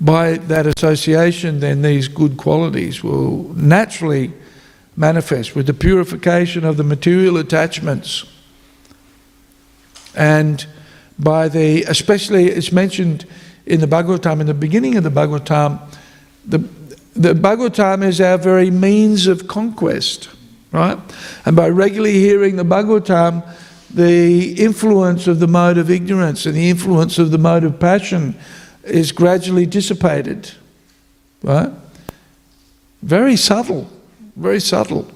by 0.00 0.38
that 0.38 0.66
association, 0.66 1.60
then 1.60 1.82
these 1.82 2.08
good 2.08 2.36
qualities 2.36 3.04
will 3.04 3.54
naturally 3.54 4.32
manifest 4.96 5.54
with 5.54 5.66
the 5.66 5.74
purification 5.74 6.64
of 6.64 6.76
the 6.76 6.82
material 6.82 7.36
attachments. 7.36 8.24
And 10.14 10.66
by 11.18 11.48
the, 11.48 11.84
especially 11.84 12.46
it's 12.46 12.72
mentioned 12.72 13.26
in 13.66 13.80
the 13.80 13.86
Bhagavatam, 13.86 14.40
in 14.40 14.46
the 14.46 14.54
beginning 14.54 14.96
of 14.96 15.04
the 15.04 15.10
Bhagavatam, 15.10 15.80
the, 16.46 16.58
the 17.14 17.34
Bhagavatam 17.34 18.02
is 18.02 18.20
our 18.20 18.38
very 18.38 18.70
means 18.70 19.26
of 19.26 19.46
conquest, 19.46 20.28
right? 20.72 20.98
And 21.44 21.54
by 21.54 21.68
regularly 21.68 22.18
hearing 22.18 22.56
the 22.56 22.64
Bhagavatam, 22.64 23.44
the 23.92 24.54
influence 24.54 25.26
of 25.26 25.38
the 25.38 25.46
mode 25.46 25.78
of 25.78 25.90
ignorance 25.90 26.46
and 26.46 26.54
the 26.54 26.70
influence 26.70 27.18
of 27.18 27.30
the 27.30 27.38
mode 27.38 27.64
of 27.64 27.78
passion 27.78 28.34
is 28.84 29.12
gradually 29.12 29.66
dissipated, 29.66 30.50
right? 31.42 31.70
Very 33.02 33.36
subtle, 33.36 33.90
very 34.36 34.60
subtle. 34.60 35.10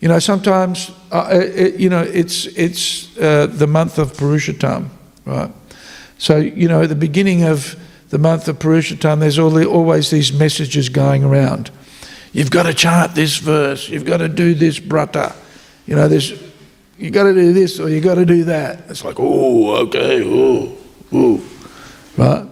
You 0.00 0.08
know, 0.08 0.18
sometimes, 0.18 0.90
uh, 1.10 1.28
it, 1.32 1.76
you 1.76 1.88
know, 1.88 2.02
it's, 2.02 2.46
it's 2.46 3.16
uh, 3.18 3.46
the 3.46 3.66
month 3.66 3.98
of 3.98 4.12
Purushottam, 4.12 4.88
right? 5.24 5.50
So, 6.22 6.36
you 6.36 6.68
know, 6.68 6.82
at 6.82 6.88
the 6.88 6.94
beginning 6.94 7.42
of 7.42 7.74
the 8.10 8.18
month 8.18 8.46
of 8.46 8.60
Purushottam, 8.60 9.18
there's 9.18 9.34
the, 9.34 9.66
always 9.66 10.10
these 10.10 10.32
messages 10.32 10.88
going 10.88 11.24
around. 11.24 11.72
You've 12.32 12.52
got 12.52 12.62
to 12.62 12.72
chant 12.72 13.16
this 13.16 13.38
verse, 13.38 13.88
you've 13.88 14.04
got 14.04 14.18
to 14.18 14.28
do 14.28 14.54
this 14.54 14.78
brata, 14.78 15.34
you 15.84 15.96
know, 15.96 16.06
there's, 16.06 16.40
you've 16.96 17.12
got 17.12 17.24
to 17.24 17.34
do 17.34 17.52
this 17.52 17.80
or 17.80 17.88
you've 17.88 18.04
got 18.04 18.14
to 18.14 18.24
do 18.24 18.44
that. 18.44 18.88
It's 18.88 19.04
like, 19.04 19.16
oh, 19.18 19.74
okay, 19.86 20.22
oh, 20.24 20.78
oh, 21.12 21.42
right? 22.16 22.46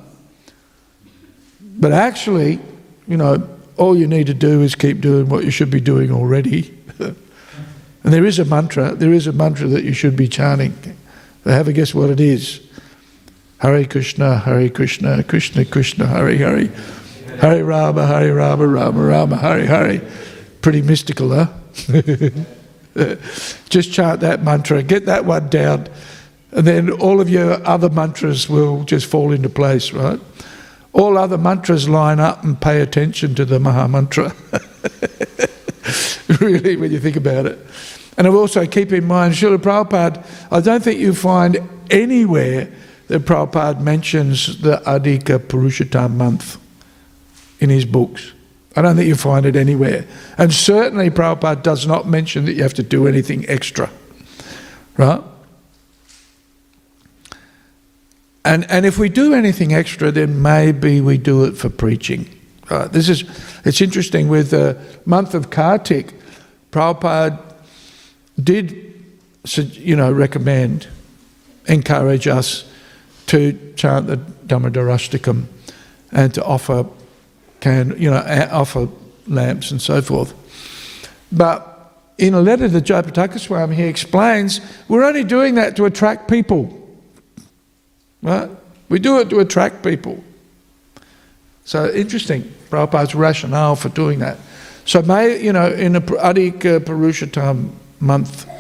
But 1.60 1.92
actually, 1.92 2.58
you 3.06 3.18
know, 3.18 3.56
all 3.76 3.96
you 3.96 4.08
need 4.08 4.26
to 4.26 4.34
do 4.34 4.62
is 4.62 4.74
keep 4.74 5.00
doing 5.00 5.28
what 5.28 5.44
you 5.44 5.52
should 5.52 5.70
be 5.70 5.80
doing 5.80 6.10
already. 6.10 6.76
and 6.98 7.14
there 8.02 8.26
is 8.26 8.40
a 8.40 8.44
mantra, 8.44 8.96
there 8.96 9.12
is 9.12 9.28
a 9.28 9.32
mantra 9.32 9.68
that 9.68 9.84
you 9.84 9.92
should 9.92 10.16
be 10.16 10.26
chanting. 10.26 10.74
Have 11.44 11.68
a 11.68 11.72
guess 11.72 11.94
what 11.94 12.10
it 12.10 12.18
is. 12.18 12.66
Hare 13.60 13.84
Krishna, 13.84 14.38
Hare 14.38 14.70
Krishna, 14.70 15.22
Krishna 15.22 15.64
Krishna, 15.66 16.06
Hare 16.06 16.34
Hare. 16.34 16.66
Hare 17.40 17.64
Rama, 17.64 18.06
Hare 18.06 18.34
Rama, 18.34 18.66
Rama 18.66 19.00
Rama, 19.02 19.36
Hare 19.36 19.66
Hare. 19.66 20.00
Pretty 20.62 20.80
mystical, 20.80 21.34
huh? 21.34 21.46
Just 23.68 23.92
chant 23.92 24.20
that 24.20 24.42
mantra, 24.42 24.82
get 24.82 25.04
that 25.06 25.26
one 25.26 25.48
down, 25.48 25.88
and 26.52 26.66
then 26.66 26.90
all 26.90 27.20
of 27.20 27.28
your 27.28 27.64
other 27.66 27.90
mantras 27.90 28.48
will 28.48 28.82
just 28.82 29.06
fall 29.06 29.30
into 29.30 29.48
place, 29.48 29.92
right? 29.92 30.18
All 30.92 31.16
other 31.16 31.38
mantras 31.38 31.88
line 31.88 32.18
up 32.18 32.42
and 32.42 32.60
pay 32.60 32.80
attention 32.80 33.34
to 33.36 33.44
the 33.44 33.60
Maha 33.60 33.88
Mantra. 33.88 34.34
really, 36.40 36.76
when 36.76 36.90
you 36.90 36.98
think 36.98 37.16
about 37.16 37.46
it. 37.46 37.58
And 38.16 38.26
I 38.26 38.30
also 38.30 38.66
keep 38.66 38.90
in 38.92 39.06
mind, 39.06 39.34
Srila 39.34 39.58
Prabhupada, 39.58 40.26
I 40.50 40.60
don't 40.60 40.82
think 40.82 40.98
you 40.98 41.14
find 41.14 41.58
anywhere 41.90 42.72
that 43.10 43.24
Prabhupada 43.24 43.80
mentions 43.80 44.60
the 44.60 44.76
Adhika 44.86 45.40
Purushottam 45.40 46.12
month 46.12 46.58
in 47.58 47.68
his 47.68 47.84
books. 47.84 48.32
I 48.76 48.82
don't 48.82 48.94
think 48.94 49.08
you 49.08 49.16
find 49.16 49.44
it 49.44 49.56
anywhere. 49.56 50.06
And 50.38 50.54
certainly 50.54 51.10
Prabhupada 51.10 51.60
does 51.60 51.88
not 51.88 52.06
mention 52.06 52.44
that 52.44 52.52
you 52.52 52.62
have 52.62 52.74
to 52.74 52.84
do 52.84 53.08
anything 53.08 53.44
extra. 53.48 53.90
Right? 54.96 55.20
And, 58.44 58.70
and 58.70 58.86
if 58.86 58.96
we 58.96 59.08
do 59.08 59.34
anything 59.34 59.74
extra, 59.74 60.12
then 60.12 60.40
maybe 60.40 61.00
we 61.00 61.18
do 61.18 61.42
it 61.44 61.56
for 61.56 61.68
preaching. 61.68 62.30
Uh, 62.68 62.86
this 62.86 63.08
is, 63.08 63.24
it's 63.64 63.80
interesting 63.80 64.28
with 64.28 64.50
the 64.50 64.80
month 65.04 65.34
of 65.34 65.50
Kartik, 65.50 66.14
Prabhupada 66.70 67.42
did, 68.40 68.94
you 69.56 69.96
know, 69.96 70.12
recommend, 70.12 70.86
encourage 71.66 72.28
us 72.28 72.69
to 73.30 73.74
chant 73.76 74.08
the 74.08 74.16
Damodarashtakam 74.16 75.44
and 76.10 76.34
to 76.34 76.44
offer 76.44 76.84
can, 77.60 77.94
you 77.96 78.10
know, 78.10 78.48
offer 78.50 78.88
lamps 79.28 79.70
and 79.70 79.80
so 79.80 80.02
forth. 80.02 80.34
But 81.30 81.94
in 82.18 82.34
a 82.34 82.40
letter 82.40 82.68
to 82.68 82.80
Jayapataka 82.80 83.38
Swami, 83.38 83.76
he 83.76 83.84
explains 83.84 84.60
we're 84.88 85.04
only 85.04 85.22
doing 85.22 85.54
that 85.54 85.76
to 85.76 85.84
attract 85.84 86.28
people. 86.28 86.76
Right? 88.20 88.50
We 88.88 88.98
do 88.98 89.20
it 89.20 89.30
to 89.30 89.38
attract 89.38 89.84
people. 89.84 90.24
So 91.64 91.88
interesting, 91.88 92.42
Prabhupada's 92.68 93.14
rationale 93.14 93.76
for 93.76 93.90
doing 93.90 94.18
that. 94.18 94.38
So 94.86 95.02
may, 95.02 95.40
you 95.40 95.52
know, 95.52 95.70
in 95.70 95.94
a 95.94 96.00
Adik 96.00 96.66
uh, 96.66 97.70
month, 98.00 98.50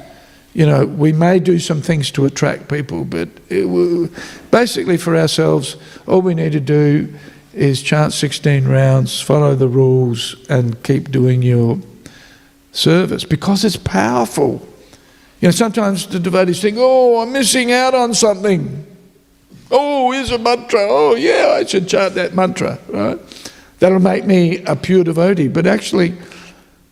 you 0.52 0.66
know, 0.66 0.84
we 0.84 1.12
may 1.12 1.38
do 1.38 1.58
some 1.58 1.80
things 1.80 2.10
to 2.12 2.26
attract 2.26 2.68
people, 2.68 3.04
but 3.04 3.28
it 3.48 4.10
basically 4.50 4.96
for 4.96 5.16
ourselves, 5.16 5.76
all 6.06 6.22
we 6.22 6.34
need 6.34 6.52
to 6.52 6.60
do 6.60 7.14
is 7.54 7.82
chant 7.82 8.12
16 8.12 8.66
rounds, 8.66 9.20
follow 9.20 9.54
the 9.54 9.68
rules, 9.68 10.36
and 10.48 10.82
keep 10.82 11.10
doing 11.10 11.42
your 11.42 11.78
service 12.72 13.24
because 13.24 13.64
it's 13.64 13.76
powerful. 13.76 14.66
You 15.40 15.48
know, 15.48 15.52
sometimes 15.52 16.06
the 16.06 16.20
devotees 16.20 16.60
think, 16.60 16.76
oh, 16.78 17.22
I'm 17.22 17.32
missing 17.32 17.72
out 17.72 17.94
on 17.94 18.14
something. 18.14 18.86
Oh, 19.70 20.10
here's 20.10 20.32
a 20.32 20.38
mantra. 20.38 20.80
Oh, 20.82 21.14
yeah, 21.14 21.54
I 21.56 21.64
should 21.64 21.88
chant 21.88 22.14
that 22.14 22.34
mantra, 22.34 22.78
right? 22.88 23.18
That'll 23.78 24.00
make 24.00 24.26
me 24.26 24.62
a 24.64 24.76
pure 24.76 25.04
devotee. 25.04 25.48
But 25.48 25.66
actually, 25.66 26.14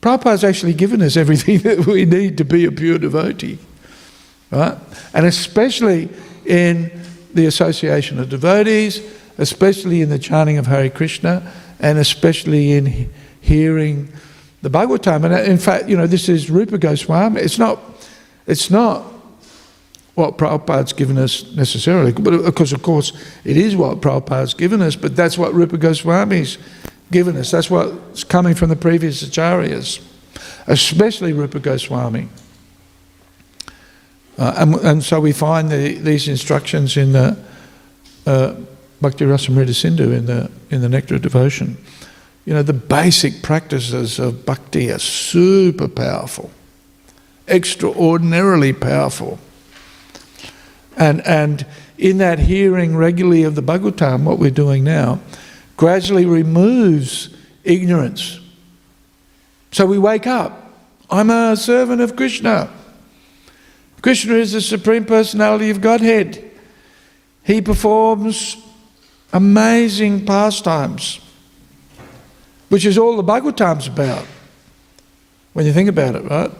Prabhupada's 0.00 0.44
actually 0.44 0.74
given 0.74 1.02
us 1.02 1.16
everything 1.16 1.58
that 1.62 1.86
we 1.86 2.04
need 2.04 2.38
to 2.38 2.44
be 2.44 2.64
a 2.64 2.72
pure 2.72 2.98
devotee, 2.98 3.58
right? 4.50 4.78
And 5.12 5.26
especially 5.26 6.08
in 6.46 6.90
the 7.34 7.46
association 7.46 8.18
of 8.18 8.28
devotees, 8.28 9.02
especially 9.38 10.02
in 10.02 10.08
the 10.08 10.18
chanting 10.18 10.58
of 10.58 10.66
Hare 10.66 10.90
Krishna, 10.90 11.52
and 11.80 11.98
especially 11.98 12.72
in 12.72 13.12
hearing 13.40 14.12
the 14.62 14.70
Bhagavatam. 14.70 15.24
And 15.24 15.34
uh, 15.34 15.42
in 15.42 15.58
fact, 15.58 15.88
you 15.88 15.96
know, 15.96 16.06
this 16.06 16.28
is 16.28 16.50
Rupa 16.50 16.78
Goswami. 16.78 17.40
It's 17.40 17.58
not, 17.58 17.80
it's 18.46 18.70
not 18.70 19.02
what 20.14 20.36
Prabhupada's 20.36 20.92
given 20.92 21.16
us 21.16 21.54
necessarily, 21.54 22.12
but 22.12 22.34
of 22.34 22.54
course, 22.56 22.72
of 22.72 22.82
course, 22.82 23.12
it 23.44 23.56
is 23.56 23.76
what 23.76 24.00
Prabhupada's 24.00 24.54
given 24.54 24.82
us, 24.82 24.96
but 24.96 25.14
that's 25.14 25.38
what 25.38 25.54
Rupa 25.54 25.78
Goswami's 25.78 26.58
given 27.10 27.36
us. 27.36 27.50
That's 27.50 27.70
what's 27.70 28.24
coming 28.24 28.54
from 28.54 28.68
the 28.68 28.76
previous 28.76 29.22
acharyas, 29.22 30.00
especially 30.66 31.32
Rupa 31.32 31.60
Goswami. 31.60 32.28
Uh, 34.36 34.54
and, 34.56 34.74
and 34.76 35.02
so 35.02 35.20
we 35.20 35.32
find 35.32 35.68
the, 35.68 35.94
these 35.94 36.28
instructions 36.28 36.96
in 36.96 37.12
the 37.12 37.36
uh, 38.26 38.54
Bhakti 39.00 39.24
Rasamrita 39.24 39.74
Sindhu 39.74 40.12
in 40.12 40.26
the, 40.26 40.50
in 40.70 40.80
the 40.80 40.88
Nectar 40.88 41.16
of 41.16 41.22
Devotion. 41.22 41.76
You 42.44 42.54
know, 42.54 42.62
the 42.62 42.72
basic 42.72 43.42
practices 43.42 44.18
of 44.18 44.46
bhakti 44.46 44.90
are 44.90 44.98
super 44.98 45.88
powerful, 45.88 46.50
extraordinarily 47.46 48.72
powerful. 48.72 49.38
And, 50.96 51.20
and 51.26 51.66
in 51.98 52.18
that 52.18 52.38
hearing 52.38 52.96
regularly 52.96 53.42
of 53.42 53.54
the 53.54 53.62
Bhagavatam, 53.62 54.24
what 54.24 54.38
we're 54.38 54.50
doing 54.50 54.82
now, 54.84 55.20
gradually 55.78 56.26
removes 56.26 57.30
ignorance. 57.62 58.40
So 59.70 59.86
we 59.86 59.96
wake 59.96 60.26
up. 60.26 60.74
I'm 61.08 61.30
a 61.30 61.56
servant 61.56 62.02
of 62.02 62.16
Krishna. 62.16 62.68
Krishna 64.02 64.34
is 64.34 64.52
the 64.52 64.60
Supreme 64.60 65.04
Personality 65.04 65.70
of 65.70 65.80
Godhead. 65.80 66.50
He 67.44 67.62
performs 67.62 68.56
amazing 69.32 70.26
pastimes, 70.26 71.20
which 72.70 72.84
is 72.84 72.98
all 72.98 73.16
the 73.16 73.22
Bhagavatam's 73.22 73.86
about. 73.86 74.26
When 75.52 75.64
you 75.64 75.72
think 75.72 75.88
about 75.88 76.16
it, 76.16 76.24
right? 76.24 76.50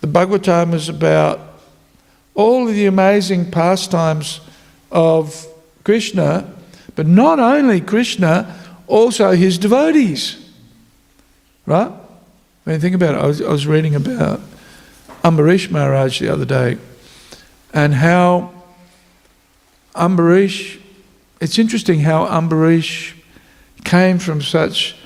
The 0.00 0.08
Bhagavatam 0.08 0.72
is 0.72 0.88
about 0.88 1.40
all 2.34 2.66
of 2.66 2.74
the 2.74 2.86
amazing 2.86 3.50
pastimes 3.50 4.40
of 4.90 5.46
Krishna, 5.84 6.55
but 6.96 7.06
not 7.06 7.38
only 7.38 7.80
Krishna, 7.80 8.58
also 8.88 9.32
his 9.32 9.58
devotees. 9.58 10.42
Right? 11.66 11.92
I 12.66 12.70
mean, 12.70 12.80
think 12.80 12.96
about 12.96 13.14
it, 13.14 13.18
I 13.18 13.26
was, 13.26 13.40
I 13.40 13.48
was 13.48 13.66
reading 13.66 13.94
about 13.94 14.40
Ambarish 15.22 15.70
Maharaj 15.70 16.18
the 16.18 16.32
other 16.32 16.44
day 16.44 16.78
and 17.72 17.94
how 17.94 18.52
Ambarish, 19.94 20.80
it's 21.40 21.58
interesting 21.58 22.00
how 22.00 22.26
Ambarish 22.26 23.14
came 23.84 24.18
from 24.18 24.42
such 24.42 24.96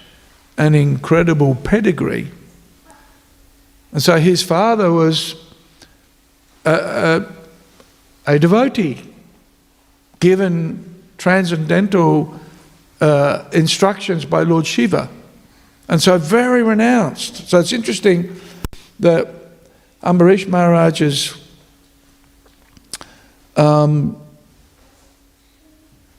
an 0.57 0.75
incredible 0.75 1.55
pedigree. 1.55 2.31
And 3.93 4.03
so 4.03 4.19
his 4.19 4.43
father 4.43 4.93
was 4.93 5.35
a, 6.65 7.27
a, 8.27 8.35
a 8.35 8.39
devotee 8.39 9.03
given 10.21 10.90
transcendental 11.21 12.35
uh, 13.03 13.45
instructions 13.53 14.25
by 14.25 14.43
Lord 14.43 14.67
Shiva. 14.67 15.11
And 15.87 16.01
so 16.01 16.17
very 16.17 16.63
renounced. 16.63 17.49
So 17.49 17.61
it's 17.61 17.75
interesting 17.75 18.41
that 19.01 19.29
Ambarish 20.03 20.49
Maharaj's 20.49 21.37
um, 23.55 24.17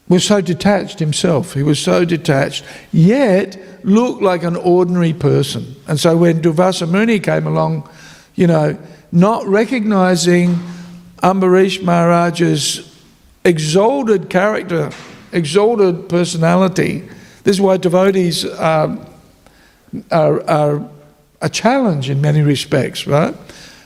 was 0.07 0.23
so 0.23 0.39
detached 0.39 0.99
himself. 0.99 1.55
He 1.55 1.63
was 1.63 1.79
so 1.79 2.05
detached, 2.05 2.63
yet 2.91 3.57
looked 3.83 4.21
like 4.21 4.43
an 4.43 4.55
ordinary 4.55 5.13
person. 5.13 5.77
And 5.87 5.99
so 5.99 6.15
when 6.15 6.43
Durvasa 6.43 6.87
Muni 6.87 7.19
came 7.19 7.47
along, 7.47 7.89
you 8.35 8.45
know, 8.45 8.77
not 9.11 9.47
recognizing 9.47 10.59
Ambarish 11.23 11.81
Maharaj's 11.81 12.90
exalted 13.43 14.29
character, 14.29 14.91
exalted 15.31 16.09
personality, 16.09 17.07
this 17.43 17.55
is 17.55 17.61
why 17.61 17.77
devotees 17.77 18.45
are, 18.45 18.97
are, 20.11 20.49
are 20.49 20.89
a 21.41 21.49
challenge 21.49 22.09
in 22.09 22.21
many 22.21 22.41
respects, 22.41 23.07
right? 23.07 23.35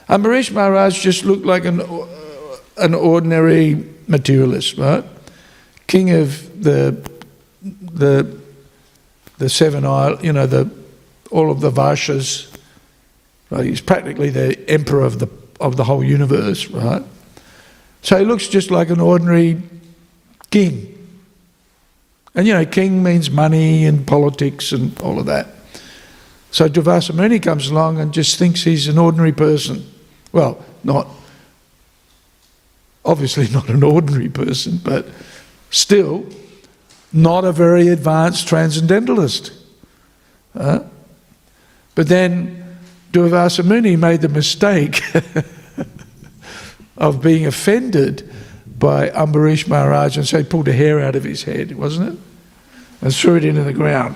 Ambarish 0.10 0.52
Maharaj 0.52 1.00
just 1.00 1.26
looked 1.26 1.46
like 1.46 1.66
an, 1.66 1.82
an 2.78 2.94
ordinary 2.94 3.86
materialist, 4.08 4.78
right? 4.78 5.04
King 5.88 6.12
of 6.12 6.64
the 6.64 7.10
the 7.62 8.40
the 9.38 9.50
seven 9.50 9.86
isle, 9.86 10.24
you 10.24 10.34
know, 10.34 10.46
the 10.46 10.70
all 11.32 11.50
of 11.50 11.62
the 11.62 11.72
Varshas. 11.72 12.52
Right? 13.50 13.66
He's 13.66 13.82
practically 13.82 14.30
the 14.30 14.70
emperor 14.70 15.04
of 15.04 15.20
the 15.20 15.30
of 15.60 15.78
the 15.78 15.84
whole 15.84 16.04
universe, 16.04 16.68
right? 16.68 17.04
So 18.06 18.20
he 18.20 18.24
looks 18.24 18.48
just 18.48 18.70
like 18.70 18.92
an 18.92 19.00
ordinary 19.00 19.60
king. 20.52 20.92
And 22.36 22.46
you 22.46 22.54
know, 22.54 22.64
king 22.64 23.02
means 23.02 23.32
money 23.32 23.84
and 23.86 24.06
politics 24.06 24.72
and 24.74 24.96
all 25.02 25.18
of 25.20 25.26
that. 25.26 25.48
So 26.52 26.70
Durvasa 26.70 27.16
Muni 27.16 27.40
comes 27.40 27.68
along 27.68 28.00
and 28.00 28.14
just 28.14 28.38
thinks 28.38 28.62
he's 28.62 28.88
an 28.88 29.00
ordinary 29.00 29.32
person. 29.32 29.92
Well, 30.32 30.64
not 30.84 31.08
obviously 33.04 33.48
not 33.52 33.70
an 33.70 33.82
ordinary 33.82 34.30
person, 34.30 34.80
but 34.84 35.08
still 35.72 36.28
not 37.12 37.44
a 37.44 37.52
very 37.52 37.88
advanced 37.88 38.48
transcendentalist. 38.48 39.52
Uh, 40.54 40.82
but 41.96 42.08
then 42.08 42.78
Durvasa 43.12 43.66
Muni 43.66 43.96
made 43.96 44.22
the 44.22 44.30
mistake 44.30 45.02
of 46.98 47.22
being 47.22 47.46
offended 47.46 48.30
by 48.78 49.10
Ambarish 49.10 49.68
Maharaj 49.68 50.18
and 50.18 50.28
so 50.28 50.40
he 50.40 50.44
pulled 50.44 50.68
a 50.68 50.74
hair 50.74 51.00
out 51.00 51.16
of 51.16 51.24
his 51.24 51.44
head, 51.44 51.78
wasn't 51.78 52.14
it? 52.14 52.20
And 53.02 53.14
threw 53.14 53.36
it 53.36 53.46
into 53.46 53.64
the 53.64 53.74
ground. 53.74 54.16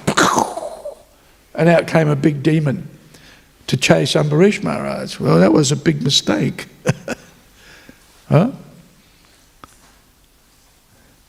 And 1.56 1.68
out 1.68 1.88
came 1.88 2.08
a 2.08 2.16
big 2.16 2.42
demon 2.42 2.88
to 3.68 3.78
chase 3.78 4.14
Ambarish 4.14 4.64
Maharaj. 4.64 5.20
Well, 5.20 5.40
that 5.40 5.52
was 5.52 5.72
a 5.72 5.76
big 5.76 6.02
mistake. 6.02 6.68
huh? 8.30 8.52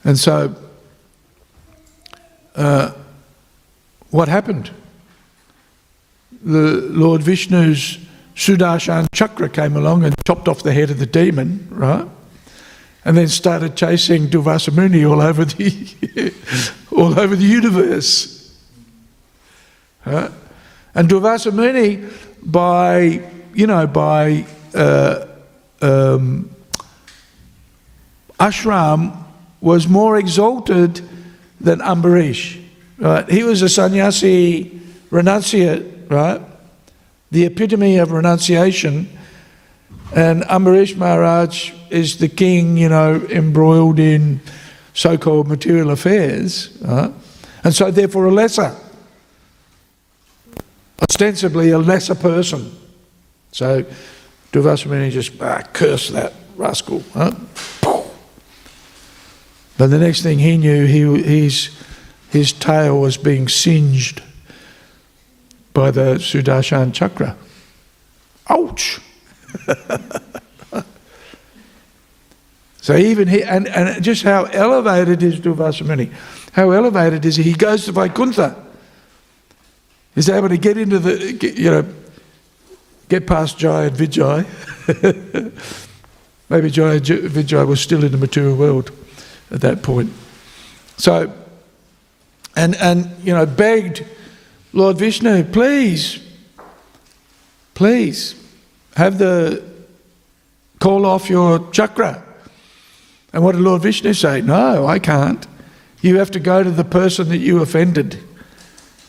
And 0.04 0.18
so, 0.18 0.54
uh, 2.54 2.92
what 4.10 4.28
happened? 4.28 4.70
The 6.42 6.80
Lord 6.90 7.20
Vishnu's 7.20 7.98
Sudarshan 8.40 9.06
Chakra 9.12 9.50
came 9.50 9.76
along 9.76 10.02
and 10.02 10.14
chopped 10.26 10.48
off 10.48 10.62
the 10.62 10.72
head 10.72 10.90
of 10.90 10.98
the 10.98 11.04
demon, 11.04 11.68
right? 11.70 12.08
And 13.04 13.14
then 13.14 13.28
started 13.28 13.76
chasing 13.76 14.28
Durvasa 14.28 14.74
Muni 14.74 15.04
all 15.04 15.20
over 15.20 15.44
the 15.44 16.32
all 16.90 17.20
over 17.20 17.36
the 17.36 17.44
universe. 17.44 18.58
Right? 20.06 20.30
And 20.94 21.06
Durvasa 21.06 21.52
Muni, 21.52 22.08
by, 22.42 23.30
you 23.52 23.66
know, 23.66 23.86
by 23.86 24.46
uh, 24.74 25.26
um, 25.82 26.48
ashram, 28.38 29.22
was 29.60 29.86
more 29.86 30.16
exalted 30.16 31.02
than 31.60 31.80
Ambarish. 31.80 32.64
Right? 32.96 33.28
He 33.28 33.42
was 33.42 33.60
a 33.60 33.68
sannyasi 33.68 34.80
renunciate, 35.10 36.10
right? 36.10 36.40
The 37.30 37.44
epitome 37.44 37.98
of 37.98 38.12
renunciation. 38.12 39.08
And 40.14 40.42
Ambarish 40.42 40.96
Maharaj 40.96 41.72
is 41.90 42.18
the 42.18 42.28
king, 42.28 42.76
you 42.76 42.88
know, 42.88 43.16
embroiled 43.30 43.98
in 43.98 44.40
so 44.92 45.16
called 45.16 45.48
material 45.48 45.90
affairs, 45.90 46.76
right? 46.80 47.12
and 47.62 47.74
so 47.74 47.90
therefore 47.90 48.26
a 48.26 48.32
lesser, 48.32 48.74
ostensibly 51.00 51.70
a 51.70 51.78
lesser 51.78 52.14
person. 52.14 52.76
So 53.52 53.84
Durvasamuni 54.52 55.10
just 55.10 55.40
ah, 55.40 55.62
curse 55.72 56.08
that 56.10 56.32
rascal. 56.56 57.02
Huh? 57.14 57.32
But 59.78 59.86
the 59.86 59.98
next 59.98 60.22
thing 60.22 60.38
he 60.38 60.58
knew, 60.58 60.84
he, 60.84 61.22
his, 61.22 61.70
his 62.30 62.52
tail 62.52 63.00
was 63.00 63.16
being 63.16 63.48
singed 63.48 64.22
by 65.72 65.90
the 65.90 66.16
Sudarshan 66.16 66.92
chakra. 66.92 67.36
Ouch! 68.48 69.00
so 72.80 72.96
even 72.96 73.28
he, 73.28 73.42
and, 73.42 73.68
and 73.68 74.02
just 74.02 74.22
how 74.22 74.44
elevated 74.44 75.22
is 75.22 75.40
Durvasamuni? 75.40 76.12
How 76.52 76.70
elevated 76.70 77.24
is 77.24 77.36
he? 77.36 77.44
He 77.44 77.52
goes 77.52 77.84
to 77.84 77.92
Vaikuntha. 77.92 78.56
He's 80.14 80.28
able 80.28 80.48
to 80.48 80.58
get 80.58 80.76
into 80.76 80.98
the, 80.98 81.32
get, 81.32 81.56
you 81.56 81.70
know, 81.70 81.86
get 83.08 83.26
past 83.26 83.58
Jai 83.58 83.84
and 83.84 83.96
Vijay. 83.96 84.46
Maybe 86.48 86.70
Jai 86.70 86.94
and 86.94 87.04
Vijay 87.04 87.66
was 87.66 87.80
still 87.80 88.04
in 88.04 88.10
the 88.10 88.18
material 88.18 88.56
world 88.56 88.90
at 89.50 89.60
that 89.60 89.82
point. 89.82 90.12
So, 90.96 91.32
and, 92.56 92.74
and, 92.76 93.10
you 93.22 93.32
know, 93.32 93.46
begged 93.46 94.04
Lord 94.72 94.98
Vishnu, 94.98 95.44
please, 95.44 96.20
please, 97.74 98.34
have 98.96 99.18
the, 99.18 99.64
call 100.78 101.04
off 101.06 101.28
your 101.28 101.70
chakra. 101.70 102.22
And 103.32 103.42
what 103.44 103.52
did 103.52 103.62
Lord 103.62 103.82
Vishnu 103.82 104.12
say? 104.14 104.40
No, 104.40 104.86
I 104.86 104.98
can't. 104.98 105.46
You 106.00 106.18
have 106.18 106.30
to 106.32 106.40
go 106.40 106.62
to 106.62 106.70
the 106.70 106.84
person 106.84 107.28
that 107.28 107.38
you 107.38 107.60
offended 107.60 108.18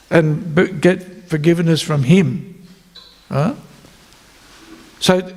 and 0.09 0.81
get 0.81 1.29
forgiveness 1.29 1.81
from 1.81 2.03
him. 2.03 2.67
Huh? 3.29 3.55
So 4.99 5.31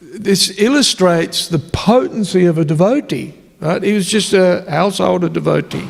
this 0.00 0.60
illustrates 0.60 1.48
the 1.48 1.58
potency 1.58 2.44
of 2.44 2.58
a 2.58 2.64
devotee. 2.64 3.34
Right? 3.60 3.82
He 3.82 3.92
was 3.94 4.06
just 4.06 4.32
a 4.32 4.64
householder 4.68 5.28
devotee. 5.28 5.88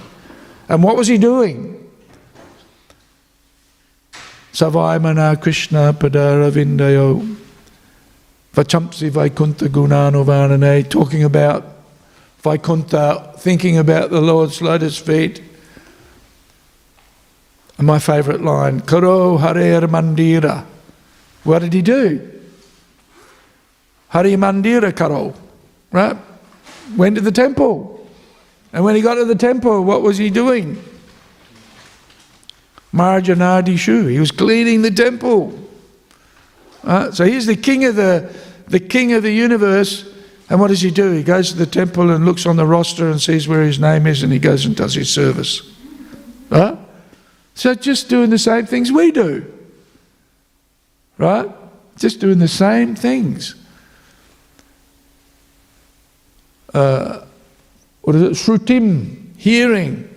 And 0.68 0.82
what 0.82 0.96
was 0.96 1.08
he 1.08 1.18
doing? 1.18 1.83
Savaimana 4.54 5.42
Krishna 5.42 5.92
Padara 5.92 6.48
Vindayo 6.48 7.36
Vachampsi 8.54 9.10
Vaikuntha 9.10 9.68
Gunanovarnane, 9.68 10.88
talking 10.88 11.24
about 11.24 11.64
Vaikuntha, 12.40 13.34
thinking 13.38 13.78
about 13.78 14.10
the 14.10 14.20
Lord's 14.20 14.62
lotus 14.62 14.96
feet. 14.96 15.42
And 17.78 17.86
my 17.88 17.98
favourite 17.98 18.42
line, 18.42 18.80
Karo 18.82 19.38
Hare 19.38 19.88
Mandira. 19.88 20.64
What 21.42 21.58
did 21.58 21.72
he 21.72 21.82
do? 21.82 22.40
Hare 24.10 24.36
Mandira 24.36 24.94
Karo, 24.94 25.34
right? 25.90 26.16
Went 26.96 27.16
to 27.16 27.20
the 27.20 27.32
temple. 27.32 28.08
And 28.72 28.84
when 28.84 28.94
he 28.94 29.02
got 29.02 29.16
to 29.16 29.24
the 29.24 29.34
temple, 29.34 29.82
what 29.82 30.02
was 30.02 30.16
he 30.16 30.30
doing? 30.30 30.80
Marjanadi 32.94 33.76
Shu. 33.76 34.06
He 34.06 34.20
was 34.20 34.30
cleaning 34.30 34.82
the 34.82 34.90
temple. 34.90 35.58
Uh, 36.84 37.10
so 37.10 37.24
he's 37.24 37.46
the 37.46 37.56
king 37.56 37.84
of 37.84 37.96
the, 37.96 38.32
the 38.68 38.78
king 38.78 39.12
of 39.14 39.22
the 39.22 39.32
universe. 39.32 40.08
And 40.48 40.60
what 40.60 40.68
does 40.68 40.80
he 40.80 40.90
do? 40.90 41.10
He 41.10 41.24
goes 41.24 41.50
to 41.50 41.56
the 41.56 41.66
temple 41.66 42.10
and 42.10 42.24
looks 42.24 42.46
on 42.46 42.56
the 42.56 42.66
roster 42.66 43.10
and 43.10 43.20
sees 43.20 43.48
where 43.48 43.62
his 43.62 43.80
name 43.80 44.06
is, 44.06 44.22
and 44.22 44.32
he 44.32 44.38
goes 44.38 44.64
and 44.64 44.76
does 44.76 44.94
his 44.94 45.10
service. 45.10 45.62
Right? 46.50 46.78
So 47.54 47.74
just 47.74 48.08
doing 48.08 48.30
the 48.30 48.38
same 48.38 48.66
things 48.66 48.92
we 48.92 49.10
do. 49.10 49.50
Right? 51.18 51.48
Just 51.96 52.20
doing 52.20 52.38
the 52.38 52.48
same 52.48 52.94
things. 52.94 53.54
Uh, 56.72 57.24
what 58.02 58.14
is 58.14 58.22
it? 58.22 58.32
Shrutim, 58.32 59.36
hearing. 59.36 60.13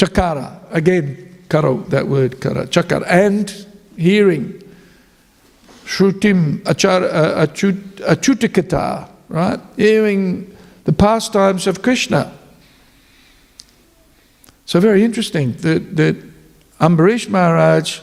Chakara, 0.00 0.58
again, 0.70 1.44
karo, 1.50 1.76
that 1.88 2.08
word 2.08 2.40
kara, 2.40 2.66
chakara, 2.66 3.04
and 3.06 3.66
hearing. 3.98 4.62
Shrutim, 5.84 6.60
achar, 6.62 7.02
uh, 7.02 7.46
achut, 7.46 7.74
achutikata, 7.96 9.10
right? 9.28 9.60
Hearing 9.76 10.56
the 10.84 10.94
pastimes 10.94 11.66
of 11.66 11.82
Krishna. 11.82 12.32
So 14.64 14.80
very 14.80 15.04
interesting 15.04 15.52
that, 15.58 15.96
that 15.96 16.16
Ambarish 16.80 17.28
Maharaj 17.28 18.00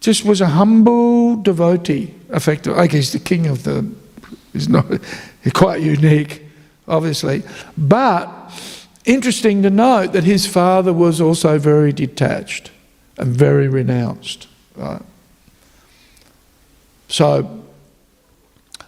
just 0.00 0.22
was 0.26 0.42
a 0.42 0.48
humble 0.48 1.36
devotee, 1.36 2.14
effectively. 2.28 2.78
Like 2.78 2.92
he's 2.92 3.12
the 3.12 3.20
king 3.20 3.46
of 3.46 3.62
the, 3.62 3.90
he's 4.52 4.68
not, 4.68 4.84
he's 5.42 5.52
quite 5.54 5.80
unique, 5.80 6.42
obviously. 6.86 7.42
But 7.78 8.28
interesting 9.06 9.62
to 9.62 9.70
note 9.70 10.12
that 10.12 10.24
his 10.24 10.46
father 10.46 10.92
was 10.92 11.20
also 11.20 11.58
very 11.58 11.92
detached 11.92 12.70
and 13.16 13.34
very 13.34 13.68
renounced. 13.68 14.48
Right? 14.74 15.02
So, 17.08 17.64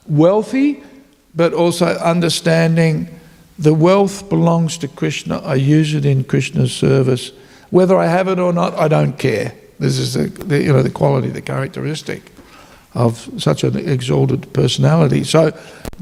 wealthy, 0.06 0.82
but 1.34 1.54
also 1.54 1.86
understanding 1.86 3.08
the 3.58 3.74
wealth 3.74 4.28
belongs 4.28 4.78
to 4.78 4.88
Krishna. 4.88 5.38
I 5.38 5.54
use 5.54 5.94
it 5.94 6.04
in 6.04 6.24
Krishna's 6.24 6.72
service. 6.72 7.32
Whether 7.70 7.96
I 7.96 8.06
have 8.06 8.28
it 8.28 8.38
or 8.38 8.52
not, 8.52 8.74
I 8.74 8.88
don't 8.88 9.18
care. 9.18 9.54
This 9.78 9.98
is 9.98 10.14
the, 10.14 10.24
the 10.44 10.62
you 10.62 10.72
know 10.72 10.82
the 10.82 10.90
quality, 10.90 11.28
the 11.28 11.42
characteristic 11.42 12.32
of 12.94 13.28
such 13.38 13.64
an 13.64 13.76
exalted 13.76 14.52
personality. 14.52 15.22
So, 15.24 15.52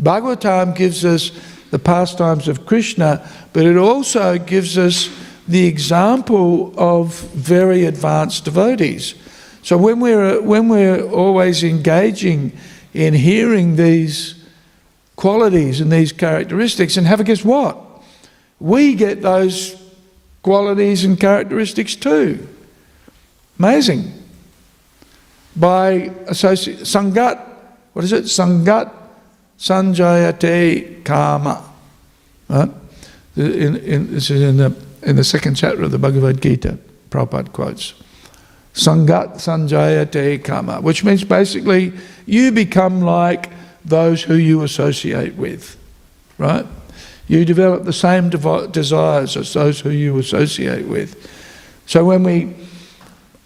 Bhagavatam 0.01 0.77
gives 0.77 1.05
us 1.05 1.33
the 1.71 1.79
pastimes 1.79 2.49
of 2.49 2.67
Krishna, 2.67 3.29
but 3.53 3.65
it 3.65 3.77
also 3.77 4.39
gives 4.39 4.79
us 4.79 5.11
the 5.49 5.67
example 5.67 6.75
of 6.77 7.21
very 7.33 7.85
advanced 7.85 8.45
devotees. 8.45 9.15
So 9.63 9.77
when 9.77 10.01
we're 10.01 10.39
uh, 10.39 10.43
when 10.43 10.69
we're 10.69 11.03
always 11.11 11.65
engaging 11.65 12.53
in 12.95 13.15
hearing 13.15 13.77
these 13.77 14.35
qualities 15.17 15.81
and 15.81 15.91
these 15.91 16.13
characteristics, 16.13 16.97
and 16.97 17.07
have 17.07 17.21
a 17.21 17.25
guess 17.25 17.45
what? 17.45 17.77
We 18.61 18.95
get 18.95 19.23
those 19.23 19.75
qualities 20.43 21.05
and 21.05 21.19
characteristics 21.19 21.97
too. 21.97 22.47
Amazing. 23.59 24.13
By 25.57 26.13
associate 26.29 26.81
sangat, 26.81 27.43
what 27.93 28.05
is 28.05 28.13
it? 28.13 28.25
Sangat 28.25 28.93
sanjayate 29.59 31.05
kama. 31.05 31.63
Right? 32.49 32.71
In, 33.37 33.77
in, 33.77 34.13
this 34.13 34.31
is 34.31 34.43
in 34.43 34.57
the 34.57 34.75
in 35.03 35.17
the 35.17 35.25
second 35.25 35.55
chapter 35.55 35.83
of 35.83 35.91
the 35.91 35.99
Bhagavad 35.99 36.41
Gita. 36.41 36.79
Prabhupada 37.11 37.53
quotes. 37.53 37.95
Sangat 38.75 39.37
sanjayate 39.37 40.45
kama, 40.45 40.81
which 40.81 41.05
means 41.05 41.25
basically 41.25 41.93
you 42.27 42.53
become 42.53 43.01
like 43.01 43.51
those 43.85 44.23
who 44.23 44.35
you 44.35 44.63
associate 44.63 45.37
with, 45.37 45.77
right? 46.39 46.67
You 47.29 47.45
develop 47.45 47.85
the 47.85 47.93
same 47.93 48.31
desires 48.31 49.37
as 49.37 49.53
those 49.53 49.81
who 49.81 49.91
you 49.91 50.19
associate 50.19 50.87
with. 50.87 51.17
So 51.87 52.05
when 52.05 52.23
we, 52.23 52.55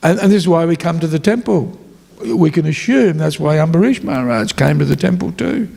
and, 0.02 0.18
and 0.18 0.32
this 0.32 0.42
is 0.42 0.48
why 0.48 0.66
we 0.66 0.76
come 0.76 0.98
to 1.00 1.06
the 1.06 1.18
temple. 1.18 1.78
We 2.20 2.50
can 2.50 2.66
assume 2.66 3.16
that's 3.16 3.40
why 3.40 3.56
Ambarish 3.56 4.02
Maharaj 4.02 4.52
came 4.52 4.78
to 4.78 4.84
the 4.84 4.96
temple 4.96 5.32
too. 5.32 5.68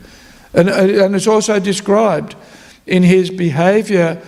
And, 0.54 0.68
and 0.68 1.16
it's 1.16 1.26
also 1.26 1.58
described 1.58 2.36
in 2.86 3.02
his 3.02 3.30
behaviour. 3.30 4.22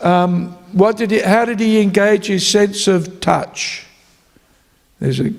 Um, 0.00 0.52
what 0.72 0.96
did 0.96 1.10
he, 1.10 1.20
how 1.20 1.44
did 1.44 1.60
he 1.60 1.80
engage 1.80 2.26
his 2.26 2.46
sense 2.46 2.86
of 2.86 3.20
touch? 3.20 3.86
There's 5.00 5.20
a, 5.20 5.32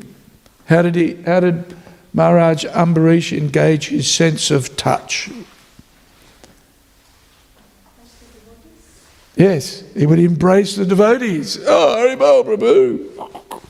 how 0.65 0.81
did 0.81 0.95
he, 0.95 1.15
how 1.23 1.39
did 1.39 1.75
Maharaj 2.13 2.65
Ambarish 2.65 3.35
engage 3.35 3.87
his 3.87 4.11
sense 4.11 4.51
of 4.51 4.75
touch? 4.75 5.29
Yes, 9.35 9.83
he 9.95 10.05
would 10.05 10.19
embrace 10.19 10.75
the 10.75 10.85
devotees. 10.85 11.57
Oh, 11.65 11.95
Haribol 11.97 12.43
Prabhu. 12.45 13.61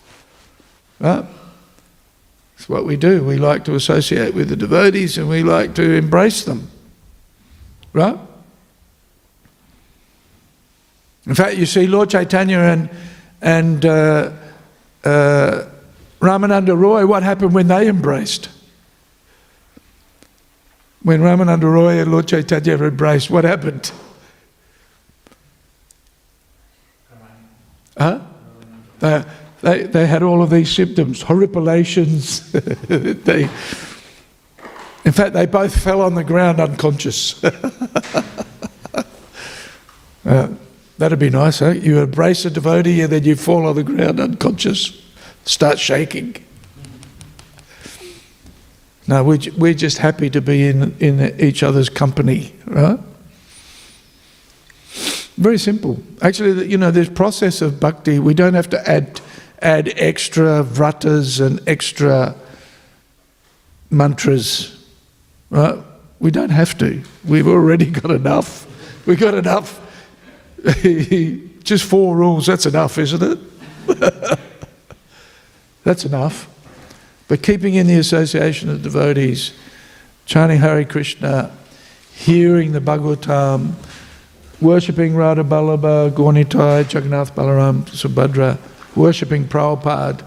Right? 0.99 1.26
It's 2.64 2.69
what 2.69 2.85
we 2.85 2.95
do. 2.95 3.22
We 3.22 3.35
like 3.35 3.65
to 3.65 3.76
associate 3.76 4.34
with 4.34 4.48
the 4.48 4.56
devotees 4.56 5.18
and 5.18 5.27
we 5.27 5.44
like 5.44 5.76
to 5.76 5.95
embrace 5.95 6.45
them. 6.45 6.69
Right? 7.91 8.18
In 11.26 11.35
fact, 11.35 11.57
you 11.57 11.65
see 11.65 11.88
Lord 11.88 12.10
Chaitanya 12.10 12.60
and, 12.60 12.90
and 13.41 13.85
uh, 13.85 14.31
uh, 15.03 15.65
Ramananda 16.22 16.77
Roy, 16.77 17.06
what 17.06 17.22
happened 17.22 17.53
when 17.53 17.68
they 17.68 17.90
embraced? 17.90 18.48
When 21.02 21.19
Ramananda 21.19 21.64
Roy 21.64 21.99
and 21.99 22.14
Lord 22.14 22.30
Chaitanya 22.30 22.76
embraced, 22.81 23.30
what 23.30 23.44
happened? 23.44 23.91
Huh? 27.98 28.22
They, 28.99 29.26
they, 29.64 29.84
they 29.84 30.06
had 30.06 30.22
all 30.22 30.44
of 30.44 30.49
these 30.49 30.69
symptoms, 30.69 31.23
horripilations. 31.23 32.52
they, 33.23 33.44
in 35.06 35.11
fact, 35.11 35.34
they 35.34 35.45
both 35.45 35.81
fell 35.81 36.02
on 36.02 36.15
the 36.15 36.23
ground 36.23 36.60
unconscious. 36.60 37.44
Uh, 40.26 40.48
that'd 40.98 41.19
be 41.19 41.30
nice, 41.30 41.61
eh? 41.61 41.73
You 41.73 41.99
embrace 41.99 42.45
a 42.45 42.49
devotee 42.49 43.02
and 43.02 43.11
then 43.11 43.26
you 43.26 43.35
fall 43.35 43.65
on 43.65 43.76
the 43.76 43.84
ground 43.84 44.22
unconscious, 44.22 45.03
start 45.44 45.77
shaking. 45.77 46.38
No, 49.06 49.22
we're, 49.22 49.40
we're 49.57 49.73
just 49.73 49.98
happy 49.98 50.30
to 50.30 50.40
be 50.40 50.65
in, 50.65 50.95
in 50.99 51.38
each 51.41 51.61
other's 51.61 51.90
company, 51.90 52.56
right? 52.65 52.98
Very 55.35 55.57
simple. 55.57 56.02
Actually, 56.22 56.69
you 56.69 56.77
know, 56.77 56.91
this 56.91 57.10
process 57.10 57.61
of 57.61 57.80
bhakti, 57.80 58.19
we 58.19 58.34
don't 58.34 58.53
have 58.53 58.69
to 58.69 58.90
add, 58.90 59.19
add 59.64 59.94
extra 59.95 60.64
vratas 60.64 61.44
and 61.44 61.61
extra 61.68 62.35
mantras, 63.90 64.85
right? 65.49 65.80
We 66.19 66.31
don't 66.31 66.49
have 66.49 66.77
to. 66.80 67.02
We've 67.26 67.48
already 67.48 67.90
got 67.90 68.11
enough. 68.11 68.68
We've 69.07 69.19
got 69.19 69.34
enough. 69.34 69.80
Just 71.64 71.85
four 71.85 72.15
rules, 72.15 72.45
that's 72.45 72.65
enough, 72.65 72.98
isn't 72.98 73.23
it? 73.23 73.40
that's 75.84 76.06
enough. 76.06 76.49
But 77.27 77.41
keeping 77.41 77.76
in 77.76 77.88
the 77.88 77.95
association 77.95 78.69
of 78.69 78.81
devotees, 78.84 79.53
chanting 80.26 80.60
Hare 80.60 80.84
Krishna, 80.84 81.52
hearing 82.14 82.73
the 82.73 82.80
Bhagavatam, 82.80 83.73
worshipping 84.61 85.15
Radha 85.15 85.44
Ballabha, 85.44 86.14
Gaur 86.14 86.34
Nitai, 86.34 86.91
Jagannath 86.91 87.34
Balaram, 87.34 87.84
Subhadra, 87.84 88.57
worshipping 88.95 89.45
Prabhupada. 89.45 90.26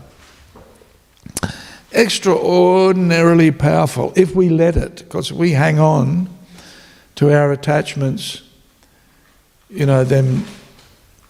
Extraordinarily 1.93 3.51
powerful 3.51 4.12
if 4.16 4.34
we 4.34 4.48
let 4.48 4.76
it, 4.76 4.97
because 4.98 5.32
we 5.32 5.52
hang 5.52 5.78
on 5.78 6.28
to 7.14 7.32
our 7.32 7.52
attachments, 7.52 8.43
you 9.70 9.86
know, 9.86 10.05
then 10.05 10.44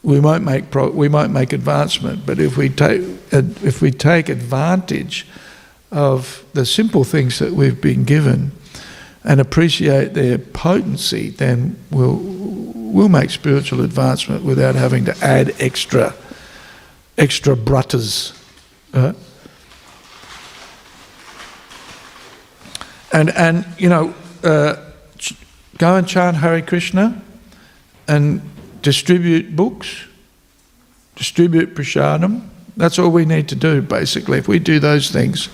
we 0.02 0.20
won't 0.20 0.44
make 0.44 0.70
pro- 0.70 0.90
we 0.90 1.08
won't 1.08 1.32
make 1.32 1.52
advancement. 1.52 2.26
But 2.26 2.38
if 2.38 2.56
we 2.56 2.68
take 2.68 3.02
if 3.32 3.80
we 3.80 3.90
take 3.90 4.28
advantage 4.28 5.26
of 5.92 6.44
the 6.52 6.66
simple 6.66 7.04
things 7.04 7.38
that 7.38 7.52
we've 7.52 7.80
been 7.80 8.04
given 8.04 8.52
and 9.24 9.40
appreciate 9.40 10.14
their 10.14 10.38
potency, 10.38 11.30
then 11.30 11.76
we'll 11.90 12.20
we'll 12.22 13.08
make 13.08 13.30
spiritual 13.30 13.82
advancement 13.82 14.44
without 14.44 14.74
having 14.74 15.04
to 15.04 15.16
add 15.22 15.54
extra 15.60 16.14
extra 17.18 17.54
vratas. 17.54 18.32
Uh, 18.92 19.12
and 23.12 23.30
and 23.30 23.64
you 23.78 23.88
know, 23.88 24.14
uh, 24.44 24.76
go 25.78 25.96
and 25.96 26.06
chant 26.06 26.36
Hare 26.36 26.62
Krishna 26.62 27.22
and 28.08 28.40
distribute 28.82 29.56
books, 29.56 30.04
distribute 31.14 31.74
prasadam. 31.74 32.48
That's 32.76 32.98
all 32.98 33.10
we 33.10 33.24
need 33.24 33.48
to 33.48 33.56
do, 33.56 33.80
basically. 33.80 34.38
If 34.38 34.48
we 34.48 34.58
do 34.58 34.78
those 34.78 35.10
things, 35.10 35.48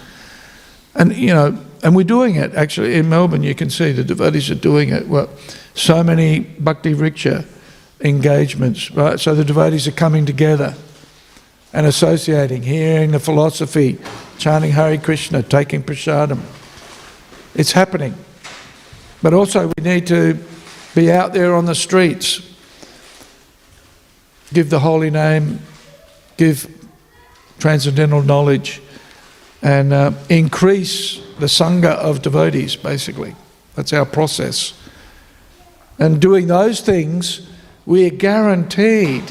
and 0.94 1.16
you 1.16 1.28
know, 1.28 1.58
and 1.82 1.94
we're 1.94 2.04
doing 2.04 2.36
it 2.36 2.54
actually 2.54 2.94
in 2.94 3.08
Melbourne. 3.08 3.42
You 3.42 3.54
can 3.54 3.70
see 3.70 3.92
the 3.92 4.04
devotees 4.04 4.50
are 4.50 4.56
doing 4.56 4.90
it. 4.90 5.08
Well, 5.08 5.28
so 5.74 6.02
many 6.02 6.40
bhakti 6.40 6.94
vriksha 6.94 7.46
engagements, 8.00 8.90
right? 8.90 9.20
So 9.20 9.34
the 9.34 9.44
devotees 9.44 9.86
are 9.86 9.92
coming 9.92 10.26
together 10.26 10.74
and 11.72 11.86
associating, 11.86 12.62
hearing 12.62 13.12
the 13.12 13.20
philosophy, 13.20 13.98
chanting 14.38 14.72
Hare 14.72 14.98
Krishna, 14.98 15.42
taking 15.42 15.82
prasadam. 15.82 16.40
It's 17.54 17.72
happening. 17.72 18.14
But 19.22 19.34
also, 19.34 19.72
we 19.76 19.82
need 19.82 20.06
to 20.08 20.38
be 20.94 21.10
out 21.10 21.32
there 21.32 21.54
on 21.54 21.64
the 21.64 21.74
streets, 21.74 22.42
give 24.52 24.68
the 24.68 24.80
holy 24.80 25.10
name, 25.10 25.60
give 26.36 26.68
transcendental 27.58 28.22
knowledge, 28.22 28.82
and 29.62 29.92
uh, 29.92 30.12
increase 30.28 31.22
the 31.38 31.46
sangha 31.46 31.94
of 31.94 32.20
devotees, 32.20 32.76
basically. 32.76 33.34
That's 33.76 33.92
our 33.92 34.04
process. 34.04 34.74
And 35.98 36.20
doing 36.20 36.48
those 36.48 36.80
things, 36.80 37.48
we're 37.86 38.10
guaranteed, 38.10 39.22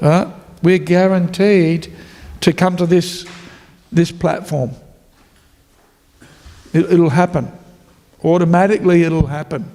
right? 0.00 0.32
We're 0.62 0.78
guaranteed 0.78 1.92
to 2.40 2.52
come 2.52 2.76
to 2.76 2.86
this, 2.86 3.26
this 3.90 4.12
platform. 4.12 4.70
It, 6.72 6.92
it'll 6.92 7.10
happen. 7.10 7.50
Automatically, 8.24 9.02
it'll 9.02 9.26
happen. 9.26 9.70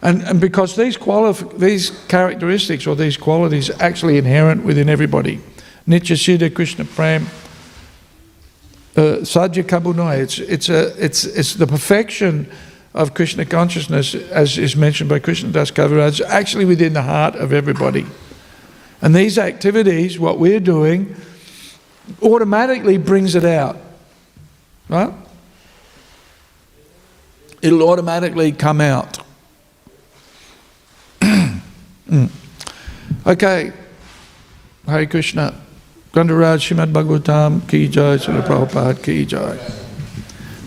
And, 0.00 0.22
and 0.22 0.40
because 0.40 0.74
these, 0.74 0.96
qualif- 0.96 1.58
these 1.58 1.90
characteristics 2.08 2.86
or 2.86 2.96
these 2.96 3.16
qualities 3.16 3.70
are 3.70 3.80
actually 3.80 4.18
inherent 4.18 4.64
within 4.64 4.88
everybody. 4.88 5.40
Nitya 5.86 6.16
Siddha 6.16 6.52
Krishna 6.52 6.84
Prem, 6.84 7.26
uh, 8.96 9.22
Sajja 9.22 9.62
Kabunai, 9.62 10.18
it's, 10.18 10.38
it's, 10.38 10.68
a, 10.68 10.92
it's, 11.02 11.24
it's 11.24 11.54
the 11.54 11.66
perfection 11.66 12.50
of 12.94 13.14
Krishna 13.14 13.46
consciousness, 13.46 14.14
as 14.14 14.58
is 14.58 14.76
mentioned 14.76 15.08
by 15.08 15.18
Krishna 15.18 15.50
Das 15.50 15.70
Kaviraj, 15.70 16.20
actually 16.22 16.64
within 16.64 16.92
the 16.92 17.02
heart 17.02 17.34
of 17.36 17.52
everybody. 17.52 18.04
And 19.02 19.14
these 19.14 19.36
activities, 19.36 20.18
what 20.18 20.38
we're 20.38 20.60
doing, 20.60 21.16
automatically 22.22 22.96
brings 22.98 23.34
it 23.34 23.44
out. 23.44 23.76
Right? 24.88 25.12
It'll 27.60 27.88
automatically 27.88 28.52
come 28.52 28.80
out. 28.80 29.18
Okay. 33.24 33.72
Hare 34.84 35.06
Krishna. 35.06 35.54
Grantharaj 36.12 36.58
Srimad 36.58 36.92
Bhagavatam 36.92 37.68
Ki 37.68 37.86
Jai, 37.86 38.16
Srila 38.16 38.42
Prabhupada 38.42 39.00
Ki 39.00 39.24
Jai. 39.24 39.56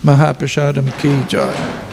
Mahaprasadam 0.02 0.90
Ki 0.98 1.28
Jai. 1.28 1.85